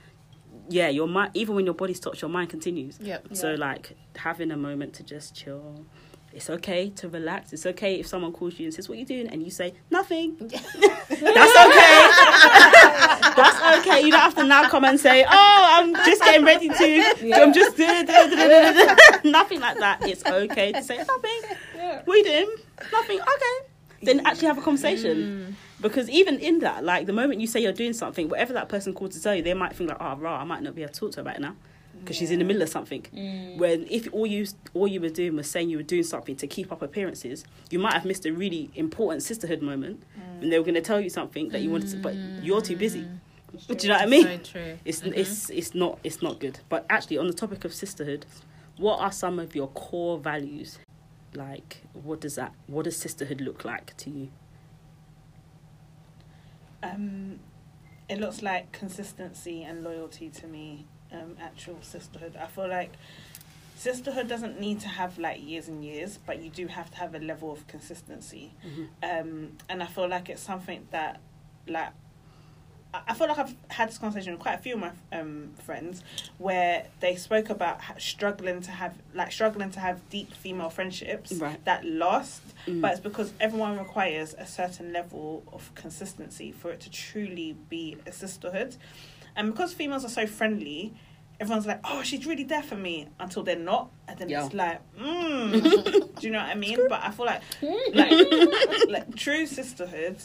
yeah 0.68 0.88
your 0.98 1.08
mind 1.16 1.30
even 1.34 1.54
when 1.56 1.64
your 1.64 1.74
body 1.82 1.94
stops 1.94 2.20
your 2.22 2.30
mind 2.30 2.48
continues 2.50 2.98
Yep. 3.00 3.20
so 3.42 3.54
like 3.54 3.96
having 4.16 4.50
a 4.50 4.56
moment 4.56 4.90
to 4.98 5.02
just 5.14 5.34
chill 5.40 5.84
It's 6.32 6.50
okay 6.50 6.90
to 6.90 7.08
relax. 7.08 7.52
It's 7.52 7.64
okay 7.66 7.94
if 7.98 8.06
someone 8.06 8.32
calls 8.32 8.58
you 8.58 8.66
and 8.66 8.74
says, 8.74 8.88
"What 8.88 8.96
are 8.96 9.00
you 9.00 9.06
doing?" 9.06 9.28
and 9.28 9.42
you 9.42 9.50
say 9.50 9.74
nothing. 9.90 10.36
That's 10.40 10.60
okay. 11.18 12.00
That's 13.34 13.78
okay. 13.78 14.02
You 14.04 14.10
don't 14.10 14.20
have 14.20 14.34
to 14.34 14.44
now 14.44 14.68
come 14.68 14.84
and 14.84 15.00
say, 15.00 15.24
"Oh, 15.24 15.28
I'm 15.30 15.94
just 15.94 16.22
getting 16.22 16.44
ready 16.44 16.68
to. 16.68 17.34
I'm 17.34 17.52
just 17.52 17.76
doing 17.76 18.06
nothing 19.24 19.60
like 19.60 19.78
that." 19.78 20.00
It's 20.02 20.24
okay 20.24 20.72
to 20.72 20.82
say 20.82 20.98
nothing. 20.98 21.40
Yeah. 21.74 22.02
What 22.04 22.14
are 22.14 22.18
you 22.18 22.24
doing? 22.24 22.50
Nothing. 22.92 23.20
Okay. 23.20 23.66
Then 24.02 24.26
actually 24.26 24.48
have 24.48 24.58
a 24.58 24.62
conversation. 24.62 25.16
Mm. 25.48 25.54
Because 25.80 26.10
even 26.10 26.38
in 26.40 26.58
that, 26.60 26.84
like 26.84 27.06
the 27.06 27.12
moment 27.12 27.40
you 27.40 27.46
say 27.46 27.60
you're 27.60 27.72
doing 27.72 27.92
something, 27.92 28.28
whatever 28.28 28.52
that 28.52 28.68
person 28.68 28.92
called 28.92 29.12
to 29.12 29.22
tell 29.22 29.34
you, 29.34 29.42
they 29.42 29.54
might 29.54 29.74
think 29.74 29.88
like, 29.90 29.98
"Oh, 30.00 30.16
rah, 30.16 30.40
I 30.40 30.44
might 30.44 30.62
not 30.62 30.74
be 30.74 30.82
able 30.82 30.92
to 30.92 31.00
talk 31.00 31.12
to 31.12 31.20
her 31.20 31.24
right 31.24 31.40
now." 31.40 31.56
Because 32.00 32.16
she's 32.16 32.30
in 32.30 32.38
the 32.38 32.44
middle 32.44 32.62
of 32.62 32.68
something. 32.68 33.02
Mm. 33.14 33.58
When 33.58 33.86
if 33.90 34.08
all 34.12 34.26
you 34.26 34.46
all 34.74 34.88
you 34.88 35.00
were 35.00 35.08
doing 35.08 35.36
was 35.36 35.50
saying 35.50 35.70
you 35.70 35.76
were 35.76 35.82
doing 35.82 36.02
something 36.02 36.36
to 36.36 36.46
keep 36.46 36.72
up 36.72 36.82
appearances, 36.82 37.44
you 37.70 37.78
might 37.78 37.94
have 37.94 38.04
missed 38.04 38.26
a 38.26 38.32
really 38.32 38.70
important 38.74 39.22
sisterhood 39.22 39.62
moment, 39.62 40.02
mm. 40.18 40.42
and 40.42 40.52
they 40.52 40.58
were 40.58 40.64
going 40.64 40.74
to 40.74 40.80
tell 40.80 41.00
you 41.00 41.10
something 41.10 41.48
that 41.50 41.60
you 41.60 41.70
wanted 41.70 41.90
to, 41.90 41.96
but 41.98 42.14
mm. 42.14 42.44
you're 42.44 42.60
too 42.60 42.76
busy. 42.76 43.06
Do 43.66 43.74
you 43.80 43.88
know 43.88 43.94
what 43.94 44.02
I 44.02 44.06
mean? 44.06 44.22
So 44.22 44.38
true. 44.38 44.78
It's 44.84 45.00
mm-hmm. 45.00 45.12
it's 45.14 45.50
it's 45.50 45.74
not 45.74 45.98
it's 46.04 46.22
not 46.22 46.38
good. 46.38 46.60
But 46.68 46.84
actually, 46.90 47.18
on 47.18 47.26
the 47.26 47.32
topic 47.32 47.64
of 47.64 47.72
sisterhood, 47.72 48.26
what 48.76 49.00
are 49.00 49.12
some 49.12 49.38
of 49.38 49.54
your 49.54 49.68
core 49.68 50.18
values? 50.18 50.78
Like, 51.34 51.82
what 51.92 52.20
does 52.20 52.36
that? 52.36 52.52
What 52.66 52.84
does 52.84 52.96
sisterhood 52.96 53.40
look 53.40 53.64
like 53.64 53.96
to 53.98 54.10
you? 54.10 54.28
Um, 56.82 57.40
it 58.08 58.18
looks 58.18 58.42
like 58.42 58.72
consistency 58.72 59.62
and 59.62 59.82
loyalty 59.82 60.30
to 60.30 60.46
me. 60.46 60.86
Um, 61.12 61.36
actual 61.40 61.78
sisterhood. 61.80 62.36
I 62.38 62.46
feel 62.46 62.68
like 62.68 62.92
sisterhood 63.76 64.28
doesn't 64.28 64.60
need 64.60 64.80
to 64.80 64.88
have 64.88 65.18
like 65.18 65.42
years 65.42 65.68
and 65.68 65.82
years, 65.84 66.18
but 66.26 66.42
you 66.42 66.50
do 66.50 66.66
have 66.66 66.90
to 66.90 66.98
have 66.98 67.14
a 67.14 67.18
level 67.18 67.50
of 67.50 67.66
consistency. 67.66 68.52
Um, 69.02 69.52
and 69.70 69.82
I 69.82 69.86
feel 69.86 70.06
like 70.08 70.28
it's 70.28 70.42
something 70.42 70.86
that, 70.90 71.20
like, 71.66 71.90
I 72.92 73.00
I 73.08 73.14
feel 73.14 73.28
like 73.28 73.38
I've 73.38 73.54
had 73.68 73.88
this 73.88 73.96
conversation 73.98 74.32
with 74.32 74.42
quite 74.42 74.54
a 74.54 74.58
few 74.58 74.74
of 74.74 74.80
my 74.80 74.90
um, 75.12 75.50
friends 75.64 76.02
where 76.38 76.86
they 77.00 77.16
spoke 77.16 77.48
about 77.50 77.80
struggling 77.98 78.60
to 78.62 78.70
have 78.70 78.94
like 79.14 79.30
struggling 79.32 79.70
to 79.72 79.80
have 79.80 79.96
deep 80.10 80.32
female 80.34 80.70
friendships 80.70 81.32
Right. 81.32 81.62
that 81.64 81.84
last, 81.86 82.42
Mm. 82.66 82.80
but 82.82 82.92
it's 82.92 83.00
because 83.00 83.32
everyone 83.40 83.78
requires 83.78 84.34
a 84.34 84.46
certain 84.46 84.92
level 84.92 85.42
of 85.52 85.74
consistency 85.74 86.50
for 86.52 86.70
it 86.70 86.80
to 86.80 86.90
truly 86.90 87.56
be 87.70 87.96
a 88.06 88.12
sisterhood, 88.12 88.76
and 89.36 89.52
because 89.52 89.72
females 89.72 90.04
are 90.04 90.08
so 90.10 90.26
friendly. 90.26 90.94
Everyone's 91.40 91.66
like, 91.66 91.78
"Oh, 91.84 92.02
she's 92.02 92.26
really 92.26 92.42
there 92.42 92.64
for 92.64 92.74
me," 92.74 93.06
until 93.20 93.44
they're 93.44 93.54
not, 93.56 93.90
and 94.08 94.18
then 94.18 94.28
Yeah. 94.28 94.44
it's 94.46 94.54
like, 94.54 94.80
mm. 94.98 95.52
"Do 96.20 96.26
you 96.26 96.32
know 96.32 96.40
what 96.40 96.48
I 96.48 96.54
mean?" 96.56 96.78
But 96.88 97.00
I 97.04 97.12
feel 97.12 97.26
like, 97.26 97.42
like, 97.94 98.88
like 98.88 99.14
true 99.14 99.46
sisterhood 99.46 100.16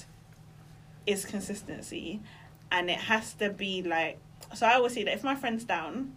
is 1.05 1.23
consistency 1.25 2.19
and 2.71 2.89
it 2.89 2.97
has 2.97 3.33
to 3.35 3.49
be 3.49 3.83
like 3.83 4.17
so 4.53 4.65
I 4.65 4.75
always 4.75 4.93
say 4.93 5.03
that 5.03 5.13
if 5.13 5.23
my 5.23 5.35
friend's 5.35 5.63
down, 5.65 6.13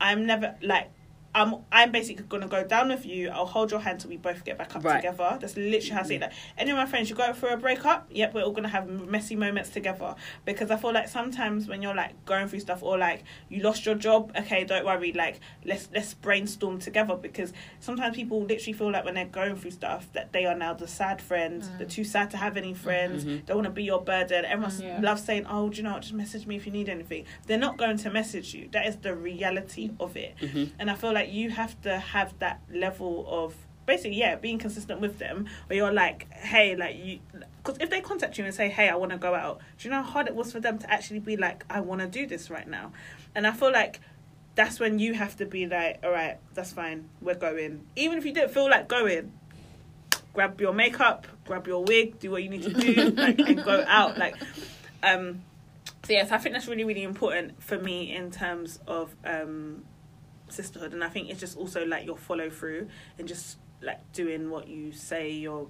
I'm 0.00 0.24
never 0.26 0.54
like 0.62 0.90
I'm 1.34 1.56
I'm 1.70 1.92
basically 1.92 2.24
gonna 2.28 2.48
go 2.48 2.64
down 2.64 2.88
with 2.88 3.06
you. 3.06 3.30
I'll 3.30 3.46
hold 3.46 3.70
your 3.70 3.80
hand 3.80 4.00
till 4.00 4.10
we 4.10 4.16
both 4.16 4.44
get 4.44 4.58
back 4.58 4.74
up 4.74 4.84
Right. 4.84 4.96
together. 4.96 5.38
That's 5.40 5.56
literally 5.56 5.90
how 5.90 6.00
I 6.00 6.04
say 6.04 6.18
that. 6.18 6.32
Any 6.58 6.70
of 6.72 6.76
my 6.76 6.86
friends, 6.86 7.08
you 7.08 7.14
go 7.16 7.32
through 7.32 7.50
a 7.50 7.56
breakup, 7.56 8.08
yep, 8.10 8.34
we're 8.34 8.42
all 8.42 8.50
gonna 8.50 8.68
have 8.68 8.88
messy 8.88 9.36
moments 9.36 9.70
together. 9.70 10.16
Because 10.44 10.70
I 10.70 10.76
feel 10.76 10.92
like 10.92 11.08
sometimes 11.08 11.68
when 11.68 11.82
you're 11.82 11.94
like 11.94 12.24
going 12.24 12.48
through 12.48 12.60
stuff 12.60 12.82
or 12.82 12.98
like 12.98 13.22
you 13.48 13.62
lost 13.62 13.86
your 13.86 13.94
job, 13.94 14.32
okay, 14.36 14.64
don't 14.64 14.84
worry, 14.84 15.12
like 15.12 15.38
let's 15.64 15.88
let's 15.94 16.14
brainstorm 16.14 16.78
together 16.80 17.14
because 17.14 17.52
sometimes 17.78 18.16
people 18.16 18.42
literally 18.42 18.72
feel 18.72 18.90
like 18.90 19.04
when 19.04 19.14
they're 19.14 19.24
going 19.26 19.54
through 19.54 19.70
stuff 19.70 20.08
that 20.14 20.32
they 20.32 20.46
are 20.46 20.56
now 20.56 20.74
the 20.74 20.88
sad 20.88 21.22
friend. 21.22 21.62
They're 21.78 21.86
mm. 21.86 21.90
too 21.90 22.04
sad 22.04 22.30
to 22.32 22.36
have 22.38 22.56
any 22.56 22.74
friends. 22.74 23.24
Mm-hmm. 23.24 23.46
Don't 23.46 23.56
want 23.58 23.66
to 23.66 23.70
be 23.70 23.84
your 23.84 24.02
burden. 24.02 24.44
Everyone 24.44 24.74
Yeah. 24.80 25.00
loves 25.00 25.22
saying, 25.22 25.46
"Oh, 25.46 25.68
do 25.68 25.76
you 25.76 25.82
know 25.84 25.92
what? 25.92 26.02
Just 26.02 26.14
message 26.14 26.46
me 26.46 26.56
if 26.56 26.66
you 26.66 26.72
need 26.72 26.88
anything." 26.88 27.24
They're 27.46 27.58
not 27.58 27.76
going 27.76 27.98
to 27.98 28.10
message 28.10 28.52
you. 28.54 28.68
That 28.72 28.86
is 28.86 28.96
the 28.96 29.14
reality 29.14 29.90
of 30.00 30.16
it. 30.16 30.34
Mm-hmm. 30.40 30.64
And 30.78 30.90
I 30.90 30.94
feel 30.94 31.12
like 31.12 31.19
you 31.28 31.50
have 31.50 31.80
to 31.82 31.98
have 31.98 32.38
that 32.38 32.60
level 32.72 33.26
of 33.28 33.54
basically, 33.86 34.16
yeah, 34.16 34.36
being 34.36 34.58
consistent 34.58 35.00
with 35.00 35.18
them. 35.18 35.46
Where 35.66 35.76
you're 35.76 35.92
like, 35.92 36.32
hey, 36.32 36.76
like 36.76 36.96
you, 36.96 37.20
because 37.62 37.78
if 37.80 37.90
they 37.90 38.00
contact 38.00 38.38
you 38.38 38.44
and 38.44 38.54
say, 38.54 38.68
hey, 38.68 38.88
I 38.88 38.94
want 38.94 39.12
to 39.12 39.18
go 39.18 39.34
out, 39.34 39.60
do 39.78 39.88
you 39.88 39.90
know 39.90 40.02
how 40.02 40.10
hard 40.10 40.26
it 40.28 40.34
was 40.34 40.52
for 40.52 40.60
them 40.60 40.78
to 40.78 40.90
actually 40.90 41.20
be 41.20 41.36
like, 41.36 41.64
I 41.68 41.80
want 41.80 42.00
to 42.00 42.06
do 42.06 42.26
this 42.26 42.50
right 42.50 42.68
now? 42.68 42.92
And 43.34 43.46
I 43.46 43.52
feel 43.52 43.72
like 43.72 44.00
that's 44.54 44.80
when 44.80 44.98
you 44.98 45.14
have 45.14 45.36
to 45.36 45.46
be 45.46 45.66
like, 45.66 46.00
all 46.02 46.10
right, 46.10 46.38
that's 46.54 46.72
fine, 46.72 47.08
we're 47.20 47.34
going. 47.34 47.86
Even 47.96 48.18
if 48.18 48.24
you 48.24 48.32
didn't 48.32 48.52
feel 48.52 48.68
like 48.68 48.88
going, 48.88 49.32
grab 50.34 50.60
your 50.60 50.72
makeup, 50.72 51.26
grab 51.44 51.66
your 51.66 51.84
wig, 51.84 52.18
do 52.18 52.30
what 52.30 52.42
you 52.42 52.48
need 52.48 52.62
to 52.62 52.72
do, 52.74 53.10
like, 53.16 53.38
and 53.38 53.64
go 53.64 53.84
out. 53.86 54.18
Like, 54.18 54.36
um, 55.02 55.42
so 56.04 56.12
yes, 56.12 56.30
I 56.30 56.38
think 56.38 56.54
that's 56.54 56.66
really, 56.66 56.84
really 56.84 57.02
important 57.02 57.62
for 57.62 57.78
me 57.78 58.14
in 58.14 58.30
terms 58.30 58.78
of 58.86 59.14
um, 59.24 59.84
sisterhood, 60.52 60.92
and 60.92 61.02
I 61.04 61.08
think 61.08 61.30
it's 61.30 61.40
just 61.40 61.56
also 61.56 61.84
like 61.84 62.04
your 62.06 62.16
follow 62.16 62.50
through 62.50 62.88
and 63.18 63.26
just 63.28 63.58
like 63.82 64.00
doing 64.12 64.50
what 64.50 64.68
you 64.68 64.92
say 64.92 65.30
you're 65.30 65.68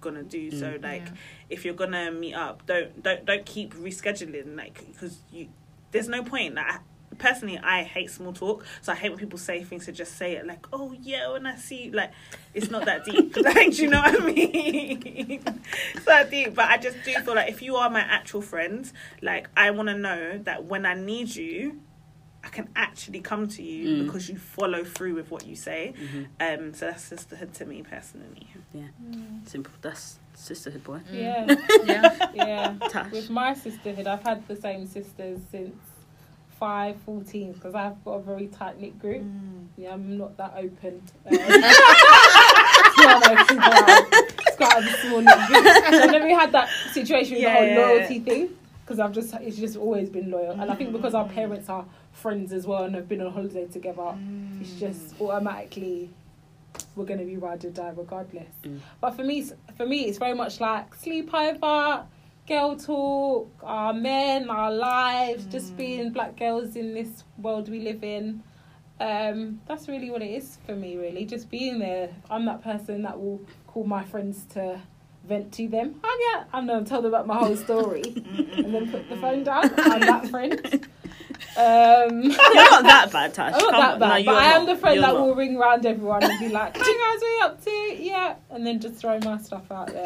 gonna 0.00 0.22
do. 0.22 0.50
Mm. 0.50 0.58
So 0.60 0.78
like, 0.82 1.02
Yeah. 1.06 1.12
if 1.50 1.64
you're 1.64 1.74
gonna 1.74 2.10
meet 2.10 2.34
up, 2.34 2.66
don't 2.66 3.02
don't 3.02 3.24
don't 3.24 3.44
keep 3.46 3.74
rescheduling, 3.74 4.56
like 4.56 4.84
because 4.86 5.18
you 5.32 5.48
there's 5.92 6.08
no 6.08 6.22
point. 6.24 6.54
Like, 6.56 6.66
I- 6.66 6.78
personally, 7.18 7.56
I 7.58 7.84
hate 7.84 8.10
small 8.10 8.32
talk, 8.32 8.64
so 8.82 8.90
I 8.90 8.96
hate 8.96 9.10
when 9.10 9.18
people 9.20 9.38
say 9.38 9.62
things 9.62 9.84
to 9.84 9.92
just 9.92 10.16
say 10.16 10.32
it 10.34 10.44
like, 10.46 10.66
"Oh 10.72 10.92
yeah," 11.00 11.30
when 11.30 11.46
I 11.46 11.54
see 11.56 11.84
you. 11.84 11.90
like, 11.92 12.10
it's 12.54 12.70
not 12.70 12.84
that 12.86 13.04
deep. 13.04 13.36
like, 13.40 13.70
do 13.72 13.82
you 13.82 13.88
know 13.88 14.00
what 14.00 14.20
I 14.20 14.26
mean? 14.26 15.02
it's 15.94 16.04
that 16.06 16.30
deep, 16.30 16.54
but 16.54 16.64
I 16.68 16.76
just 16.78 16.96
do 17.04 17.14
feel 17.14 17.34
like 17.36 17.48
if 17.48 17.62
you 17.62 17.76
are 17.76 17.88
my 17.88 18.00
actual 18.00 18.42
friend, 18.42 18.90
like 19.22 19.48
I 19.56 19.70
want 19.70 19.88
to 19.90 19.96
know 19.96 20.38
that 20.38 20.64
when 20.64 20.84
I 20.86 20.94
need 20.94 21.34
you. 21.36 21.80
I 22.44 22.48
can 22.48 22.68
actually 22.76 23.20
come 23.20 23.48
to 23.48 23.62
you 23.62 23.88
Mm. 23.88 24.06
because 24.06 24.28
you 24.28 24.36
follow 24.36 24.84
through 24.84 25.14
with 25.14 25.30
what 25.30 25.46
you 25.46 25.56
say. 25.56 25.94
Um, 26.38 26.74
so 26.74 26.86
that's 26.86 27.02
sisterhood 27.02 27.54
to 27.54 27.64
me 27.64 27.82
personally. 27.82 28.46
Yeah, 28.72 28.88
simple. 29.46 29.72
That's 29.80 30.18
sisterhood, 30.34 30.84
boy. 30.84 31.00
Yeah, 31.10 31.46
Yeah. 31.84 32.28
yeah. 32.34 32.74
Tash. 32.90 33.12
With 33.12 33.30
my 33.30 33.54
sisterhood, 33.54 34.06
I've 34.06 34.22
had 34.22 34.46
the 34.46 34.56
same 34.56 34.86
sisters 34.86 35.40
since 35.50 35.74
five, 36.60 36.96
14, 37.06 37.52
because 37.52 37.74
I've 37.74 38.02
got 38.04 38.12
a 38.12 38.22
very 38.22 38.46
tight 38.48 38.80
knit 38.80 38.98
group. 38.98 39.22
Yeah, 39.76 39.92
I'm 39.94 40.16
not 40.18 40.36
that 40.36 40.54
open. 40.56 41.02
Um, 41.26 41.32
it's 42.96 42.98
not 42.98 43.20
like 43.22 43.48
super 43.48 43.62
out. 43.62 44.06
It's 44.12 44.56
quite 44.56 44.78
a 44.82 45.06
small 45.06 45.20
knit 45.20 45.38
group. 45.48 45.64
So 45.64 46.02
I've 46.02 46.10
never 46.12 46.28
had 46.28 46.52
that 46.52 46.68
situation 46.92 47.34
with 47.34 47.42
Yeah, 47.42 47.52
the 47.54 47.58
whole 47.58 47.66
yeah, 47.68 47.74
yeah. 47.78 47.86
loyalty 47.86 48.18
thing. 48.20 48.48
Because 48.84 49.00
I've 49.00 49.12
just, 49.12 49.32
it's 49.34 49.56
just 49.56 49.76
always 49.76 50.10
been 50.10 50.30
loyal. 50.30 50.52
And 50.60 50.70
I 50.70 50.74
think 50.74 50.92
because 50.92 51.14
our 51.14 51.26
parents 51.26 51.68
are 51.70 51.86
friends 52.12 52.52
as 52.52 52.66
well 52.66 52.84
and 52.84 52.94
have 52.94 53.08
been 53.08 53.22
on 53.22 53.32
holiday 53.32 53.66
together, 53.66 54.14
it's 54.60 54.72
just 54.78 55.18
automatically 55.20 56.10
we're 56.94 57.06
going 57.06 57.18
to 57.20 57.24
be 57.24 57.36
ride 57.36 57.64
or 57.64 57.70
die 57.70 57.92
regardless. 57.96 58.52
Mm. 58.64 58.80
But 59.00 59.12
for 59.12 59.24
me, 59.24 59.38
it's- 59.40 59.54
for 59.76 59.86
me, 59.86 60.02
it's 60.04 60.18
very 60.18 60.34
much 60.34 60.60
like 60.60 60.94
sleepover, 60.96 62.04
girl 62.46 62.76
talk, 62.76 63.50
our 63.62 63.94
men, 63.94 64.50
our 64.50 64.70
lives, 64.70 65.46
just 65.46 65.76
being 65.78 66.10
black 66.10 66.36
girls 66.36 66.76
in 66.76 66.92
this 66.94 67.24
world 67.38 67.68
we 67.70 67.80
live 67.80 68.04
in. 68.04 68.42
Um, 69.00 69.60
that's 69.66 69.88
really 69.88 70.10
what 70.10 70.22
it 70.22 70.30
is 70.30 70.58
for 70.66 70.76
me. 70.76 70.96
Really, 70.96 71.24
just 71.24 71.50
being 71.50 71.78
there. 71.78 72.10
I'm 72.30 72.44
that 72.46 72.62
person 72.62 73.02
that 73.02 73.18
will 73.20 73.40
call 73.66 73.84
my 73.84 74.04
friends 74.04 74.44
to 74.54 74.80
vent 75.26 75.52
to 75.54 75.68
them. 75.68 75.94
Oh 76.04 76.32
yeah, 76.34 76.44
and 76.52 76.68
then 76.68 76.84
tell 76.84 77.02
them 77.02 77.12
about 77.14 77.26
my 77.26 77.36
whole 77.36 77.56
story, 77.56 78.02
and 78.56 78.74
then 78.74 78.90
put 78.90 79.08
the 79.08 79.16
phone 79.16 79.44
down. 79.44 79.70
I'm 79.78 80.00
that 80.00 80.28
friend. 80.28 80.86
Um, 81.56 82.22
You're 82.22 82.30
not 82.54 82.82
that 82.84 83.10
bad, 83.12 83.32
Tash. 83.34 83.54
I'm 83.54 83.60
not 83.60 83.70
Come 83.70 83.80
that 83.80 83.98
bad, 84.00 84.24
No, 84.24 84.32
but 84.32 84.42
I 84.42 84.44
am 84.54 84.66
not. 84.66 84.74
the 84.74 84.80
friend 84.80 85.02
that 85.02 85.12
not. 85.12 85.20
will 85.20 85.34
ring 85.36 85.56
round 85.56 85.86
everyone 85.86 86.22
and 86.24 86.38
be 86.40 86.48
like, 86.48 86.76
"What 86.76 86.86
you 86.86 86.98
guys 86.98 87.20
what 87.20 87.28
you 87.28 87.40
up 87.44 87.64
to?" 87.64 88.02
Yeah, 88.04 88.34
and 88.50 88.66
then 88.66 88.80
just 88.80 88.96
throw 88.96 89.18
my 89.20 89.38
stuff 89.38 89.70
out 89.70 89.86
there. 89.88 90.04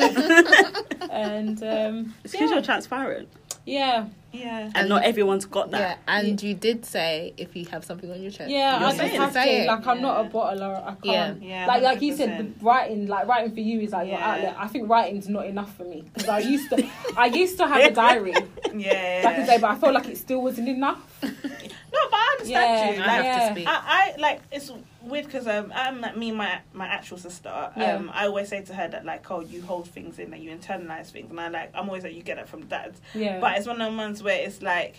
and 1.10 1.62
um, 1.62 2.14
It's 2.24 2.32
because 2.32 2.48
yeah. 2.50 2.54
you're 2.56 2.62
transparent, 2.62 3.28
yeah, 3.68 4.06
Yeah. 4.32 4.58
and, 4.66 4.76
And- 4.76 4.88
not 4.88 5.02
everyone's 5.04 5.44
got 5.46 5.70
Yeah, 5.70 5.78
that. 5.78 5.98
and 6.06 6.42
you 6.42 6.54
did 6.54 6.84
say 6.84 7.32
if 7.36 7.54
you 7.56 7.64
have 7.66 7.84
something 7.84 8.10
on 8.10 8.20
your 8.22 8.30
chest. 8.30 8.50
yeah. 8.50 8.78
You're 8.78 8.88
I 8.88 8.90
just 8.90 8.98
saying 8.98 9.20
have 9.20 9.32
Say 9.32 9.44
to. 9.58 9.62
it. 9.64 9.66
Like, 9.66 9.86
I'm 9.86 10.00
not 10.02 10.20
a 10.20 10.24
Yeah. 10.24 10.30
bottler. 10.30 10.82
I 10.82 10.94
can't. 11.02 11.42
Yeah, 11.42 11.48
yeah 11.58 11.66
like, 11.66 11.82
like 11.82 12.02
you 12.02 12.14
said, 12.16 12.30
100%. 12.30 12.58
the 12.58 12.64
writing, 12.64 13.06
like 13.06 13.26
writing 13.26 13.52
for 13.54 13.60
you 13.60 13.80
is 13.80 13.92
like 13.92 14.08
your 14.08 14.18
outlet. 14.18 14.54
I 14.58 14.66
think 14.68 14.88
writing's 14.88 15.28
not 15.28 15.46
enough 15.46 15.74
for 15.76 15.84
me 15.84 16.02
because 16.12 16.28
I 16.28 16.38
used 16.40 16.68
to, 16.70 16.86
I 17.16 17.26
used 17.26 17.56
to 17.58 17.66
have 17.66 17.82
a 17.90 17.94
diary 17.94 18.34
Yeah. 18.74 19.22
back 19.22 19.34
in 19.38 19.40
the 19.46 19.52
day, 19.52 19.58
but 19.58 19.70
I 19.70 19.76
felt 19.76 19.94
like 19.94 20.08
it 20.08 20.18
still 20.18 20.42
wasn't 20.42 20.68
enough. 20.68 21.00
No, 21.90 21.98
but 22.10 22.16
I 22.18 22.36
understand 22.38 22.96
you. 22.96 23.02
Yeah, 23.02 23.08
I 23.10 23.16
Like, 23.16 23.24
have 23.24 23.48
to 23.48 23.54
speak. 23.54 23.66
I, 23.68 23.80
I 24.16 24.20
like 24.20 24.40
it's 24.52 24.70
weird 25.08 25.24
because 25.26 25.46
um 25.46 25.72
I'm 25.74 26.00
like 26.00 26.16
me 26.16 26.28
and 26.30 26.38
my 26.38 26.60
my 26.72 26.86
actual 26.86 27.18
sister 27.18 27.48
um 27.48 27.72
Yeah. 27.76 28.02
I 28.12 28.26
always 28.26 28.48
say 28.48 28.62
to 28.62 28.74
her 28.74 28.88
that 28.88 29.04
like 29.04 29.30
oh 29.30 29.40
you 29.40 29.62
hold 29.62 29.88
things 29.88 30.18
in 30.18 30.30
that 30.30 30.40
you 30.40 30.50
internalize 30.50 31.10
things 31.10 31.30
and 31.30 31.40
I 31.40 31.48
like 31.48 31.70
I'm 31.74 31.88
always 31.88 32.04
like 32.04 32.14
you 32.14 32.22
get 32.22 32.36
that 32.36 32.48
from 32.48 32.66
dad 32.66 32.94
Yeah, 33.14 33.40
but 33.40 33.56
it's 33.58 33.66
one 33.66 33.80
of 33.80 33.90
the 33.90 33.96
ones 33.96 34.22
where 34.22 34.40
it's 34.40 34.62
like 34.62 34.96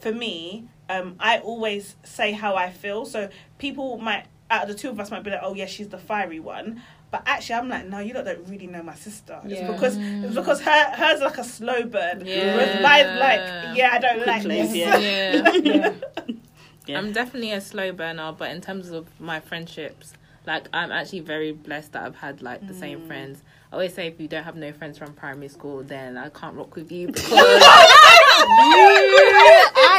for 0.00 0.12
me 0.12 0.64
um 0.88 1.16
I 1.20 1.38
always 1.38 1.96
say 2.04 2.32
how 2.32 2.56
I 2.56 2.70
feel 2.70 3.04
so 3.06 3.28
people 3.58 3.98
might 3.98 4.26
out 4.50 4.62
of 4.62 4.68
the 4.68 4.74
two 4.74 4.88
of 4.90 4.98
us 4.98 5.10
might 5.10 5.22
be 5.22 5.30
like 5.30 5.40
oh 5.42 5.54
yeah 5.54 5.66
she's 5.66 5.88
the 5.88 5.98
fiery 5.98 6.40
one 6.40 6.82
But 7.12 7.22
actually, 7.26 7.56
I'm 7.58 7.68
like, 7.68 7.86
no, 7.88 7.98
you 7.98 8.14
lot 8.14 8.24
don't 8.24 8.46
really 8.48 8.68
know 8.68 8.84
my 8.84 8.94
sister. 8.94 9.40
It's 9.44 9.54
Yeah. 9.60 9.72
because 9.72 9.96
it's 9.98 10.32
because 10.40 10.60
her 10.60 10.82
hers 11.00 11.20
like 11.20 11.38
a 11.38 11.42
slow 11.42 11.82
burn. 11.82 12.22
Yeah. 12.24 12.54
Whereas 12.54 12.74
mine's 12.88 13.18
like, 13.26 13.42
yeah, 13.78 13.90
I 13.96 13.98
don't 13.98 14.24
like 14.24 14.42
Quickly, 14.44 14.62
this. 14.62 14.74
yeah. 14.82 15.50
Yeah. 15.58 15.92
Yeah. 16.86 16.98
I'm 16.98 17.12
definitely 17.12 17.52
a 17.52 17.60
slow 17.60 17.92
burner, 17.92 18.32
but 18.36 18.50
in 18.50 18.60
terms 18.60 18.90
of 18.90 19.06
my 19.20 19.38
friendships, 19.40 20.12
like 20.46 20.66
I'm 20.72 20.90
actually 20.90 21.20
very 21.20 21.52
blessed 21.52 21.92
that 21.92 22.02
I've 22.04 22.16
had 22.16 22.42
like 22.42 22.66
the 22.66 22.72
Mm. 22.72 22.80
same 22.80 23.06
friends. 23.06 23.42
I 23.70 23.74
always 23.76 23.94
say 23.94 24.08
if 24.08 24.18
you 24.20 24.26
don't 24.26 24.42
have 24.44 24.56
no 24.56 24.72
friends 24.72 24.98
from 24.98 25.12
primary 25.12 25.48
school, 25.48 25.82
then 25.84 26.16
I 26.16 26.28
can't 26.30 26.56
rock 26.56 26.74
with 26.74 26.90
you 26.90 27.06
because 27.12 27.30
you, 27.30 27.36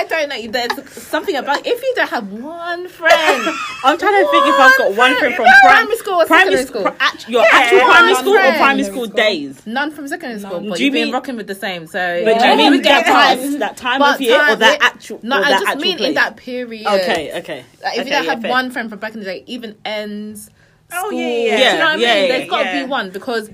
I 0.01 0.05
don't 0.05 0.29
know. 0.29 0.51
There's 0.51 0.89
something 0.93 1.35
about 1.35 1.65
if 1.65 1.81
you 1.81 1.93
don't 1.95 2.09
have 2.09 2.31
one 2.31 2.87
friend, 2.87 3.43
I'm 3.83 3.97
trying 3.97 4.23
to 4.25 4.31
think 4.31 4.45
if 4.47 4.59
I've 4.59 4.77
got 4.77 4.95
one 4.95 5.15
friend 5.19 5.35
from 5.35 5.45
prim- 5.45 5.55
primary 5.63 5.95
school 5.97 6.13
or 6.21 6.25
primary 6.25 6.57
secondary 6.57 6.65
school. 6.65 6.81
school. 6.81 6.95
Act- 6.99 7.29
your 7.29 7.43
actual 7.51 7.77
Yeah. 7.77 7.85
primary 7.85 8.13
One 8.13 8.23
school 8.23 8.33
or 8.37 8.53
primary 8.53 8.83
school 8.83 9.05
school. 9.05 9.15
days? 9.15 9.67
None 9.67 9.91
from 9.91 10.07
secondary 10.07 10.39
school, 10.39 10.59
but 10.61 10.77
Do 10.77 10.83
you 10.83 10.85
you've 10.85 10.93
been 10.93 11.05
mean- 11.05 11.13
rocking 11.13 11.35
with 11.37 11.47
the 11.47 11.55
same. 11.55 11.85
So 11.85 12.21
But 12.25 12.35
yeah, 12.35 12.55
do 12.55 12.63
you 12.63 12.71
mean 12.71 12.81
that 12.81 13.05
time, 13.05 13.59
that 13.59 13.77
time 13.77 13.99
But 13.99 14.15
of 14.15 14.21
year 14.21 14.41
or 14.49 14.55
that 14.55 14.77
yeah. 14.81 14.85
actual? 14.87 15.19
No, 15.23 15.39
or 15.39 15.45
I 15.45 15.51
just 15.51 15.77
mean 15.79 15.97
place? 15.97 16.09
in 16.09 16.13
that 16.15 16.35
period. 16.37 16.87
Okay, 16.87 17.37
okay. 17.39 17.65
Like, 17.83 17.93
if 17.93 17.99
okay, 18.01 18.09
you 18.09 18.11
don't 18.15 18.23
yeah, 18.25 18.29
have 18.31 18.41
fair. 18.41 18.49
one 18.51 18.71
friend 18.71 18.89
from 18.89 18.99
back 18.99 19.13
in 19.13 19.19
the 19.19 19.25
day, 19.25 19.43
even 19.47 19.75
ends. 19.85 20.49
Oh, 20.93 21.07
School, 21.07 21.21
yeah, 21.21 21.27
yeah. 21.27 21.45
Do 21.45 21.53
you 21.53 21.79
know 21.79 21.85
what 21.85 21.87
I 21.87 21.95
Yeah, 21.95 22.13
mean? 22.15 22.23
yeah, 22.29 22.37
There's 22.37 22.49
got 22.49 22.63
to 22.63 22.71
be 22.71 22.89
one 22.89 23.11
because 23.11 23.49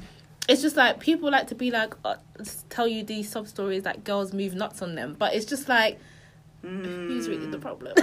it's 0.49 0.61
just 0.61 0.77
like 0.77 0.99
people 0.99 1.29
like 1.29 1.47
to 1.47 1.55
be 1.55 1.69
like 1.71 1.93
uh, 2.05 2.15
tell 2.69 2.87
you 2.87 3.03
these 3.03 3.29
sob 3.29 3.47
stories 3.47 3.83
that 3.83 4.03
girls 4.05 4.33
move 4.33 4.55
nuts 4.55 4.81
on 4.81 4.95
them, 4.95 5.15
but 5.19 5.35
it's 5.35 5.45
just 5.45 5.67
like 5.67 5.99
who's 6.61 7.27
really 7.29 7.47
the 7.47 7.59
problem? 7.59 7.93
the 7.95 8.01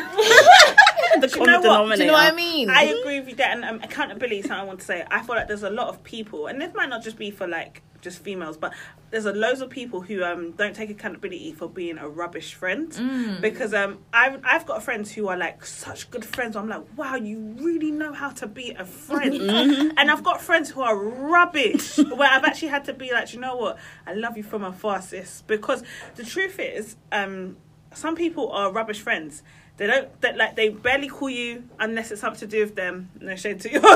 Do 1.20 1.26
you 1.26 1.28
common 1.28 1.46
know 1.46 1.56
what? 1.56 1.62
denominator. 1.62 1.96
Do 1.96 2.02
you 2.04 2.06
know 2.08 2.12
what 2.14 2.32
I 2.32 2.36
mean? 2.36 2.70
I 2.70 2.82
agree 2.84 3.20
with 3.20 3.28
you 3.28 3.34
there, 3.34 3.50
and 3.50 3.64
um, 3.64 3.80
accountability 3.82 4.38
is 4.38 4.46
something 4.46 4.60
I 4.60 4.64
want 4.64 4.80
to 4.80 4.86
say. 4.86 5.04
I 5.10 5.22
feel 5.22 5.36
like 5.36 5.48
there's 5.48 5.62
a 5.62 5.70
lot 5.70 5.88
of 5.88 6.02
people, 6.04 6.46
and 6.46 6.60
this 6.60 6.72
might 6.74 6.88
not 6.88 7.02
just 7.02 7.18
be 7.18 7.30
for 7.30 7.46
like 7.46 7.82
just 8.00 8.18
females, 8.18 8.58
but 8.58 8.74
there's 9.10 9.24
a 9.24 9.32
loads 9.32 9.62
of 9.62 9.70
people 9.70 10.02
who 10.02 10.22
um 10.22 10.50
don't 10.52 10.76
take 10.76 10.90
accountability 10.90 11.52
for 11.54 11.68
being 11.70 11.96
a 11.96 12.06
rubbish 12.06 12.52
friend. 12.52 12.90
Mm. 12.92 13.40
Because 13.40 13.72
um 13.72 13.98
I've 14.12 14.40
I've 14.44 14.66
got 14.66 14.82
friends 14.82 15.10
who 15.12 15.28
are 15.28 15.36
like 15.38 15.64
such 15.64 16.10
good 16.10 16.24
friends. 16.24 16.54
I'm 16.54 16.68
like, 16.68 16.84
wow, 16.98 17.14
you 17.16 17.38
really 17.58 17.90
know 17.90 18.12
how 18.12 18.28
to 18.30 18.46
be 18.46 18.70
a 18.72 18.84
friend. 18.84 19.34
Mm-hmm. 19.54 19.96
and 19.98 20.10
I've 20.10 20.22
got 20.24 20.40
friends 20.42 20.68
who 20.70 20.82
are 20.82 20.96
rubbish, 20.96 21.96
where 22.16 22.30
I've 22.30 22.44
actually 22.44 22.68
had 22.68 22.84
to 22.86 22.92
be 22.92 23.10
like, 23.12 23.32
you 23.32 23.40
know 23.40 23.56
what, 23.56 23.78
I 24.06 24.12
love 24.14 24.36
you 24.36 24.42
from 24.42 24.64
afar, 24.64 25.00
sis. 25.00 25.42
Because 25.46 25.82
the 26.16 26.24
truth 26.24 26.58
is, 26.58 26.96
um, 27.12 27.56
some 27.94 28.16
people 28.16 28.50
are 28.52 28.70
rubbish 28.70 29.00
friends. 29.00 29.42
They 29.76 29.88
don't 29.88 30.20
that 30.20 30.36
like 30.36 30.54
they 30.54 30.68
barely 30.68 31.08
call 31.08 31.30
you 31.30 31.64
unless 31.80 32.12
it's 32.12 32.20
something 32.20 32.38
to 32.40 32.46
do 32.46 32.60
with 32.60 32.76
them. 32.76 33.10
No 33.20 33.34
shade 33.34 33.60
to 33.60 33.72
you. 33.72 33.80
no, 33.82 33.90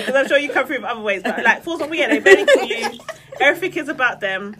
because 0.00 0.14
I'm 0.14 0.26
sure 0.26 0.38
you 0.38 0.50
come 0.50 0.66
through 0.66 0.78
in 0.78 0.84
other 0.84 1.00
ways. 1.00 1.22
But 1.22 1.42
like 1.44 1.62
for 1.62 1.74
example, 1.74 1.96
yeah, 1.96 2.08
they 2.08 2.18
barely 2.18 2.46
call 2.46 2.64
you. 2.64 2.98
Everything 3.40 3.84
is 3.84 3.88
about 3.88 4.20
them. 4.20 4.56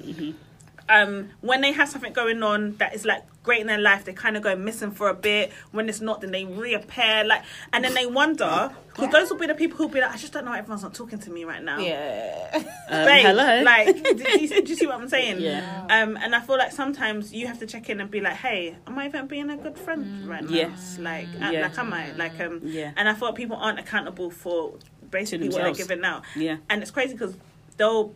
Um, 0.88 1.30
when 1.40 1.60
they 1.62 1.72
have 1.72 1.88
something 1.88 2.12
going 2.12 2.44
on 2.44 2.76
that 2.76 2.94
is 2.94 3.04
like 3.04 3.24
great 3.42 3.60
in 3.60 3.66
their 3.66 3.78
life, 3.78 4.04
they 4.04 4.12
kind 4.12 4.36
of 4.36 4.44
go 4.44 4.54
missing 4.54 4.92
for 4.92 5.08
a 5.08 5.14
bit. 5.14 5.52
When 5.72 5.88
it's 5.88 6.00
not, 6.00 6.20
then 6.20 6.30
they 6.30 6.44
reappear. 6.44 7.24
Like, 7.24 7.42
and 7.72 7.82
then 7.82 7.94
they 7.94 8.06
wonder 8.06 8.70
because 8.96 9.12
those 9.12 9.30
will 9.30 9.38
be 9.38 9.46
the 9.46 9.54
people 9.54 9.76
who'll 9.76 9.88
be 9.88 10.00
like, 10.00 10.12
I 10.12 10.16
just 10.16 10.32
don't 10.32 10.44
know 10.44 10.50
why 10.52 10.58
everyone's 10.58 10.82
not 10.82 10.94
talking 10.94 11.18
to 11.18 11.30
me 11.30 11.44
right 11.44 11.62
now. 11.62 11.78
yeah. 11.78 12.50
Um, 12.88 13.04
Babe, 13.04 13.26
hello. 13.26 13.62
Like, 13.62 14.02
do 14.02 14.40
you, 14.40 14.62
do 14.62 14.70
you 14.70 14.76
see 14.76 14.86
what 14.86 15.00
I'm 15.00 15.08
saying? 15.08 15.40
Yeah. 15.40 15.86
Um, 15.90 16.16
and 16.16 16.34
I 16.34 16.40
feel 16.40 16.56
like 16.56 16.72
sometimes 16.72 17.32
you 17.32 17.46
have 17.46 17.58
to 17.58 17.66
check 17.66 17.90
in 17.90 18.00
and 18.00 18.10
be 18.10 18.20
like, 18.20 18.34
"Hey, 18.36 18.76
am 18.86 18.98
I 18.98 19.06
even 19.06 19.26
being 19.26 19.50
a 19.50 19.56
good 19.56 19.76
friend 19.76 20.26
right 20.28 20.42
now? 20.42 20.50
Yes. 20.50 20.98
Like, 20.98 21.26
uh, 21.42 21.50
Yeah. 21.50 21.62
like, 21.62 21.78
am 21.78 21.92
I? 21.92 22.12
Like, 22.12 22.40
um, 22.40 22.60
Yeah. 22.64 22.92
And 22.96 23.08
I 23.08 23.14
thought 23.14 23.34
people 23.34 23.56
aren't 23.56 23.78
accountable 23.78 24.30
for 24.30 24.74
basically 25.10 25.48
what 25.48 25.56
they're 25.56 25.64
themselves. 25.66 25.88
giving 25.88 26.04
out. 26.04 26.22
Yeah. 26.34 26.56
And 26.70 26.80
it's 26.82 26.90
crazy 26.90 27.12
because 27.12 27.36
they'll 27.76 28.14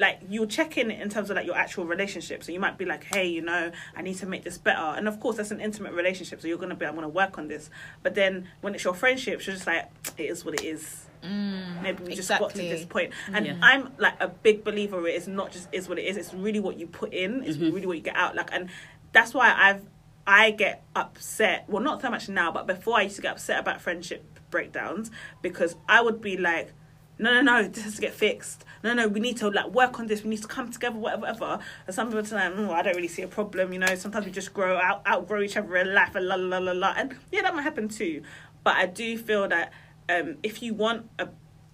like 0.00 0.20
you'll 0.28 0.46
check 0.48 0.76
in 0.76 0.90
in 0.90 1.08
terms 1.08 1.30
of 1.30 1.36
like 1.36 1.46
your 1.46 1.56
actual 1.56 1.84
relationship. 1.84 2.42
So 2.42 2.50
you 2.52 2.58
might 2.60 2.76
be 2.76 2.84
like, 2.84 3.04
hey, 3.04 3.26
you 3.28 3.42
know, 3.42 3.70
I 3.96 4.02
need 4.02 4.14
to 4.16 4.26
make 4.26 4.42
this 4.42 4.58
better. 4.58 4.80
And 4.80 5.06
of 5.06 5.20
course, 5.20 5.36
that's 5.36 5.50
an 5.52 5.60
intimate 5.60 5.92
relationship. 5.92 6.40
So 6.40 6.48
you're 6.48 6.58
gonna 6.58 6.74
be, 6.74 6.84
I'm 6.86 6.94
gonna 6.96 7.08
work 7.08 7.38
on 7.38 7.48
this. 7.48 7.70
But 8.02 8.14
then 8.14 8.48
when 8.60 8.74
it's 8.74 8.82
your 8.84 8.94
friendship, 8.94 9.46
you're 9.46 9.54
just 9.54 9.66
like, 9.66 9.88
it 10.18 10.24
is 10.24 10.44
what 10.44 10.54
it 10.54 10.64
is. 10.64 11.06
Maybe 11.22 12.04
we 12.04 12.14
just 12.14 12.28
got 12.28 12.50
to 12.50 12.58
this 12.58 12.84
point. 12.84 13.12
And 13.32 13.46
Yeah. 13.46 13.56
I'm 13.62 13.92
like 13.98 14.20
a 14.20 14.28
big 14.28 14.62
believer. 14.62 15.06
It's 15.08 15.26
not 15.26 15.52
just 15.52 15.68
is 15.72 15.88
what 15.88 15.98
it 15.98 16.02
is. 16.04 16.16
It's 16.18 16.34
really 16.34 16.60
what 16.60 16.78
you 16.78 16.86
put 16.86 17.14
in. 17.14 17.42
It's 17.44 17.56
Mm-hmm. 17.56 17.74
really 17.74 17.86
what 17.86 17.96
you 17.96 18.02
get 18.02 18.16
out. 18.16 18.34
Like, 18.36 18.50
and 18.52 18.68
that's 19.12 19.32
why 19.32 19.54
I've 19.56 19.86
I 20.26 20.50
get 20.50 20.82
upset. 20.96 21.64
Well, 21.68 21.82
not 21.82 22.00
so 22.02 22.10
much 22.10 22.28
now, 22.28 22.50
but 22.50 22.66
before 22.66 22.96
I 22.98 23.02
used 23.02 23.16
to 23.16 23.22
get 23.22 23.32
upset 23.32 23.60
about 23.60 23.80
friendship 23.80 24.24
breakdowns 24.50 25.10
because 25.42 25.76
I 25.88 26.00
would 26.02 26.20
be 26.20 26.36
like, 26.36 26.72
no, 27.18 27.32
no, 27.32 27.42
no, 27.42 27.68
this 27.68 27.84
has 27.84 27.94
to 27.96 28.00
get 28.00 28.12
fixed. 28.12 28.64
No, 28.82 28.92
no, 28.92 29.08
we 29.08 29.20
need 29.20 29.36
to 29.38 29.48
like 29.48 29.70
work 29.70 29.98
on 30.00 30.06
this. 30.06 30.22
We 30.22 30.30
need 30.30 30.42
to 30.42 30.48
come 30.48 30.70
together, 30.70 30.98
whatever, 30.98 31.22
whatever. 31.22 31.58
And 31.86 31.94
some 31.94 32.08
people 32.08 32.20
are 32.20 32.50
like, 32.50 32.54
mm, 32.54 32.70
I 32.70 32.82
don't 32.82 32.96
really 32.96 33.08
see 33.08 33.22
a 33.22 33.28
problem. 33.28 33.72
You 33.72 33.78
know, 33.78 33.94
sometimes 33.94 34.26
we 34.26 34.32
just 34.32 34.52
grow 34.52 34.76
out, 34.76 35.06
outgrow 35.06 35.40
each 35.40 35.56
other 35.56 35.76
in 35.76 35.94
life, 35.94 36.14
and 36.14 36.26
la 36.26 36.34
la 36.34 36.58
la 36.58 36.72
la. 36.72 36.94
And 36.96 37.16
yeah, 37.30 37.42
that 37.42 37.54
might 37.54 37.62
happen 37.62 37.88
too. 37.88 38.22
But 38.64 38.76
I 38.76 38.86
do 38.86 39.16
feel 39.16 39.48
that 39.48 39.72
um, 40.08 40.36
if 40.42 40.62
you 40.62 40.74
want 40.74 41.08
a 41.18 41.28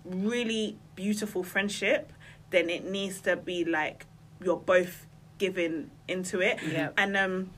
really 0.05 0.79
beautiful 0.95 1.43
friendship, 1.43 2.13
then 2.51 2.69
it 2.69 2.85
needs 2.85 3.21
to 3.23 3.37
be 3.37 3.65
like 3.65 4.07
you're 4.43 4.57
both 4.57 5.07
giving 5.39 5.91
into 6.07 6.41
it. 6.41 6.59
Yeah. 6.63 6.91
And 6.97 7.17
um, 7.17 7.51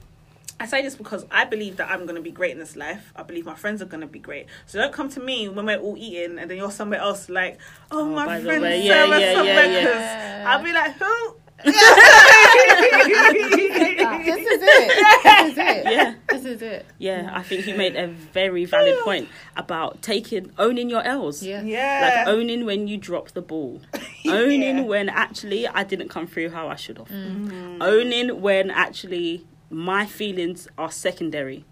I 0.63 0.67
say 0.67 0.81
this 0.83 0.95
because 0.95 1.25
I 1.31 1.45
believe 1.45 1.77
that 1.79 1.91
I'm 1.91 2.03
going 2.03 2.15
to 2.15 2.21
be 2.23 2.31
great 2.31 2.53
in 2.53 2.59
this 2.59 2.77
life. 2.77 3.13
I 3.17 3.23
believe 3.25 3.45
my 3.47 3.55
friends 3.57 3.83
are 3.83 3.87
going 3.87 4.01
to 4.03 4.07
be 4.07 4.19
great. 4.21 4.47
So 4.67 4.79
don't 4.79 4.93
come 4.93 5.09
to 5.11 5.21
me 5.21 5.49
when 5.49 5.67
we're 5.67 5.79
all 5.79 5.97
eating 5.99 6.39
and 6.39 6.49
then 6.51 6.57
you're 6.57 6.71
somewhere 6.71 7.01
else 7.01 7.29
like, 7.29 7.59
oh, 7.91 8.01
Oh, 8.03 8.07
my 8.07 8.27
by 8.27 8.39
the 8.39 8.45
friend 8.45 8.63
way, 8.63 8.83
yeah, 8.83 8.93
Sarah 9.07 9.21
yeah, 9.21 9.33
somewhere. 9.35 9.55
yeah, 9.73 9.83
'cause 9.83 9.95
yeah. 10.03 10.45
I'll 10.47 10.63
be 10.65 10.73
like, 10.73 10.93
who? 10.99 11.37
this 11.65 11.75
is 14.39 14.61
it. 14.63 14.99
This 15.23 15.53
is 15.53 15.59
it. 15.59 15.85
Yeah. 15.93 16.15
This 16.29 16.45
is 16.45 16.63
it. 16.63 16.87
Yeah, 16.99 17.31
I 17.33 17.43
think 17.43 17.67
you 17.67 17.75
made 17.77 17.95
a 17.97 18.09
very 18.09 18.65
valid 18.65 18.99
point 19.05 19.29
about 19.57 20.03
taking 20.03 20.51
owning 20.59 20.89
your 20.91 21.03
L's. 21.03 21.43
Yeah. 21.43 21.63
Yeah. 21.63 22.25
Like 22.27 22.35
owning 22.35 22.65
when 22.65 22.89
you 22.89 22.97
drop 22.97 23.31
the 23.33 23.43
ball. 23.43 23.81
Owning 24.27 24.79
Yeah. 24.79 24.83
when 24.85 25.09
actually 25.09 25.67
I 25.67 25.83
didn't 25.83 26.09
come 26.09 26.27
through 26.29 26.51
how 26.51 26.69
I 26.69 26.77
should 26.77 26.99
have. 26.99 27.09
Mm-hmm. 27.09 27.83
Owning 27.83 28.41
when 28.41 28.71
actually 28.71 29.45
my 29.73 30.07
feelings 30.07 30.69
are 30.79 30.91
secondary 30.91 31.65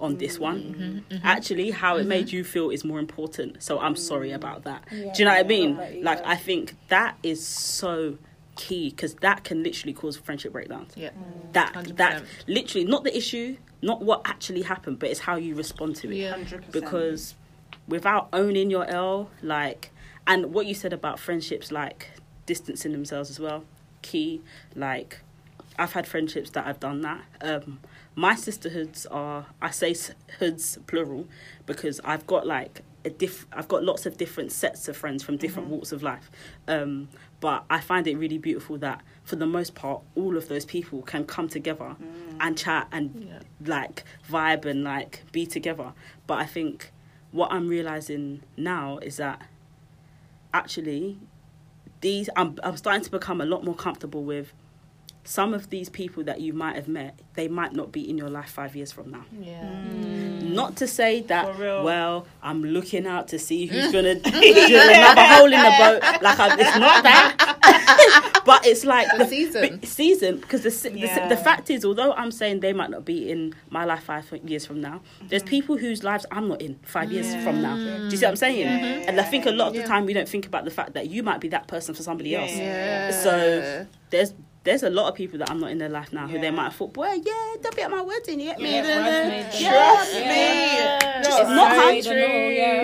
on 0.00 0.18
this 0.18 0.38
one. 0.38 1.04
Mm-hmm. 1.10 1.18
Actually, 1.22 1.70
how 1.70 1.96
it 1.96 2.06
made 2.06 2.30
you 2.32 2.42
feel 2.44 2.70
is 2.70 2.84
more 2.84 2.98
important. 2.98 3.62
So 3.62 3.78
I'm 3.78 3.96
sorry 3.96 4.32
about 4.32 4.64
that. 4.64 4.84
Do 4.90 4.96
you 5.16 5.24
know 5.24 5.30
what 5.32 5.44
I 5.44 5.48
mean? 5.48 6.02
Like 6.02 6.20
I 6.26 6.36
think 6.36 6.74
that 6.88 7.16
is 7.22 7.44
so 7.46 8.18
key 8.56 8.90
because 8.90 9.14
that 9.16 9.44
can 9.44 9.62
literally 9.62 9.92
cause 9.92 10.16
friendship 10.16 10.52
breakdowns. 10.52 10.92
Yeah. 10.96 11.10
That 11.52 11.72
100%. 11.74 11.96
that 11.96 12.22
literally 12.46 12.86
not 12.86 13.04
the 13.04 13.16
issue, 13.16 13.56
not 13.82 14.02
what 14.02 14.22
actually 14.24 14.62
happened, 14.62 14.98
but 14.98 15.10
it's 15.10 15.20
how 15.20 15.36
you 15.36 15.54
respond 15.54 15.96
to 15.96 16.10
it 16.10 16.16
Yeah. 16.16 16.34
100%. 16.36 16.72
because 16.72 17.34
without 17.88 18.28
owning 18.32 18.70
your 18.70 18.86
L, 18.86 19.30
like, 19.42 19.90
and 20.26 20.52
what 20.54 20.66
you 20.66 20.74
said 20.74 20.92
about 20.92 21.18
friendships, 21.18 21.70
like 21.70 22.10
distancing 22.46 22.92
themselves 22.92 23.30
as 23.30 23.38
well, 23.40 23.64
key. 24.02 24.40
Like, 24.74 25.20
I've 25.78 25.92
had 25.92 26.06
friendships 26.06 26.50
that 26.50 26.66
I've 26.66 26.80
done 26.80 27.00
that. 27.02 27.22
Um, 27.40 27.80
my 28.14 28.34
sisterhoods 28.34 29.06
are, 29.06 29.46
I 29.60 29.70
say 29.70 29.94
hoods 30.38 30.78
plural, 30.86 31.26
because 31.66 32.00
I've 32.04 32.26
got 32.26 32.46
like 32.46 32.82
a 33.04 33.10
diff. 33.10 33.46
I've 33.52 33.68
got 33.68 33.82
lots 33.84 34.06
of 34.06 34.16
different 34.16 34.52
sets 34.52 34.86
of 34.88 34.96
friends 34.96 35.22
from 35.22 35.36
different 35.36 35.68
walks 35.68 35.92
of 35.92 36.02
life. 36.02 36.30
Um, 36.68 37.08
but 37.40 37.64
I 37.68 37.80
find 37.80 38.06
it 38.06 38.16
really 38.16 38.38
beautiful 38.38 38.78
that, 38.78 39.02
for 39.24 39.36
the 39.36 39.46
most 39.46 39.74
part, 39.74 40.00
all 40.14 40.36
of 40.36 40.48
those 40.48 40.64
people 40.64 41.02
can 41.02 41.24
come 41.24 41.48
together 41.48 41.96
and 42.40 42.56
chat 42.56 42.88
and 42.92 43.26
Yeah. 43.28 43.40
like 43.66 44.04
vibe 44.30 44.64
and 44.64 44.84
like 44.84 45.22
be 45.32 45.44
together. 45.44 45.92
But 46.26 46.38
I 46.38 46.46
think 46.46 46.92
what 47.32 47.52
I'm 47.52 47.68
realizing 47.68 48.42
now 48.56 48.98
is 48.98 49.16
that 49.16 49.42
actually 50.52 51.18
these 52.00 52.28
I'm 52.36 52.58
I'm 52.62 52.76
starting 52.76 53.02
to 53.02 53.10
become 53.10 53.40
a 53.40 53.44
lot 53.46 53.64
more 53.64 53.74
comfortable 53.74 54.22
with 54.22 54.52
some 55.24 55.54
of 55.54 55.70
these 55.70 55.88
people 55.88 56.22
that 56.24 56.40
you 56.40 56.52
might 56.52 56.76
have 56.76 56.86
met, 56.86 57.18
they 57.32 57.48
might 57.48 57.72
not 57.72 57.90
be 57.90 58.08
in 58.08 58.18
your 58.18 58.28
life 58.28 58.50
five 58.50 58.76
years 58.76 58.92
from 58.92 59.10
now. 59.10 59.24
Yeah. 59.40 59.62
Mm. 59.62 60.24
Mm. 60.42 60.52
Not 60.52 60.76
to 60.76 60.86
say 60.86 61.22
that, 61.22 61.58
well, 61.58 62.26
I'm 62.42 62.62
looking 62.62 63.06
out 63.06 63.28
to 63.28 63.38
see 63.38 63.66
who's 63.66 63.90
going 63.90 64.04
to 64.04 64.30
drill 64.30 64.90
another 64.90 65.24
hole 65.24 65.46
in 65.46 65.50
the 65.52 65.74
boat. 65.78 66.22
Like, 66.22 66.38
I, 66.38 66.54
it's 66.60 66.76
not 66.78 67.02
that. 67.02 68.42
but 68.44 68.66
it's 68.66 68.84
like 68.84 69.08
The 69.16 69.26
season. 69.26 69.78
b- 69.78 69.86
season, 69.86 70.36
because 70.40 70.62
the, 70.62 70.70
se- 70.70 70.90
the, 70.90 70.98
Yeah. 71.00 71.28
the 71.28 71.36
fact 71.36 71.70
is, 71.70 71.84
although 71.84 72.12
I'm 72.12 72.30
saying 72.30 72.60
they 72.60 72.74
might 72.74 72.90
not 72.90 73.04
be 73.06 73.30
in 73.30 73.54
my 73.70 73.84
life 73.84 74.04
five 74.04 74.30
years 74.44 74.66
from 74.66 74.80
now, 74.82 75.00
there's 75.22 75.42
mm-hmm. 75.42 75.48
people 75.50 75.76
whose 75.78 76.04
lives 76.04 76.26
I'm 76.30 76.48
not 76.48 76.60
in 76.60 76.78
five 76.84 77.10
years 77.10 77.34
from 77.42 77.62
now. 77.62 77.76
Do 77.76 78.04
you 78.04 78.10
see 78.10 78.24
what 78.26 78.30
I'm 78.30 78.36
saying? 78.36 78.58
Yeah. 78.60 79.04
And 79.08 79.18
I 79.18 79.24
think 79.24 79.46
a 79.46 79.50
lot 79.50 79.68
of 79.68 79.74
the 79.74 79.84
time 79.84 80.04
we 80.04 80.12
don't 80.12 80.28
think 80.28 80.46
about 80.46 80.64
the 80.66 80.70
fact 80.70 80.92
that 80.94 81.08
you 81.08 81.22
might 81.22 81.40
be 81.40 81.48
that 81.48 81.66
person 81.66 81.94
for 81.94 82.02
somebody 82.02 82.30
Yeah. 82.30 82.42
else. 82.42 82.56
Yeah. 82.56 83.10
So 83.10 83.86
there's 84.10 84.34
there's 84.64 84.82
a 84.82 84.90
lot 84.90 85.08
of 85.08 85.14
people 85.14 85.38
that 85.38 85.50
I'm 85.50 85.60
not 85.60 85.70
in 85.70 85.78
their 85.78 85.88
life 85.90 86.12
now 86.12 86.26
who 86.26 86.38
they 86.38 86.50
might 86.50 86.64
have 86.64 86.74
thought, 86.76 86.96
well, 86.96 87.14
yeah, 87.16 87.54
they'll 87.62 87.72
be 87.72 87.82
at 87.82 87.90
my 87.90 88.00
wedding, 88.00 88.40
you 88.40 88.46
get 88.46 88.58
me? 88.58 88.72
Yeah, 88.72 88.82
bridesmaids. 88.82 89.60
Trust 89.60 90.14
Yeah. 90.14 90.28
me. 90.28 91.20
It's 91.20 91.28
No, 91.28 91.54
not 91.54 91.72
I- 91.72 91.74
hun. 91.76 92.02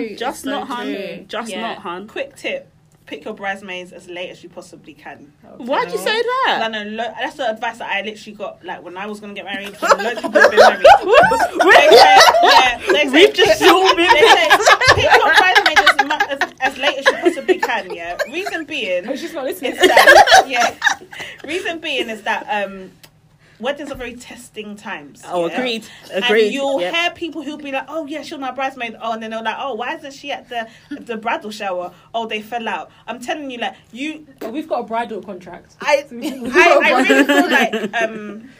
True. 0.08 0.16
Just 0.16 0.42
So 0.44 0.50
not 0.50 0.68
hun. 0.68 0.86
true. 0.86 1.24
Just 1.26 1.50
Yeah. 1.50 1.60
not 1.62 1.78
hun. 1.78 2.06
Quick 2.06 2.36
tip: 2.36 2.70
pick 3.06 3.24
your 3.24 3.34
bridesmaids 3.34 3.92
as 3.92 4.08
late 4.08 4.30
as 4.30 4.42
you 4.42 4.48
possibly 4.50 4.92
can. 4.94 5.32
Why'd 5.56 5.90
you 5.90 5.98
say 5.98 6.10
I 6.12 6.22
that? 6.58 6.70
know 6.70 6.82
lo- 6.84 7.12
that's 7.18 7.36
the 7.36 7.50
advice 7.50 7.78
that 7.78 7.90
I 7.90 8.02
literally 8.02 8.36
got. 8.36 8.64
Like 8.64 8.82
when 8.84 8.96
I 8.96 9.06
was 9.06 9.18
gonna 9.20 9.34
get 9.34 9.44
married, 9.46 9.68
loads 9.82 9.82
of 9.82 10.22
people 10.22 10.40
have 10.40 10.50
been 10.50 10.58
married. 10.60 10.86
They 11.60 11.96
say, 11.96 12.18
yeah, 12.42 12.78
they 12.92 13.04
say, 13.04 13.08
We've 13.10 13.32
just 13.34 13.58
pick, 13.58 13.68
zoomed 13.68 13.90
in. 13.90 13.96
they 13.96 14.20
say, 14.20 14.48
pick 14.94 15.10
your 15.12 15.34
bridesmaids 15.34 15.80
as, 15.80 16.06
mu- 16.06 16.26
as, 16.28 16.49
as 16.60 16.76
late 16.78 16.98
as 16.98 17.06
you 17.06 17.12
possibly 17.12 17.58
can. 17.58 17.94
Yeah. 17.94 18.18
Reason 18.30 18.64
being 18.64 19.08
Oh, 19.08 19.16
she's 19.16 19.32
not 19.34 19.44
listening. 19.44 19.72
is 19.72 19.78
that 19.78 20.44
yeah. 20.46 20.76
Reason 21.44 21.78
being 21.80 22.08
is 22.10 22.22
that 22.22 22.46
um, 22.48 22.90
weddings 23.58 23.90
are 23.90 23.94
very 23.96 24.14
testing 24.14 24.76
times. 24.76 25.22
Oh, 25.26 25.46
yeah? 25.46 25.54
agreed. 25.58 25.84
Agreed. 26.12 26.44
And 26.46 26.54
you'll 26.54 26.80
Yep. 26.80 26.94
hear 26.94 27.10
people 27.10 27.42
who'll 27.42 27.56
be 27.58 27.72
like, 27.72 27.86
"Oh 27.88 28.06
yeah, 28.06 28.22
she 28.22 28.34
was 28.34 28.40
my 28.40 28.50
bridesmaid." 28.52 28.96
Oh, 29.00 29.12
and 29.12 29.22
then 29.22 29.30
they're 29.30 29.42
like, 29.42 29.56
"Oh, 29.58 29.74
why 29.74 29.94
isn't 29.96 30.12
she 30.14 30.32
at 30.32 30.48
the 30.48 30.68
the 30.90 31.16
bridal 31.16 31.50
shower?" 31.50 31.92
Oh, 32.14 32.26
they 32.26 32.40
fell 32.42 32.68
out. 32.68 32.90
I'm 33.06 33.20
telling 33.20 33.50
you, 33.50 33.58
like 33.58 33.74
you, 33.92 34.26
But 34.38 34.52
we've 34.52 34.68
got 34.68 34.80
a 34.80 34.84
bridal 34.84 35.22
contract. 35.22 35.76
I, 35.80 36.04
I, 36.10 36.80
I 36.84 37.02
really 37.02 37.24
feel 37.24 37.50
like, 37.50 38.02
um, 38.02 38.50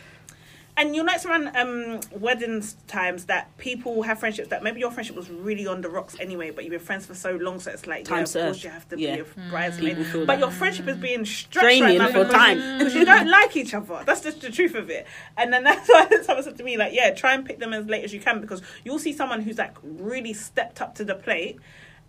and 0.80 0.96
you'll 0.96 1.04
notice 1.04 1.26
around 1.26 1.54
um, 1.56 2.00
weddings 2.18 2.74
times 2.86 3.26
that 3.26 3.54
people 3.58 4.02
have 4.02 4.18
friendships 4.18 4.48
that 4.48 4.62
maybe 4.62 4.80
your 4.80 4.90
friendship 4.90 5.14
was 5.14 5.28
really 5.28 5.66
on 5.66 5.82
the 5.82 5.90
rocks 5.90 6.16
anyway, 6.18 6.50
but 6.50 6.64
you've 6.64 6.70
been 6.70 6.80
friends 6.80 7.04
for 7.04 7.14
so 7.14 7.32
long, 7.36 7.60
so 7.60 7.70
it's 7.70 7.86
like, 7.86 8.04
Time 8.06 8.18
yeah, 8.18 8.22
of 8.22 8.32
course 8.32 8.32
served. 8.32 8.64
you 8.64 8.70
have 8.70 8.88
to 8.88 8.98
Yeah. 8.98 9.16
be 9.16 9.20
a 9.20 9.50
bridesmaid. 9.50 10.26
But 10.26 10.38
your 10.38 10.50
friendship 10.50 10.88
is 10.88 10.96
being 10.96 11.26
stretched 11.26 11.62
Draining 11.64 11.98
right 11.98 12.12
now 12.12 12.24
for 12.24 12.30
time. 12.30 12.56
because 12.78 12.94
you 12.94 13.04
don't 13.04 13.28
like 13.28 13.56
each 13.56 13.74
other. 13.74 14.02
That's 14.06 14.22
just 14.22 14.40
the 14.40 14.50
truth 14.50 14.74
of 14.74 14.88
it. 14.88 15.06
And 15.36 15.52
then 15.52 15.64
that's 15.64 15.86
why 15.88 16.08
someone 16.22 16.44
said 16.44 16.56
to 16.56 16.64
me, 16.64 16.78
like, 16.78 16.94
yeah, 16.94 17.10
try 17.12 17.34
and 17.34 17.44
pick 17.44 17.58
them 17.58 17.74
as 17.74 17.84
late 17.86 18.02
as 18.02 18.14
you 18.14 18.20
can 18.20 18.40
because 18.40 18.62
you'll 18.82 18.98
see 18.98 19.12
someone 19.12 19.42
who's 19.42 19.58
like 19.58 19.76
really 19.82 20.32
stepped 20.32 20.80
up 20.80 20.94
to 20.94 21.04
the 21.04 21.14
plate 21.14 21.58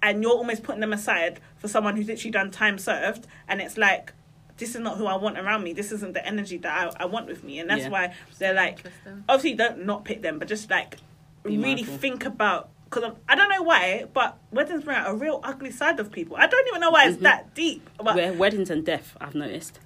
and 0.02 0.24
you're 0.24 0.32
almost 0.32 0.64
putting 0.64 0.82
them 0.82 0.94
aside 0.94 1.40
for 1.58 1.68
someone 1.68 1.96
who's 1.98 2.08
literally 2.08 2.32
done 2.32 2.50
time 2.52 2.78
served 2.78 3.28
and 3.48 3.62
it's 3.62 3.78
like 3.78 4.14
this 4.58 4.76
is 4.76 4.82
not 4.82 4.98
who 4.98 5.06
I 5.06 5.16
want 5.16 5.38
around 5.38 5.64
me. 5.64 5.74
This 5.74 5.92
isn't 5.92 6.14
the 6.14 6.26
energy 6.26 6.58
that 6.58 6.94
I, 6.98 7.04
I 7.04 7.06
want 7.06 7.28
with 7.28 7.44
me. 7.44 7.60
And 7.60 7.70
that's 7.70 7.84
Yeah. 7.84 7.90
why 7.90 8.14
they're 8.40 8.54
like, 8.54 8.80
obviously 9.28 9.56
don't 9.56 9.86
not 9.86 10.06
pick 10.06 10.22
them, 10.22 10.40
but 10.40 10.48
just 10.48 10.70
like 10.70 10.98
Be 11.44 11.58
really 11.58 11.76
mindful. 11.76 11.98
think 11.98 12.26
about 12.26 12.70
because 12.86 13.14
I 13.30 13.36
don't 13.36 13.48
know 13.50 13.64
why, 13.64 14.06
but 14.14 14.38
weddings 14.52 14.84
bring 14.84 14.98
out 14.98 15.10
a 15.10 15.14
real 15.14 15.40
ugly 15.44 15.72
side 15.72 16.00
of 16.02 16.12
people. 16.12 16.36
I 16.36 16.46
don't 16.48 16.68
even 16.68 16.82
know 16.82 16.92
why 16.92 17.08
it's 17.08 17.18
Mhm. 17.18 17.22
that 17.22 17.56
deep, 17.56 17.90
but 17.98 18.16
Where 18.16 18.34
weddings 18.34 18.70
and 18.70 18.86
death, 18.86 19.16
I've 19.22 19.34
noticed. 19.34 19.80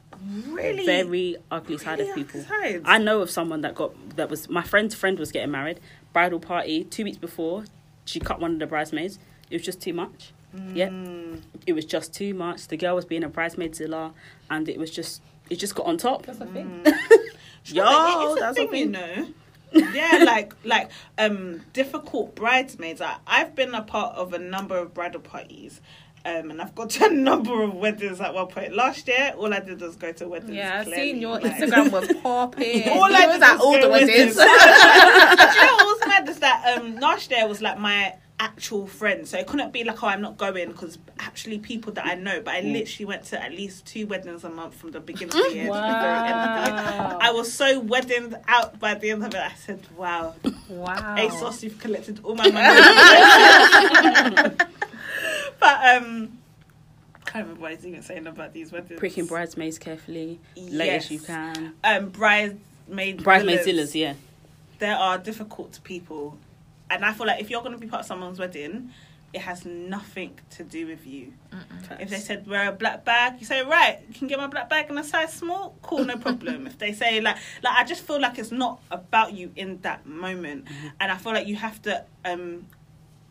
really 0.48 0.86
Very 0.86 1.36
ugly 1.52 1.78
side 1.78 2.00
really 2.00 2.10
of 2.10 2.16
people. 2.16 2.42
sides. 2.42 2.84
I 2.86 2.98
know 2.98 3.22
of 3.22 3.30
someone 3.30 3.62
that 3.62 3.76
got 3.76 3.94
that 4.16 4.30
was 4.30 4.50
my 4.50 4.64
friend's 4.64 4.96
friend 4.96 5.20
was 5.20 5.32
getting 5.32 5.52
married, 5.52 5.80
bridal 6.14 6.40
party 6.40 6.84
two 6.84 7.04
weeks 7.04 7.18
before. 7.18 7.66
She 8.06 8.20
cut 8.20 8.40
one 8.40 8.54
of 8.54 8.60
the 8.60 8.66
bridesmaids. 8.68 9.20
It 9.52 9.56
was 9.58 9.62
just 9.64 9.82
too 9.82 9.94
much. 9.94 10.32
Yeah, 10.74 10.90
Mm. 10.90 11.42
it 11.68 11.74
was 11.74 11.86
just 11.86 12.14
too 12.14 12.34
much. 12.34 12.68
The 12.68 12.78
girl 12.78 12.96
was 12.96 13.06
being 13.06 13.24
a 13.24 13.30
bridesmaidzilla, 13.30 14.14
and 14.50 14.68
it 14.70 14.78
was 14.80 14.92
just 14.92 15.22
it 15.50 15.56
just 15.58 15.76
got 15.76 15.86
on 15.86 15.98
top. 15.98 16.26
That's 16.26 16.40
a 16.42 16.46
thing. 16.46 16.82
Yo, 17.66 17.84
it's 18.32 18.38
a 18.38 18.40
that's 18.40 18.58
thing, 18.58 18.74
a 18.74 18.78
you 18.78 18.86
know. 18.88 19.28
yeah, 19.94 20.24
like 20.26 20.54
like 20.64 20.90
um 21.18 21.62
difficult 21.74 22.36
bridesmaids. 22.36 23.02
I, 23.02 23.18
I've 23.28 23.56
been 23.56 23.74
a 23.76 23.82
part 23.82 24.16
of 24.16 24.34
a 24.34 24.40
number 24.40 24.78
of 24.78 24.94
bridal 24.94 25.22
parties. 25.22 25.82
Um, 26.28 26.50
and 26.50 26.60
I've 26.60 26.74
got 26.74 26.90
to 26.92 27.06
a 27.06 27.10
number 27.12 27.62
of 27.62 27.76
weddings 27.76 28.20
at 28.20 28.34
one 28.34 28.48
point. 28.48 28.74
Last 28.76 29.08
year, 29.08 29.36
all 29.38 29.54
I 29.54 29.60
did 29.60 29.80
was 29.80 29.96
go 29.96 30.12
to 30.12 30.28
weddings. 30.28 30.56
Yeah, 30.56 30.80
I've 30.80 30.88
seen 30.92 31.22
your 31.22 31.34
like- 31.40 31.44
Instagram 31.54 31.92
was 31.92 32.12
popping. 32.24 32.90
All 32.90 33.04
I 33.04 33.10
You 33.10 33.18
did 33.18 33.28
was 33.28 33.42
at 33.44 33.54
was 33.54 33.62
all 33.62 33.74
go 33.76 33.82
the 33.82 33.90
weddings. 33.90 34.36
weddings. 34.36 34.36
Do 34.36 34.42
you 34.42 35.66
know 35.68 35.76
what 35.76 36.00
was 36.00 36.08
mad 36.08 36.28
is 36.30 36.40
that 36.40 36.78
um, 36.80 36.96
last 37.00 37.30
year 37.30 37.48
was 37.48 37.62
like 37.62 37.78
my 37.78 38.16
actual 38.40 38.86
friends. 38.86 39.30
so 39.30 39.38
it 39.38 39.48
couldn't 39.48 39.72
be 39.72 39.84
like, 39.84 40.04
oh, 40.04 40.08
I'm 40.08 40.22
not 40.22 40.38
going 40.38 40.70
because 40.70 40.98
actually 41.20 41.60
people 41.60 41.94
that 41.94 42.06
I 42.06 42.16
know. 42.16 42.42
But 42.42 42.56
I 42.56 42.62
literally 42.62 43.06
went 43.06 43.24
to 43.26 43.42
at 43.42 43.52
least 43.52 43.86
two 43.86 44.08
weddings 44.08 44.44
a 44.44 44.50
month 44.50 44.76
from 44.76 44.92
the 44.92 45.00
beginning 45.00 45.36
of 45.36 45.44
the 45.44 45.54
year 45.56 45.66
to 45.66 45.72
the 45.72 45.78
end 45.78 46.40
of 46.40 46.66
the 46.66 46.72
year. 46.72 46.82
Wow. 47.00 47.18
I 47.22 47.32
was 47.32 47.52
so 47.52 47.80
wedding 47.80 48.36
out 48.48 48.80
by 48.80 48.94
the 48.96 49.12
end 49.12 49.24
of 49.24 49.34
it. 49.34 49.42
I 49.42 49.54
said, 49.56 49.82
"Wow, 49.96 50.36
wow. 50.68 51.16
ASOS, 51.18 51.64
you've 51.64 51.80
collected 51.80 52.20
all 52.24 52.36
my 52.36 52.50
money." 52.50 52.56
but 55.60 55.96
um, 55.96 56.38
I 57.14 57.20
can't 57.26 57.46
remember 57.46 57.62
what 57.62 57.72
I 57.72 57.76
was 57.76 57.86
even 57.86 58.02
saying 58.02 58.28
about 58.28 58.54
these 58.54 58.72
weddings. 58.72 59.00
Pricking 59.00 59.26
bridesmaids 59.28 59.78
carefully, 59.80 60.40
late 60.58 60.90
as 60.90 61.12
you 61.12 61.20
can. 61.20 61.74
Um, 61.84 62.10
bridesmaid 62.10 63.24
Bridesmaids 63.24 63.66
villas. 63.66 63.92
zillas, 63.92 63.96
yeah. 64.00 64.14
There 64.80 64.96
are 64.96 65.18
difficult 65.18 65.80
people, 65.86 66.38
and 66.90 67.04
I 67.06 67.14
feel 67.14 67.28
like 67.28 67.42
if 67.42 67.50
you're 67.50 67.62
going 67.62 67.74
to 67.74 67.80
be 67.80 67.88
part 67.88 68.02
of 68.02 68.06
someone's 68.06 68.40
wedding, 68.40 68.92
it 69.34 69.42
has 69.42 69.66
nothing 69.66 70.40
to 70.52 70.64
do 70.64 70.88
with 70.88 71.06
you. 71.06 71.34
If 72.00 72.10
they 72.10 72.20
said 72.20 72.48
wear 72.48 72.70
a 72.70 72.72
black 72.72 73.04
bag, 73.04 73.36
you 73.40 73.46
say 73.46 73.64
right, 73.64 74.00
you 74.08 74.14
can 74.14 74.28
get 74.28 74.38
my 74.38 74.48
black 74.48 74.70
bag 74.70 74.90
in 74.90 74.98
a 74.98 75.04
size 75.04 75.34
small. 75.34 75.76
Cool, 75.82 76.06
no 76.06 76.18
problem. 76.18 76.68
if 76.72 76.78
they 76.80 76.94
say 76.94 77.20
like, 77.20 77.36
like 77.62 77.78
I 77.78 77.84
just 77.84 78.04
feel 78.04 78.22
like 78.22 78.40
it's 78.40 78.52
not 78.52 78.82
about 78.92 79.34
you 79.34 79.52
in 79.56 79.82
that 79.82 80.06
moment, 80.06 80.68
and 81.00 81.12
I 81.12 81.18
feel 81.18 81.34
like 81.34 81.48
you 81.48 81.58
have 81.58 81.82
to. 81.84 82.06
um 82.24 82.66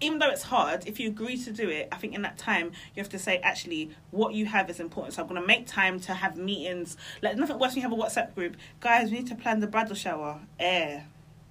even 0.00 0.18
though 0.18 0.28
it's 0.28 0.42
hard, 0.42 0.86
if 0.86 1.00
you 1.00 1.08
agree 1.08 1.38
to 1.38 1.52
do 1.52 1.70
it, 1.70 1.88
I 1.90 1.96
think 1.96 2.14
in 2.14 2.22
that 2.22 2.36
time 2.36 2.72
you 2.94 3.02
have 3.02 3.08
to 3.10 3.18
say, 3.18 3.38
actually, 3.38 3.90
what 4.10 4.34
you 4.34 4.44
have 4.44 4.68
is 4.68 4.80
important. 4.80 5.14
So 5.14 5.22
I'm 5.22 5.28
going 5.28 5.40
to 5.40 5.46
make 5.46 5.66
time 5.66 6.00
to 6.00 6.12
have 6.14 6.36
meetings. 6.36 6.96
Like 7.22 7.36
nothing 7.36 7.58
worse 7.58 7.74
when 7.74 7.82
you 7.82 7.88
have 7.88 7.92
a 7.92 7.96
WhatsApp 7.96 8.34
group. 8.34 8.56
Guys, 8.80 9.10
we 9.10 9.18
need 9.18 9.28
to 9.28 9.34
plan 9.34 9.60
the 9.60 9.66
bridal 9.66 9.94
shower. 9.94 10.40
Air. 10.58 11.06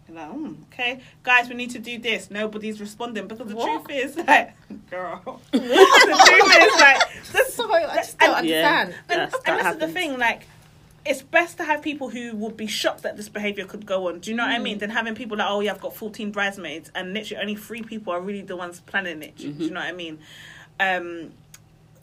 You're 0.07 0.17
like, 0.17 0.31
mm, 0.31 0.55
okay. 0.71 1.01
Guys, 1.23 1.47
we 1.49 1.55
need 1.55 1.71
to 1.71 1.79
do 1.79 1.97
this. 1.97 2.29
Nobody's 2.29 2.79
responding 2.81 3.27
because 3.27 3.47
the 3.47 3.55
What? 3.55 3.85
truth 3.85 3.97
is, 3.97 4.17
like, 4.27 4.53
girl. 4.89 5.41
the 5.51 5.59
truth 5.59 6.57
is, 6.61 6.81
like, 6.81 7.01
this, 7.31 7.53
Sorry, 7.55 7.83
I 7.85 7.95
just 7.95 8.17
don't 8.19 8.37
and- 8.39 8.47
Yeah. 8.47 8.79
understand. 8.81 8.95
and, 9.09 9.19
That's- 9.19 9.33
and 9.45 9.59
that 9.59 9.63
this 9.63 9.73
is 9.73 9.79
the 9.93 9.99
thing, 9.99 10.17
like, 10.19 10.43
it's 11.05 11.21
best 11.21 11.57
to 11.57 11.65
have 11.65 11.81
people 11.81 12.09
who 12.09 12.33
would 12.37 12.55
be 12.55 12.65
shocked 12.67 13.03
that 13.03 13.17
this 13.17 13.27
behavior 13.27 13.65
could 13.65 13.85
go 13.85 14.07
on. 14.07 14.19
Do 14.19 14.31
you 14.31 14.37
know 14.37 14.43
what 14.43 14.53
I 14.53 14.59
mean? 14.59 14.77
Than 14.77 14.89
having 14.89 15.15
people 15.15 15.35
like, 15.37 15.47
oh 15.49 15.59
yeah, 15.59 15.71
I've 15.73 15.81
got 15.81 15.93
fourteen 15.93 16.31
bridesmaids, 16.31 16.91
and 16.95 17.13
literally 17.13 17.41
only 17.41 17.55
three 17.55 17.81
people 17.81 18.13
are 18.13 18.21
really 18.21 18.41
the 18.41 18.55
ones 18.55 18.79
planning 18.79 19.21
it. 19.21 19.35
Do 19.35 19.49
you 19.49 19.69
know 19.69 19.81
what 19.81 19.89
I 19.89 19.91
mean? 19.91 20.19
Um, 20.79 21.33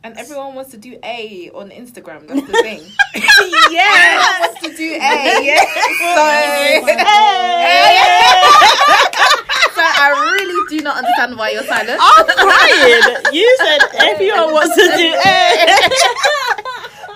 And 0.02 0.16
everyone 0.16 0.54
wants 0.54 0.70
to 0.70 0.78
do 0.78 0.98
A 1.04 1.50
on 1.54 1.68
Instagram. 1.70 2.26
That's 2.26 2.46
the 2.46 2.52
thing. 2.54 2.80
yeah, 3.70 4.22
Everyone 4.24 4.40
wants 4.48 4.60
to 4.62 4.74
do 4.74 4.94
A. 4.94 5.44
yeah. 5.44 5.60
So 9.74 9.82
I 9.84 10.30
really 10.32 10.60
do 10.78 10.82
not 10.82 10.96
understand 10.96 11.36
why 11.36 11.50
you're 11.50 11.64
silent. 11.64 12.00
I'm 12.00 12.26
crying. 12.26 13.02
You 13.34 13.56
said 13.60 13.78
everyone 14.00 14.52
wants 14.52 14.74
to 14.74 14.82
do 14.96 15.14
A. 15.26 15.66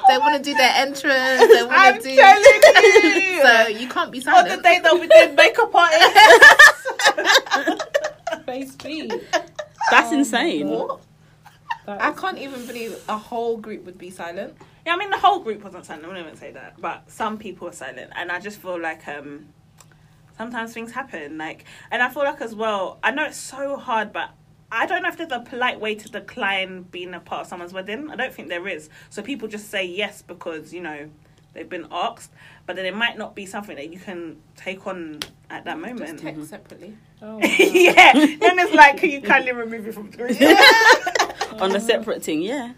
They 0.09 0.18
want 0.18 0.37
to 0.37 0.43
do 0.43 0.55
their 0.55 0.72
entrance. 0.76 1.41
They 1.55 1.62
want 1.62 1.72
I'm 1.72 1.97
to 1.97 2.03
do. 2.03 2.14
telling 2.14 2.45
you. 2.45 3.43
So 3.43 3.68
you 3.68 3.89
can't 3.89 4.12
be 4.12 4.20
silent. 4.20 4.51
On 4.51 4.57
the 4.59 4.62
day 4.62 4.78
they'll 4.82 4.99
be 5.01 5.09
doing 5.09 5.35
makeup 5.35 5.74
artists. 5.74 6.14
Face 8.47 8.76
B. 8.76 9.11
That's 9.91 10.12
insane. 10.12 10.68
What? 10.68 11.01
That 11.87 12.01
I 12.01 12.12
is- 12.12 12.20
can't 12.20 12.39
even 12.39 12.66
believe 12.66 12.99
a 13.09 13.16
whole 13.18 13.57
group 13.59 13.85
would 13.85 13.99
be 13.99 14.11
silent. 14.11 14.57
Yeah, 14.87 14.95
I 14.95 14.97
mean 14.97 15.11
the 15.11 15.18
whole 15.18 15.41
group 15.41 15.62
wasn't 15.64 15.87
silent. 15.87 16.05
I 16.05 16.09
wouldn't 16.09 16.26
even 16.26 16.39
say 16.39 16.51
that, 16.53 16.80
but 16.80 17.11
some 17.11 17.39
people 17.39 17.66
were 17.68 17.72
silent, 17.72 18.11
and 18.16 18.30
I 18.30 18.39
just 18.41 18.61
feel 18.61 18.78
like 18.80 19.07
um, 19.09 19.47
sometimes 20.37 20.72
things 20.74 20.93
happen. 20.93 21.39
Like, 21.39 21.64
and 21.91 22.03
I 22.03 22.09
feel 22.09 22.24
like 22.24 22.41
as 22.41 22.55
well. 22.55 22.99
I 23.03 23.11
know 23.11 23.24
it's 23.24 23.37
so 23.39 23.76
hard, 23.76 24.12
but 24.12 24.30
I 24.70 24.87
don't 24.87 25.03
know 25.03 25.09
if 25.09 25.16
there's 25.16 25.32
a 25.32 25.41
polite 25.41 25.80
way 25.80 25.95
to 25.95 26.09
decline 26.09 26.82
being 26.82 27.14
a 27.14 27.20
part 27.20 27.43
of 27.43 27.47
someone's 27.47 27.72
wedding. 27.72 28.11
I 28.11 28.16
don't 28.16 28.32
think 28.35 28.49
there 28.49 28.66
is. 28.68 28.89
So 29.11 29.22
people 29.22 29.49
just 29.49 29.70
say 29.70 29.85
yes 29.85 30.20
because 30.22 30.72
you 30.74 30.80
know 30.82 31.09
they've 31.55 31.68
been 31.68 31.87
asked, 31.91 32.32
but 32.66 32.76
then 32.76 32.85
it 32.85 32.95
might 32.97 33.16
not 33.16 33.35
be 33.35 33.47
something 33.47 33.76
that 33.76 33.93
you 33.93 33.99
can 33.99 34.37
take 34.57 34.87
on 34.87 35.20
at 35.51 35.64
that 35.64 35.78
Just 35.80 35.87
moment. 35.95 36.18
text 36.20 36.49
separately. 36.51 36.97
Oh, 37.22 37.39
yeah, 37.43 38.12
then 38.12 38.59
it's 38.59 38.74
like, 38.74 38.99
can 38.99 39.09
you 39.11 39.22
kindly 39.22 39.53
remove 39.53 39.87
it 39.87 39.95
from 39.95 40.11
the 40.11 40.16
group? 40.16 40.37
On 41.61 41.70
a 41.72 41.76
oh. 41.76 41.78
separate 41.78 42.22
thing, 42.22 42.42
yeah. 42.42 42.72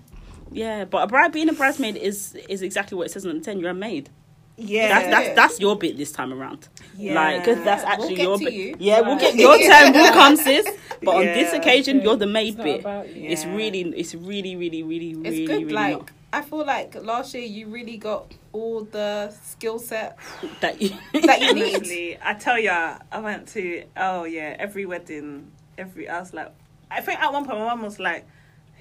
Yeah, 0.52 0.84
but 0.84 1.02
a 1.02 1.06
bride 1.06 1.32
being 1.32 1.48
a 1.48 1.52
bridesmaid 1.52 1.96
is 1.96 2.34
is 2.48 2.62
exactly 2.62 2.96
what 2.96 3.06
it 3.06 3.10
says 3.12 3.26
on 3.26 3.38
the 3.38 3.44
tin. 3.44 3.58
You're 3.58 3.70
a 3.70 3.74
maid. 3.74 4.10
Yeah, 4.58 4.88
That's 4.88 5.06
that's 5.08 5.36
that's 5.36 5.60
your 5.60 5.76
bit 5.76 5.98
this 5.98 6.12
time 6.12 6.32
around. 6.32 6.68
Yeah. 6.96 7.14
Like, 7.14 7.44
'cause 7.44 7.62
that's 7.62 7.82
We'll 7.82 7.92
actually 7.92 8.14
get 8.14 8.22
your 8.22 8.38
to 8.38 8.44
bit. 8.44 8.54
you. 8.54 8.76
Yeah, 8.78 9.00
we'll 9.02 9.18
get 9.18 9.34
your 9.34 9.58
turn. 9.58 9.92
We'll 9.92 10.12
come, 10.14 10.36
sis. 10.46 10.66
But 11.02 11.16
on 11.16 11.24
this 11.26 11.52
occasion, 11.52 12.00
you're 12.00 12.16
the 12.16 12.26
maid 12.26 12.56
not 12.56 12.64
bit. 12.64 12.80
about 12.80 13.14
you. 13.14 13.28
It's 13.28 13.44
really, 13.44 13.82
it's 13.82 14.14
really, 14.14 14.56
really, 14.56 14.82
really, 14.82 15.10
It's 15.10 15.20
really, 15.24 15.46
good. 15.46 15.56
really 15.64 15.72
like 15.72 15.98
not 15.98 16.10
I 16.32 16.42
feel 16.42 16.64
like 16.66 16.94
last 17.02 17.34
year 17.34 17.44
you 17.44 17.68
really 17.68 17.96
got 17.96 18.32
all 18.52 18.84
the 18.84 19.30
skill 19.42 19.78
set 19.78 20.18
that 20.60 20.80
you. 20.80 20.90
that 21.22 21.40
you 21.40 21.54
need. 21.54 21.74
Honestly, 21.76 22.18
I 22.22 22.34
tell 22.34 22.58
ya, 22.58 22.98
I 23.12 23.20
went 23.20 23.48
to 23.48 23.84
oh 23.96 24.24
yeah, 24.24 24.56
every 24.58 24.86
wedding, 24.86 25.50
every 25.76 26.08
I 26.08 26.18
was 26.20 26.32
like, 26.32 26.52
I 26.90 27.00
think 27.00 27.20
at 27.20 27.32
one 27.32 27.44
point 27.44 27.58
my 27.58 27.66
mum 27.66 27.82
was 27.82 27.98
like, 27.98 28.26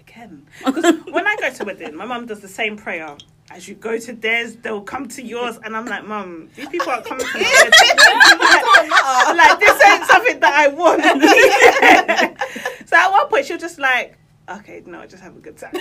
again, 0.07 0.47
because 0.65 0.83
when 1.11 1.27
I 1.27 1.35
go 1.39 1.51
to 1.51 1.63
wedding, 1.65 1.95
my 1.95 2.05
mum 2.05 2.25
does 2.25 2.39
the 2.39 2.47
same 2.47 2.77
prayer 2.77 3.15
as 3.51 3.67
you 3.67 3.75
go 3.75 3.97
to 3.97 4.13
theirs, 4.13 4.55
they'll 4.57 4.81
come 4.81 5.07
to 5.07 5.21
yours, 5.21 5.59
and 5.63 5.77
I'm 5.77 5.85
like, 5.85 6.05
Mum, 6.05 6.49
these 6.55 6.67
people 6.67 6.89
are 6.89 7.01
coming 7.01 7.25
to 7.25 7.37
my 7.37 7.43
like, 7.43 9.37
like, 9.37 9.59
this 9.59 9.85
ain't 9.85 10.05
something 10.05 10.39
that 10.39 10.53
I 10.53 10.67
want. 10.69 11.01
so 12.87 12.95
at 12.95 13.11
one 13.11 13.27
point, 13.27 13.45
she 13.45 13.53
was 13.53 13.61
just 13.61 13.77
like, 13.77 14.17
okay, 14.49 14.81
no, 14.85 15.05
just 15.05 15.21
have 15.21 15.37
a 15.37 15.39
good 15.39 15.57
time. 15.57 15.73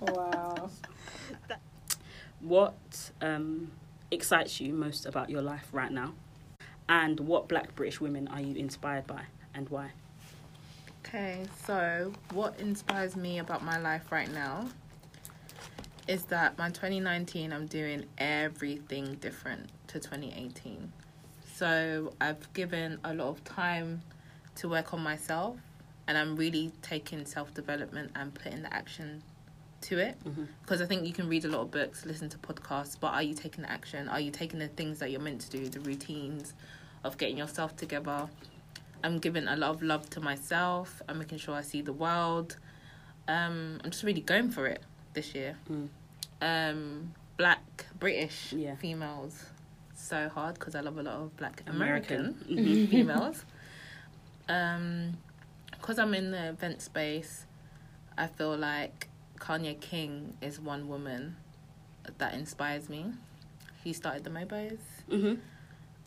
Wow. 0.00 0.70
What 2.40 3.10
um, 3.20 3.72
excites 4.10 4.60
you 4.60 4.72
most 4.72 5.06
about 5.06 5.28
your 5.28 5.42
life 5.42 5.68
right 5.72 5.90
now? 5.90 6.14
And 6.88 7.20
what 7.20 7.48
black 7.48 7.74
British 7.74 8.00
women 8.00 8.28
are 8.28 8.40
you 8.40 8.54
inspired 8.54 9.06
by 9.06 9.24
and 9.54 9.68
why? 9.68 9.90
Okay, 11.12 11.44
so 11.66 12.12
what 12.34 12.60
inspires 12.60 13.16
me 13.16 13.40
about 13.40 13.64
my 13.64 13.80
life 13.80 14.12
right 14.12 14.32
now 14.32 14.68
is 16.06 16.22
that 16.26 16.56
my 16.56 16.68
2019 16.68 17.52
I'm 17.52 17.66
doing 17.66 18.04
everything 18.16 19.16
different 19.16 19.70
to 19.88 19.98
2018. 19.98 20.92
So 21.52 22.12
I've 22.20 22.52
given 22.52 23.00
a 23.02 23.12
lot 23.12 23.26
of 23.26 23.42
time 23.42 24.02
to 24.54 24.68
work 24.68 24.94
on 24.94 25.02
myself 25.02 25.56
and 26.06 26.16
I'm 26.16 26.36
really 26.36 26.70
taking 26.80 27.26
self 27.26 27.52
development 27.54 28.12
and 28.14 28.32
putting 28.32 28.62
the 28.62 28.72
action 28.72 29.24
to 29.80 29.98
it 29.98 30.16
mm-hmm. 30.24 30.44
because 30.62 30.80
I 30.80 30.86
think 30.86 31.08
you 31.08 31.12
can 31.12 31.28
read 31.28 31.44
a 31.44 31.48
lot 31.48 31.62
of 31.62 31.72
books, 31.72 32.06
listen 32.06 32.28
to 32.28 32.38
podcasts, 32.38 32.96
but 33.00 33.08
are 33.08 33.22
you 33.24 33.34
taking 33.34 33.62
the 33.62 33.72
action? 33.72 34.08
Are 34.08 34.20
you 34.20 34.30
taking 34.30 34.60
the 34.60 34.68
things 34.68 35.00
that 35.00 35.10
you're 35.10 35.20
meant 35.20 35.40
to 35.40 35.50
do, 35.50 35.68
the 35.68 35.80
routines 35.80 36.54
of 37.02 37.18
getting 37.18 37.36
yourself 37.36 37.74
together? 37.74 38.28
I'm 39.02 39.18
giving 39.18 39.48
a 39.48 39.56
lot 39.56 39.70
of 39.70 39.82
love 39.82 40.08
to 40.10 40.20
myself. 40.20 41.00
I'm 41.08 41.18
making 41.18 41.38
sure 41.38 41.54
I 41.54 41.62
see 41.62 41.80
the 41.82 41.92
world. 41.92 42.56
Um, 43.28 43.80
I'm 43.84 43.90
just 43.90 44.02
really 44.04 44.20
going 44.20 44.50
for 44.50 44.66
it 44.66 44.82
this 45.14 45.34
year. 45.34 45.56
Mm. 45.70 45.88
Um, 46.42 47.14
black 47.36 47.86
British 47.98 48.52
Yeah. 48.52 48.76
females, 48.76 49.46
so 49.94 50.28
hard 50.28 50.54
because 50.54 50.74
I 50.74 50.80
love 50.80 50.98
a 50.98 51.02
lot 51.02 51.14
of 51.14 51.36
black 51.36 51.62
American. 51.66 52.36
American, 52.48 52.64
Mhm. 52.66 52.88
females. 52.90 53.44
Um, 54.48 55.16
because 55.72 55.98
I'm 55.98 56.12
in 56.14 56.30
the 56.32 56.48
event 56.48 56.82
space, 56.82 57.46
I 58.18 58.26
feel 58.26 58.56
like 58.56 59.08
Kanya 59.38 59.74
King 59.74 60.36
is 60.42 60.60
one 60.60 60.88
woman 60.88 61.36
that 62.18 62.34
inspires 62.34 62.88
me. 62.88 63.12
He 63.82 63.92
started 63.94 64.24
the 64.24 64.30
Mobos 64.30 64.78
hmm 65.08 65.34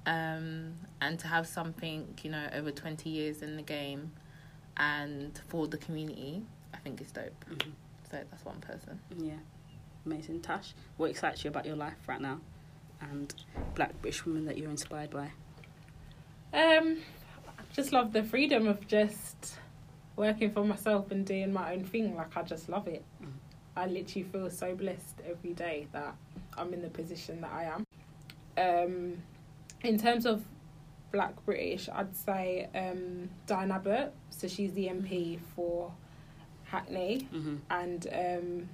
um, 0.06 0.74
and 1.02 1.18
to 1.20 1.28
have 1.28 1.48
something 1.48 2.08
you 2.24 2.30
know 2.32 2.48
over 2.54 2.72
20 2.72 3.10
years 3.10 3.42
in 3.42 3.56
the 3.56 3.62
game 3.62 4.12
and 4.78 5.40
for 5.48 5.68
the 5.68 5.78
community 5.78 6.42
i 6.74 6.78
think 6.78 7.00
is 7.02 7.12
dope 7.12 7.46
Mhm. 7.50 7.72
so 8.10 8.18
that's 8.30 8.44
one 8.46 8.60
person 8.60 9.00
Yeah, 9.18 9.34
amazing. 10.06 10.42
Tash, 10.42 10.74
what 10.98 11.10
excites 11.10 11.44
you 11.44 11.50
about 11.50 11.66
your 11.66 11.76
life 11.76 11.98
right 12.08 12.20
now? 12.22 12.40
And 13.02 13.34
black 13.76 14.02
British 14.02 14.26
women 14.26 14.46
that 14.46 14.58
you're 14.58 14.70
inspired 14.70 15.10
by? 15.12 15.32
Um, 16.54 16.98
I 17.48 17.62
just 17.74 17.92
love 17.92 18.14
the 18.14 18.24
freedom 18.24 18.68
of 18.68 18.86
just 18.88 19.56
working 20.16 20.52
for 20.52 20.64
myself 20.64 21.12
and 21.12 21.26
doing 21.26 21.52
my 21.52 21.74
own 21.74 21.84
thing. 21.84 22.16
Like 22.16 22.36
I 22.38 22.44
just 22.44 22.70
love 22.70 22.88
it. 22.88 23.04
Mm. 23.22 23.28
I 23.76 23.88
literally 23.88 24.24
feel 24.24 24.50
so 24.50 24.76
blessed 24.76 25.22
every 25.28 25.54
day 25.54 25.88
that 25.92 26.16
I'm 26.58 26.74
in 26.74 26.82
the 26.82 26.90
position 26.90 27.42
that 27.42 27.52
I 27.52 27.64
am. 27.64 27.86
Um, 28.58 29.18
in 29.84 29.98
terms 29.98 30.26
of 30.26 30.44
Black 31.12 31.34
British, 31.46 31.90
I'd 31.94 32.16
say 32.16 32.68
um, 32.74 33.30
Diane 33.46 33.72
Abbott. 33.72 34.14
So 34.30 34.48
she's 34.48 34.74
the 34.74 34.88
MP 34.88 35.40
for 35.56 35.92
Hackney, 36.66 37.28
Mm-hmm. 37.34 37.56
and 37.70 38.08
um, 38.12 38.70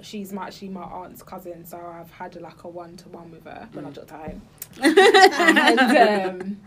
she's 0.00 0.32
my, 0.32 0.46
actually 0.46 0.68
my 0.68 0.82
aunt's 0.82 1.22
cousin. 1.22 1.64
So 1.64 1.78
I've 1.78 2.10
had 2.10 2.40
like 2.40 2.64
a 2.64 2.68
one 2.68 2.96
to 2.98 3.08
one 3.08 3.30
with 3.30 3.44
her 3.44 3.68
when 3.72 3.84
I 3.84 3.88
Mm. 3.90 3.94
dropped 3.94 4.10
her 4.10 4.18
home. 4.18 4.42
and 4.82 6.40
um, 6.40 6.60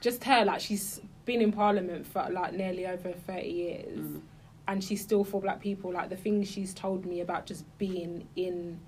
just 0.00 0.22
her, 0.24 0.44
like 0.44 0.60
she's 0.60 1.00
been 1.24 1.40
in 1.42 1.52
Parliament 1.52 2.06
for 2.06 2.26
like 2.30 2.54
nearly 2.54 2.86
over 2.86 3.12
thirty 3.12 3.48
years, 3.50 3.98
Mm. 4.00 4.20
and 4.68 4.84
she's 4.84 5.00
still 5.00 5.24
for 5.24 5.40
Black 5.40 5.60
people. 5.60 5.92
Like 5.92 6.08
the 6.10 6.16
things 6.16 6.48
she's 6.50 6.74
told 6.74 7.06
me 7.06 7.20
about 7.20 7.46
just 7.46 7.64
being 7.78 8.26
in 8.36 8.78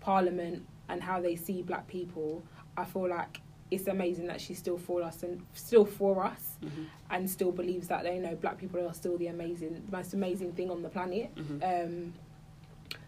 Parliament 0.00 0.64
and 0.88 1.02
how 1.02 1.20
they 1.20 1.36
see 1.36 1.62
Black 1.62 1.86
people, 1.86 2.42
I 2.76 2.84
feel 2.84 3.08
like 3.08 3.40
it's 3.70 3.86
amazing 3.86 4.26
that 4.26 4.40
she's 4.40 4.58
still 4.58 4.78
for 4.78 5.02
us 5.02 5.22
and 5.22 5.44
still 5.54 5.84
for 5.84 6.24
us, 6.24 6.56
Mhm. 6.62 6.86
and 7.10 7.30
still 7.30 7.52
believes 7.52 7.86
that 7.88 8.02
they 8.02 8.18
know 8.18 8.34
Black 8.34 8.58
people 8.58 8.84
are 8.86 8.92
still 8.94 9.16
the 9.16 9.28
amazing, 9.28 9.86
most 9.92 10.12
amazing 10.14 10.52
thing 10.52 10.70
on 10.70 10.82
the 10.82 10.88
planet. 10.88 11.32
Mhm. 11.36 11.62
Um, 11.86 12.14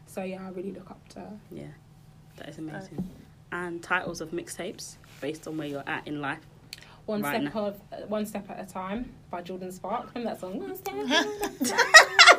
so 0.06 0.22
yeah, 0.22 0.46
I 0.46 0.50
really 0.50 0.72
look 0.72 0.90
up 0.90 1.08
to 1.10 1.20
her. 1.20 1.38
Yeah, 1.50 1.66
that 2.36 2.48
is 2.48 2.58
amazing. 2.58 3.08
And 3.50 3.82
titles 3.82 4.20
of 4.20 4.30
mixtapes 4.30 4.96
based 5.20 5.46
on 5.48 5.56
where 5.58 5.66
you're 5.66 5.84
at 5.88 6.06
in 6.06 6.20
life. 6.20 6.40
One 7.06 7.22
Right 7.22 7.40
step 7.42 7.56
of 7.56 7.80
uh, 7.92 7.96
one 8.06 8.24
step 8.26 8.48
at 8.48 8.60
a 8.60 8.64
time 8.72 9.12
by 9.30 9.42
Jordin 9.42 9.72
Sparks. 9.72 10.14
Remember 10.14 10.30
that 10.30 10.40
song? 10.40 10.60
One 10.60 10.76
step 10.76 10.94
at 11.10 11.60
a 11.60 11.64
time. 11.64 12.38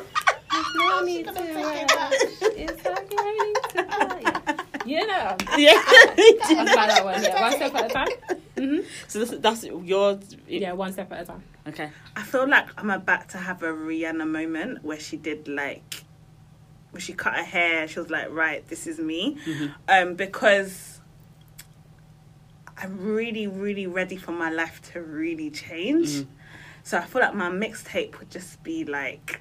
No 0.76 1.02
need 1.04 1.26
to 1.26 1.32
rush. 1.32 2.12
It's 2.56 2.84
like 2.84 3.12
no 3.12 3.30
need 3.32 3.56
to 3.70 3.82
rush. 3.82 4.83
Yeah. 4.94 5.36
You 5.56 5.64
Yeah. 5.64 5.82
I 5.84 6.62
like 6.64 6.88
that 6.88 7.04
one. 7.04 7.22
Yeah, 7.22 7.40
one 7.40 7.52
step 7.52 7.74
at 7.74 7.90
a 7.90 7.94
time. 7.94 8.08
hmm 8.56 8.78
so 9.08 9.18
that's, 9.24 9.38
that's 9.40 9.64
your. 9.64 10.18
Yeah, 10.48 10.72
one 10.72 10.92
step 10.92 11.12
at 11.12 11.22
a 11.22 11.24
time. 11.26 11.42
Okay. 11.66 11.90
I 12.16 12.22
feel 12.22 12.48
like 12.48 12.68
I'm 12.78 12.90
about 12.90 13.28
to 13.30 13.38
have 13.38 13.62
a 13.62 13.68
Rihanna 13.68 14.28
moment 14.28 14.84
where 14.84 15.00
she 15.00 15.16
did 15.16 15.48
like, 15.48 16.04
where 16.90 17.00
she 17.00 17.12
cut 17.14 17.34
her 17.34 17.42
hair. 17.42 17.88
She 17.88 17.98
was 17.98 18.10
like, 18.10 18.30
right, 18.30 18.66
this 18.68 18.86
is 18.86 18.98
me. 18.98 19.36
Mhm. 19.46 19.74
Um, 19.88 20.14
because 20.14 21.00
I'm 22.76 22.98
really, 23.00 23.46
really 23.46 23.86
ready 23.86 24.16
for 24.16 24.32
my 24.32 24.50
life 24.50 24.80
to 24.92 25.00
really 25.00 25.50
change. 25.50 26.08
Mhm. 26.08 26.26
So 26.82 26.98
I 26.98 27.04
feel 27.04 27.22
like 27.22 27.34
my 27.34 27.48
mixtape 27.50 28.18
would 28.18 28.30
just 28.30 28.62
be 28.62 28.84
like, 28.84 29.40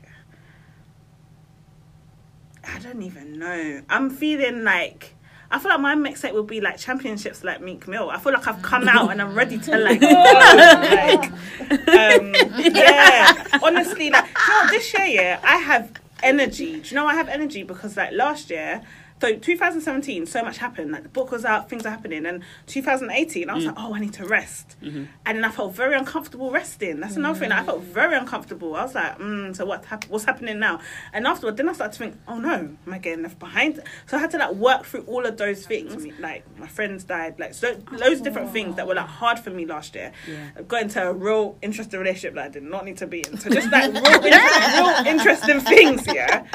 I 2.64 2.80
don't 2.80 3.02
even 3.04 3.38
know. 3.38 3.82
I'm 3.90 4.10
feeling 4.10 4.64
like. 4.64 5.16
I 5.54 5.60
feel 5.60 5.70
like 5.70 5.82
my 5.82 5.96
mixtape 5.96 6.34
will 6.34 6.42
be 6.42 6.60
like 6.62 6.80
championships 6.80 7.44
like 7.44 7.62
Meek 7.62 7.88
Mill. 7.88 8.10
I 8.10 8.18
feel 8.18 8.34
like 8.34 8.48
I've 8.48 8.64
come 8.64 8.88
out 8.88 9.12
and 9.12 9.22
I'm 9.22 9.36
ready 9.36 9.60
to 9.60 9.78
like, 9.78 10.02
like 10.02 11.32
um, 11.70 12.34
yeah. 12.58 13.60
Honestly, 13.62 14.10
like, 14.10 14.26
you 14.26 14.54
know, 14.54 14.70
this 14.72 14.92
year, 14.94 15.06
yeah, 15.06 15.40
I 15.44 15.58
have 15.58 15.92
energy. 16.24 16.80
Do 16.80 16.90
you 16.90 16.96
know 16.96 17.06
I 17.06 17.14
have 17.14 17.30
energy 17.30 17.62
because 17.62 17.96
like 17.96 18.14
last 18.14 18.50
year, 18.50 18.82
so 19.24 19.36
2017, 19.38 20.26
so 20.26 20.44
much 20.44 20.58
happened. 20.58 20.92
Like 20.92 21.04
the 21.04 21.10
book 21.10 21.32
was 21.32 21.46
out, 21.46 21.70
things 21.70 21.86
are 21.86 21.90
happening, 21.92 22.26
and 22.26 22.44
2018, 22.68 23.50
I 23.50 23.54
was 23.56 23.66
like, 23.66 23.76
oh, 23.78 23.94
I 23.94 24.00
need 24.00 24.14
to 24.14 24.26
rest, 24.26 24.76
Mhm. 24.84 25.08
and 25.26 25.38
then 25.38 25.46
I 25.46 25.50
felt 25.50 25.74
very 25.76 25.96
uncomfortable 25.96 26.52
resting. 26.52 27.00
That's 27.00 27.16
another 27.16 27.40
thing. 27.40 27.52
I 27.52 27.64
felt 27.64 27.82
very 27.84 28.16
uncomfortable. 28.16 28.76
I 28.76 28.84
was 28.84 28.96
like, 28.96 29.18
mm, 29.20 29.56
so 29.56 29.66
what? 29.66 29.86
Hap- 29.86 30.10
what's 30.10 30.26
happening 30.26 30.60
now? 30.60 30.80
And 31.14 31.26
afterward, 31.26 31.56
then 31.58 31.70
I 31.70 31.74
started 31.74 31.94
to 31.94 32.00
think, 32.00 32.16
oh 32.28 32.38
no, 32.38 32.54
am 32.86 32.94
I 32.94 32.98
getting 32.98 33.24
left 33.24 33.40
behind? 33.40 33.80
So 34.08 34.18
I 34.18 34.20
had 34.20 34.32
to 34.32 34.38
like 34.38 34.54
work 34.56 34.86
through 34.86 35.04
all 35.08 35.26
of 35.26 35.38
those 35.38 35.66
things. 35.66 36.06
Like 36.20 36.44
my 36.58 36.68
friends 36.68 37.04
died, 37.06 37.40
like 37.40 37.54
so 37.54 37.78
loads 37.92 38.20
of 38.20 38.24
different 38.24 38.52
things 38.52 38.76
that 38.76 38.88
were 38.88 38.96
like 38.96 39.08
hard 39.08 39.40
for 39.40 39.52
me 39.52 39.66
last 39.66 39.96
year. 39.96 40.12
Yeah. 40.28 40.50
I 40.58 40.62
got 40.64 40.82
into 40.82 41.02
a 41.02 41.14
real 41.14 41.58
interesting 41.62 42.00
relationship 42.00 42.36
that 42.36 42.46
I 42.46 42.50
did 42.50 42.64
not 42.64 42.84
need 42.86 42.98
to 42.98 43.08
be 43.08 43.20
in. 43.26 43.38
So 43.38 43.50
just 43.50 43.72
like 43.72 43.94
real, 43.94 44.22
real 44.22 45.06
interesting 45.08 45.60
things, 45.62 46.06
yeah. 46.08 46.46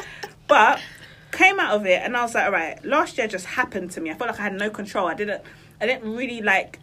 But 0.46 0.80
came 1.32 1.60
out 1.60 1.74
of 1.74 1.86
it 1.86 2.02
and 2.02 2.16
I 2.16 2.22
was 2.22 2.34
like, 2.34 2.44
all 2.46 2.52
right, 2.52 2.82
last 2.84 3.18
year 3.18 3.26
just 3.28 3.46
happened 3.46 3.90
to 3.92 4.00
me. 4.00 4.10
I 4.10 4.14
felt 4.14 4.30
like 4.30 4.40
I 4.40 4.44
had 4.44 4.54
no 4.54 4.70
control. 4.70 5.06
I 5.06 5.14
didn't 5.14 5.42
I 5.80 5.86
didn't 5.86 6.10
really 6.16 6.40
like 6.42 6.80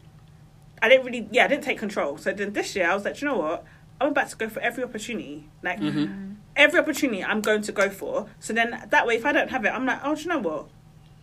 I 0.82 0.90
didn't 0.90 1.06
really 1.06 1.28
yeah, 1.32 1.46
I 1.46 1.48
didn't 1.48 1.64
take 1.64 1.80
control. 1.80 2.18
So 2.18 2.32
then 2.32 2.54
this 2.54 2.76
year 2.76 2.90
I 2.90 2.94
was 2.94 3.06
like, 3.06 3.22
you 3.22 3.28
know 3.28 3.38
what? 3.38 3.66
I'm 4.00 4.10
about 4.10 4.30
to 4.30 4.36
go 4.38 4.50
for 4.50 4.60
every 4.60 4.84
opportunity. 4.84 5.50
Like 5.64 5.80
Mhm. 5.80 6.36
every 6.56 6.80
opportunity 6.80 7.24
I'm 7.24 7.42
going 7.42 7.62
to 7.64 7.72
go 7.72 7.90
for. 7.90 8.28
So 8.40 8.54
then 8.54 8.88
that 8.90 9.08
way 9.08 9.16
if 9.16 9.26
I 9.26 9.32
don't 9.32 9.50
have 9.50 9.66
it, 9.66 9.70
I'm 9.70 9.86
like, 9.86 10.00
oh 10.04 10.16
do 10.16 10.22
you 10.22 10.28
know 10.30 10.40
what? 10.40 10.68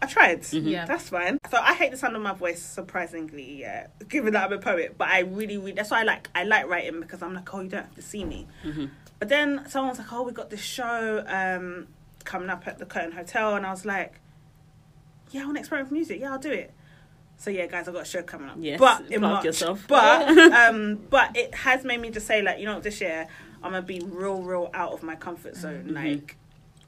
I 0.00 0.06
tried. 0.06 0.40
Mhm. 0.42 0.68
Yeah. 0.68 0.84
That's 0.84 1.08
fine. 1.10 1.38
So 1.48 1.58
I 1.58 1.74
hate 1.74 1.92
the 1.92 1.96
sound 1.96 2.16
of 2.16 2.22
my 2.22 2.32
voice, 2.32 2.60
surprisingly, 2.60 3.60
yeah. 3.60 3.86
Given 4.08 4.32
that 4.32 4.46
I'm 4.46 4.52
a 4.52 4.58
poet. 4.58 4.96
But 4.98 5.08
I 5.08 5.20
really, 5.20 5.56
really 5.58 5.72
that's 5.72 5.90
why 5.92 6.00
I 6.00 6.02
like 6.02 6.28
I 6.34 6.42
like 6.42 6.66
writing 6.66 6.98
because 7.00 7.22
I'm 7.22 7.34
like, 7.34 7.54
oh 7.54 7.60
you 7.60 7.68
don't 7.68 7.84
have 7.84 7.94
to 7.94 8.02
see 8.02 8.24
me. 8.24 8.48
Mhm. 8.64 8.90
But 9.20 9.28
then 9.28 9.64
someone's 9.68 9.98
like, 9.98 10.12
"Oh, 10.12 10.22
we 10.24 10.32
got 10.32 10.50
this 10.50 10.60
show 10.60 11.24
um, 11.28 11.86
coming 12.32 12.48
up 12.48 12.66
at 12.66 12.78
the 12.78 12.86
Curtain 12.86 13.12
Hotel," 13.12 13.54
and 13.56 13.66
I 13.66 13.70
was 13.70 13.84
like, 13.84 14.18
"Yeah, 15.30 15.42
I 15.42 15.44
want 15.44 15.56
to 15.56 15.60
experiment 15.60 15.90
with 15.90 15.96
music. 15.98 16.20
Yeah, 16.20 16.32
I'll 16.32 16.38
do 16.38 16.50
it." 16.50 16.72
So 17.36 17.50
yeah, 17.50 17.66
guys, 17.66 17.88
I've 17.88 17.94
got 17.94 18.02
a 18.02 18.12
show 18.14 18.22
coming 18.22 18.48
up. 18.48 18.56
Yes, 18.58 18.78
but 18.78 19.10
in 19.10 19.20
March. 19.20 19.44
yourself. 19.44 19.84
But 19.88 20.28
um, 20.62 21.00
but 21.10 21.36
it 21.36 21.54
has 21.54 21.84
made 21.84 22.00
me 22.00 22.10
just 22.10 22.26
say 22.26 22.40
like, 22.40 22.58
you 22.58 22.66
know, 22.66 22.74
what, 22.74 22.82
this 22.84 23.00
year 23.00 23.26
I'm 23.62 23.72
gonna 23.72 23.82
be 23.82 24.00
real, 24.00 24.42
real 24.42 24.70
out 24.74 24.92
of 24.92 25.02
my 25.02 25.16
comfort 25.16 25.56
zone. 25.56 25.84
Mhm. 25.88 25.94
Like, 25.94 26.36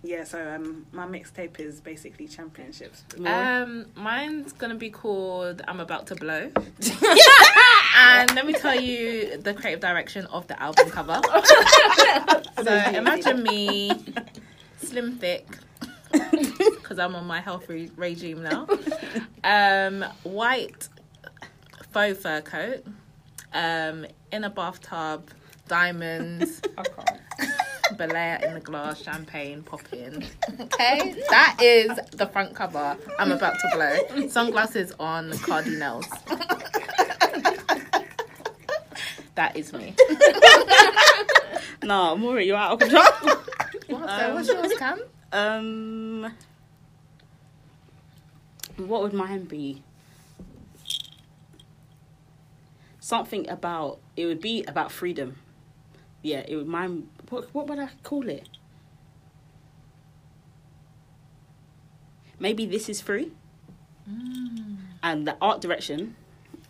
yeah. 0.02 0.22
So 0.24 0.38
um, 0.54 0.86
my 0.92 1.06
mixtape 1.06 1.58
is 1.58 1.80
basically 1.80 2.28
championships. 2.28 3.04
Um, 3.24 3.86
mine's 3.96 4.52
gonna 4.52 4.76
be 4.76 4.90
called 4.90 5.62
"I'm 5.66 5.80
About 5.80 6.06
to 6.08 6.14
Blow," 6.14 6.50
and 7.96 8.34
let 8.36 8.46
me 8.46 8.52
tell 8.52 8.78
you 8.80 9.38
the 9.38 9.54
creative 9.54 9.80
direction 9.80 10.26
of 10.26 10.46
the 10.46 10.56
album 10.62 10.88
cover. 10.90 11.20
so 12.62 12.72
imagine 13.02 13.42
me 13.42 13.90
slim 14.94 15.16
thick 15.16 15.44
because 16.12 16.98
I'm 17.00 17.16
on 17.16 17.26
my 17.26 17.40
health 17.40 17.68
re- 17.68 17.90
regime 17.96 18.44
now. 18.44 18.68
Um, 19.42 20.04
white 20.22 20.88
faux 21.90 22.22
fur 22.22 22.40
coat. 22.42 22.84
Um, 23.52 24.06
in 24.30 24.44
a 24.44 24.50
bathtub, 24.50 25.30
diamonds. 25.66 26.60
Belaire 27.96 28.42
in 28.46 28.54
the 28.54 28.60
glass, 28.60 29.02
champagne 29.02 29.64
popping. 29.64 30.24
Okay, 30.60 31.14
that 31.28 31.56
is 31.60 31.90
the 32.12 32.26
front 32.26 32.54
cover. 32.54 32.96
I'm 33.18 33.32
about 33.32 33.54
to 33.58 33.70
blow. 33.74 34.28
Sunglasses 34.28 34.92
on, 35.00 35.36
cardinals. 35.38 36.06
that 39.34 39.56
is 39.56 39.72
me. 39.72 39.94
No, 41.84 42.16
Maury, 42.16 42.46
you're 42.46 42.56
out 42.56 42.72
of 42.72 42.78
control. 42.78 43.36
What? 43.88 44.08
So 44.08 44.34
what's 44.34 44.48
yours, 44.48 44.72
Cam? 44.78 45.00
um, 45.32 46.32
what 48.76 49.02
would 49.02 49.12
mine 49.12 49.44
be? 49.44 49.82
Something 53.00 53.48
about 53.48 53.98
it 54.16 54.26
would 54.26 54.40
be 54.40 54.64
about 54.66 54.90
freedom. 54.90 55.36
Yeah, 56.22 56.42
it 56.48 56.56
would 56.56 56.66
mine. 56.66 57.08
What 57.28 57.52
what 57.54 57.66
would 57.68 57.78
I 57.78 57.88
call 58.02 58.28
it? 58.28 58.48
Maybe 62.38 62.66
this 62.66 62.88
is 62.88 63.00
free. 63.00 63.32
And 65.02 65.26
the 65.26 65.36
art 65.40 65.60
direction 65.60 66.16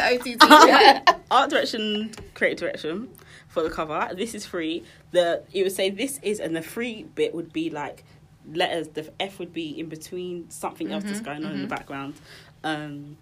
OTT. 1.02 1.16
art 1.32 1.50
direction, 1.50 2.12
creative 2.34 2.60
direction 2.60 3.10
for 3.48 3.64
the 3.64 3.70
cover. 3.70 4.10
This 4.16 4.36
is 4.36 4.46
free. 4.46 4.84
The 5.12 5.44
it 5.54 5.64
would 5.64 5.72
say 5.72 5.90
this 5.90 6.20
is, 6.22 6.40
and 6.40 6.56
the 6.56 6.62
free 6.62 7.04
bit 7.16 7.34
would 7.34 7.52
be 7.54 7.70
like 7.70 8.04
letters. 8.52 8.90
The 8.90 9.12
F 9.20 9.40
would 9.40 9.54
be 9.54 9.80
in 9.80 9.88
between 9.90 10.50
something 10.50 10.92
else 10.92 11.04
that's 11.04 11.22
going 11.22 11.46
on 11.46 11.54
in 11.54 11.62
the 11.62 11.68
background. 11.68 12.16
Um, 12.64 13.18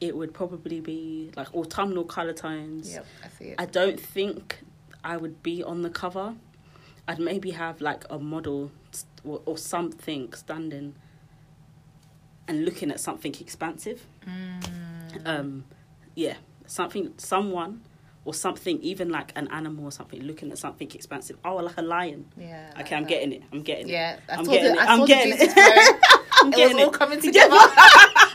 it 0.00 0.16
would 0.16 0.32
probably 0.32 0.80
be 0.80 1.30
like 1.36 1.54
autumnal 1.54 2.04
color 2.04 2.32
tones. 2.32 2.92
Yep, 2.92 3.06
I 3.24 3.28
see 3.28 3.44
it. 3.46 3.54
I 3.58 3.66
don't 3.66 4.00
think 4.00 4.60
I 5.04 5.16
would 5.16 5.42
be 5.42 5.62
on 5.62 5.82
the 5.82 5.90
cover. 5.90 6.34
I'd 7.08 7.18
maybe 7.18 7.50
have 7.50 7.80
like 7.80 8.04
a 8.10 8.18
model 8.18 8.70
st- 8.70 8.79
or, 9.24 9.42
or 9.46 9.56
something 9.58 10.32
standing 10.32 10.94
and 12.48 12.64
looking 12.64 12.90
at 12.90 13.00
something 13.00 13.34
expansive. 13.40 14.06
Um, 15.24 15.64
yeah, 16.14 16.34
something, 16.66 17.14
someone 17.16 17.82
or 18.24 18.34
something, 18.34 18.80
even 18.82 19.08
like 19.08 19.32
an 19.36 19.48
animal 19.48 19.84
or 19.86 19.92
something, 19.92 20.20
looking 20.22 20.50
at 20.50 20.58
something 20.58 20.90
expansive. 20.92 21.36
Oh, 21.44 21.56
like 21.56 21.76
a 21.78 21.82
lion. 21.82 22.26
Yeah. 22.38 22.70
Okay, 22.80 22.94
I'm 22.96 23.04
getting 23.04 23.32
it. 23.32 23.42
I'm 23.52 23.62
getting 23.62 23.88
Yeah, 23.88 24.14
it. 24.14 24.20
I 24.28 24.34
I'm 24.36 24.44
getting 24.44 24.72
the, 24.74 24.78
it. 24.82 24.88
I'm 24.88 25.06
getting 25.06 25.32
it. 25.34 25.56
I'm 26.42 26.46
It 26.48 26.50
was 26.50 26.56
getting 26.56 26.80
all 26.84 26.90
coming 26.90 27.20
together. 27.28 27.56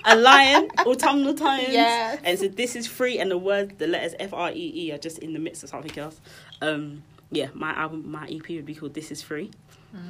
a 0.05 0.15
lion, 0.15 0.69
autumnal 0.85 1.33
times. 1.33 1.69
Yes. 1.69 2.19
And 2.23 2.37
so 2.39 2.47
this 2.47 2.75
is 2.75 2.87
free, 2.87 3.17
and 3.19 3.31
the 3.31 3.37
word, 3.37 3.77
the 3.79 3.87
letters 3.87 4.13
F 4.19 4.33
R 4.33 4.51
E 4.51 4.71
E 4.75 4.91
are 4.91 4.97
just 4.97 5.19
in 5.19 5.33
the 5.33 5.39
midst 5.39 5.63
of 5.63 5.69
something 5.69 5.97
else. 5.97 6.19
Um, 6.61 7.03
yeah, 7.31 7.47
my 7.53 7.71
album, 7.73 8.09
my 8.09 8.27
EP 8.27 8.47
would 8.49 8.65
be 8.65 8.75
called 8.75 8.93
"This 8.93 9.11
Is 9.11 9.21
Free," 9.21 9.51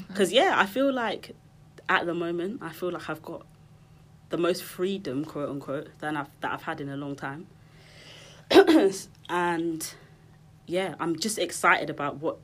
because 0.08 0.32
yeah, 0.32 0.54
I 0.58 0.66
feel 0.66 0.92
like 0.94 1.36
at 1.90 2.06
the 2.06 2.14
moment, 2.14 2.62
I 2.64 2.70
feel 2.72 2.92
like 2.92 3.10
I've 3.10 3.22
got 3.22 3.46
the 4.30 4.38
most 4.38 4.64
freedom, 4.64 5.24
quote 5.26 5.50
unquote, 5.50 5.90
that 6.00 6.16
I've 6.16 6.30
that 6.42 6.52
I've 6.54 6.64
had 6.64 6.82
in 6.82 6.90
a 6.90 6.98
long 6.98 7.16
time. 7.16 7.48
and 9.30 9.94
yeah, 10.68 10.96
I'm 11.00 11.18
just 11.18 11.38
excited 11.40 11.90
about 11.90 12.18
what 12.18 12.38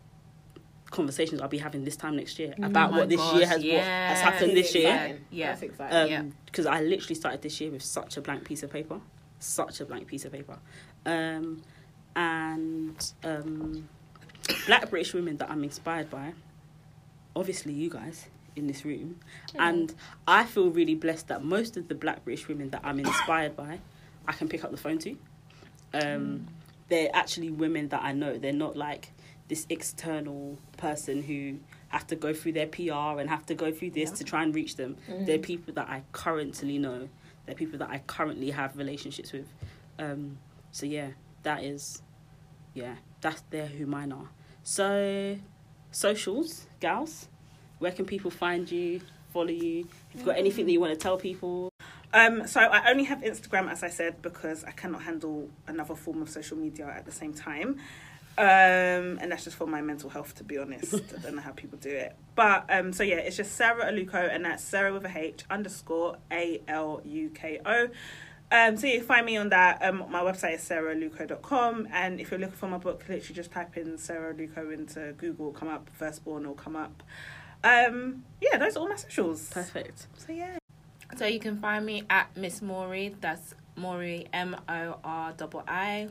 conversations 0.89 1.39
I'll 1.41 1.47
be 1.47 1.57
having 1.57 1.85
this 1.85 1.95
time 1.95 2.17
next 2.17 2.37
year 2.37 2.53
about 2.61 2.93
Oh 2.93 2.97
what 2.97 3.07
this 3.09 3.17
gosh, 3.17 3.35
year 3.37 3.47
has 3.47 3.63
what 3.63 3.83
has 3.83 4.19
happened 4.19 4.57
this 4.57 4.75
year 4.75 5.17
Yeah. 5.31 5.47
That's 5.51 5.61
exciting. 5.61 5.97
um 5.97 6.09
Yeah. 6.09 6.23
because 6.45 6.65
I 6.65 6.81
literally 6.81 7.15
started 7.15 7.41
this 7.41 7.61
year 7.61 7.71
with 7.71 7.81
such 7.81 8.17
a 8.17 8.21
blank 8.21 8.43
piece 8.43 8.61
of 8.61 8.71
paper, 8.71 8.99
such 9.39 9.79
a 9.79 9.85
blank 9.85 10.07
piece 10.07 10.25
of 10.25 10.33
paper, 10.33 10.57
um, 11.05 11.61
and 12.15 13.11
um, 13.23 13.87
black 14.65 14.89
British 14.89 15.13
women 15.13 15.37
that 15.37 15.49
I'm 15.49 15.63
inspired 15.63 16.09
by, 16.09 16.33
obviously 17.35 17.73
you 17.73 17.89
guys 17.89 18.27
in 18.55 18.67
this 18.67 18.83
room, 18.85 19.19
and 19.57 19.93
I 20.27 20.43
feel 20.45 20.69
really 20.69 20.95
blessed 20.95 21.27
that 21.29 21.43
most 21.43 21.77
of 21.77 21.87
the 21.87 21.95
black 21.95 22.23
British 22.25 22.47
women 22.47 22.69
that 22.71 22.81
I'm 22.83 22.99
inspired 22.99 23.55
by, 23.55 23.79
I 24.27 24.33
can 24.33 24.47
pick 24.47 24.63
up 24.63 24.71
the 24.71 24.77
phone 24.77 24.97
to. 24.99 25.17
Um, 25.93 26.47
They're 26.89 27.09
actually 27.13 27.49
women 27.51 27.87
that 27.89 28.01
I 28.03 28.11
know. 28.11 28.37
They're 28.37 28.51
not 28.53 28.75
like 28.75 29.11
this 29.47 29.65
external 29.69 30.57
person 30.77 31.23
who 31.23 31.57
have 31.89 32.07
to 32.07 32.15
go 32.15 32.33
through 32.33 32.53
their 32.53 32.67
PR 32.67 33.19
and 33.19 33.29
have 33.29 33.45
to 33.47 33.55
go 33.55 33.71
through 33.71 33.91
this 33.91 34.11
to 34.11 34.23
try 34.23 34.43
and 34.43 34.53
reach 34.55 34.75
them. 34.75 34.97
They're 35.25 35.39
people 35.39 35.73
that 35.73 35.89
I 35.89 36.03
currently 36.13 36.77
know. 36.77 37.09
They're 37.45 37.55
people 37.55 37.79
that 37.79 37.89
I 37.89 37.99
currently 38.07 38.51
have 38.51 38.77
relationships 38.77 39.31
with. 39.33 39.47
Um, 39.99 40.37
so 40.71 40.85
yeah, 40.85 41.09
that 41.43 41.63
is, 41.63 42.01
yeah, 42.73 42.95
that's 43.21 43.41
they're 43.49 43.67
who 43.67 43.85
mine 43.85 44.11
are. 44.13 44.29
So, 44.63 45.37
socials, 45.91 46.67
gals, 46.81 47.29
where 47.79 47.93
can 47.93 48.05
people 48.05 48.29
find 48.29 48.69
you, 48.69 48.99
follow 49.31 49.47
you? 49.47 49.87
If 50.09 50.15
you've 50.15 50.25
got 50.25 50.37
anything 50.37 50.65
that 50.65 50.73
you 50.73 50.81
want 50.81 50.91
to 50.91 50.99
tell 50.99 51.17
people, 51.17 51.71
Um, 52.13 52.45
so 52.45 52.59
I 52.59 52.89
only 52.89 53.05
have 53.05 53.19
Instagram, 53.21 53.71
as 53.71 53.83
I 53.83 53.89
said, 53.89 54.21
because 54.21 54.65
I 54.65 54.71
cannot 54.71 55.03
handle 55.03 55.49
another 55.67 55.95
form 55.95 56.21
of 56.21 56.29
social 56.29 56.57
media 56.57 56.85
at 56.87 57.05
the 57.05 57.11
same 57.11 57.33
time. 57.33 57.79
Um, 58.37 59.19
and 59.21 59.31
that's 59.31 59.43
just 59.45 59.55
for 59.55 59.67
my 59.67 59.81
mental 59.81 60.09
health, 60.09 60.35
to 60.35 60.43
be 60.43 60.57
honest. 60.57 60.93
I 60.93 61.19
don't 61.21 61.35
know 61.35 61.41
how 61.41 61.51
people 61.51 61.77
do 61.79 61.89
it. 61.89 62.15
But 62.35 62.65
um, 62.69 62.91
so 62.91 63.03
yeah, 63.03 63.17
it's 63.17 63.37
just 63.37 63.55
Sarah 63.55 63.85
Aluko, 63.91 64.33
and 64.33 64.43
that's 64.43 64.63
Sarah 64.63 64.93
with 64.93 65.05
a 65.05 65.17
H 65.17 65.43
underscore 65.49 66.17
A 66.31 66.61
L 66.67 67.01
U 67.05 67.29
K 67.29 67.59
O. 67.65 67.87
Um, 68.51 68.75
so 68.75 68.85
you 68.85 69.01
find 69.01 69.25
me 69.25 69.37
on 69.37 69.49
that. 69.49 69.81
Um, 69.81 70.05
my 70.09 70.21
website 70.21 70.55
is 70.55 70.61
saraluko.com. 70.61 71.87
And 71.91 72.19
if 72.19 72.31
you're 72.31 72.39
looking 72.39 72.57
for 72.57 72.67
my 72.67 72.77
book, 72.77 73.03
literally 73.07 73.33
just 73.33 73.51
type 73.51 73.77
in 73.77 73.97
Sarah 73.97 74.33
Luco 74.33 74.69
into 74.69 75.13
Google, 75.13 75.51
come 75.51 75.69
up, 75.69 75.89
Firstborn 75.93 76.45
will 76.45 76.53
come 76.55 76.75
up. 76.75 77.01
Um, 77.63 78.23
yeah, 78.41 78.57
those 78.57 78.75
are 78.75 78.79
all 78.79 78.89
my 78.89 78.95
socials. 78.95 79.49
perfect. 79.49 80.07
So 80.17 80.33
yeah. 80.33 80.57
So 81.17 81.25
you 81.25 81.39
can 81.39 81.57
find 81.57 81.85
me 81.85 82.03
at 82.09 82.35
Miss 82.35 82.61
Maury. 82.61 83.15
That's 83.21 83.53
Maury 83.75 84.27
M 84.33 84.55
O 84.67 84.99
R 85.03 85.33
I 85.33 85.61
I. 85.67 86.07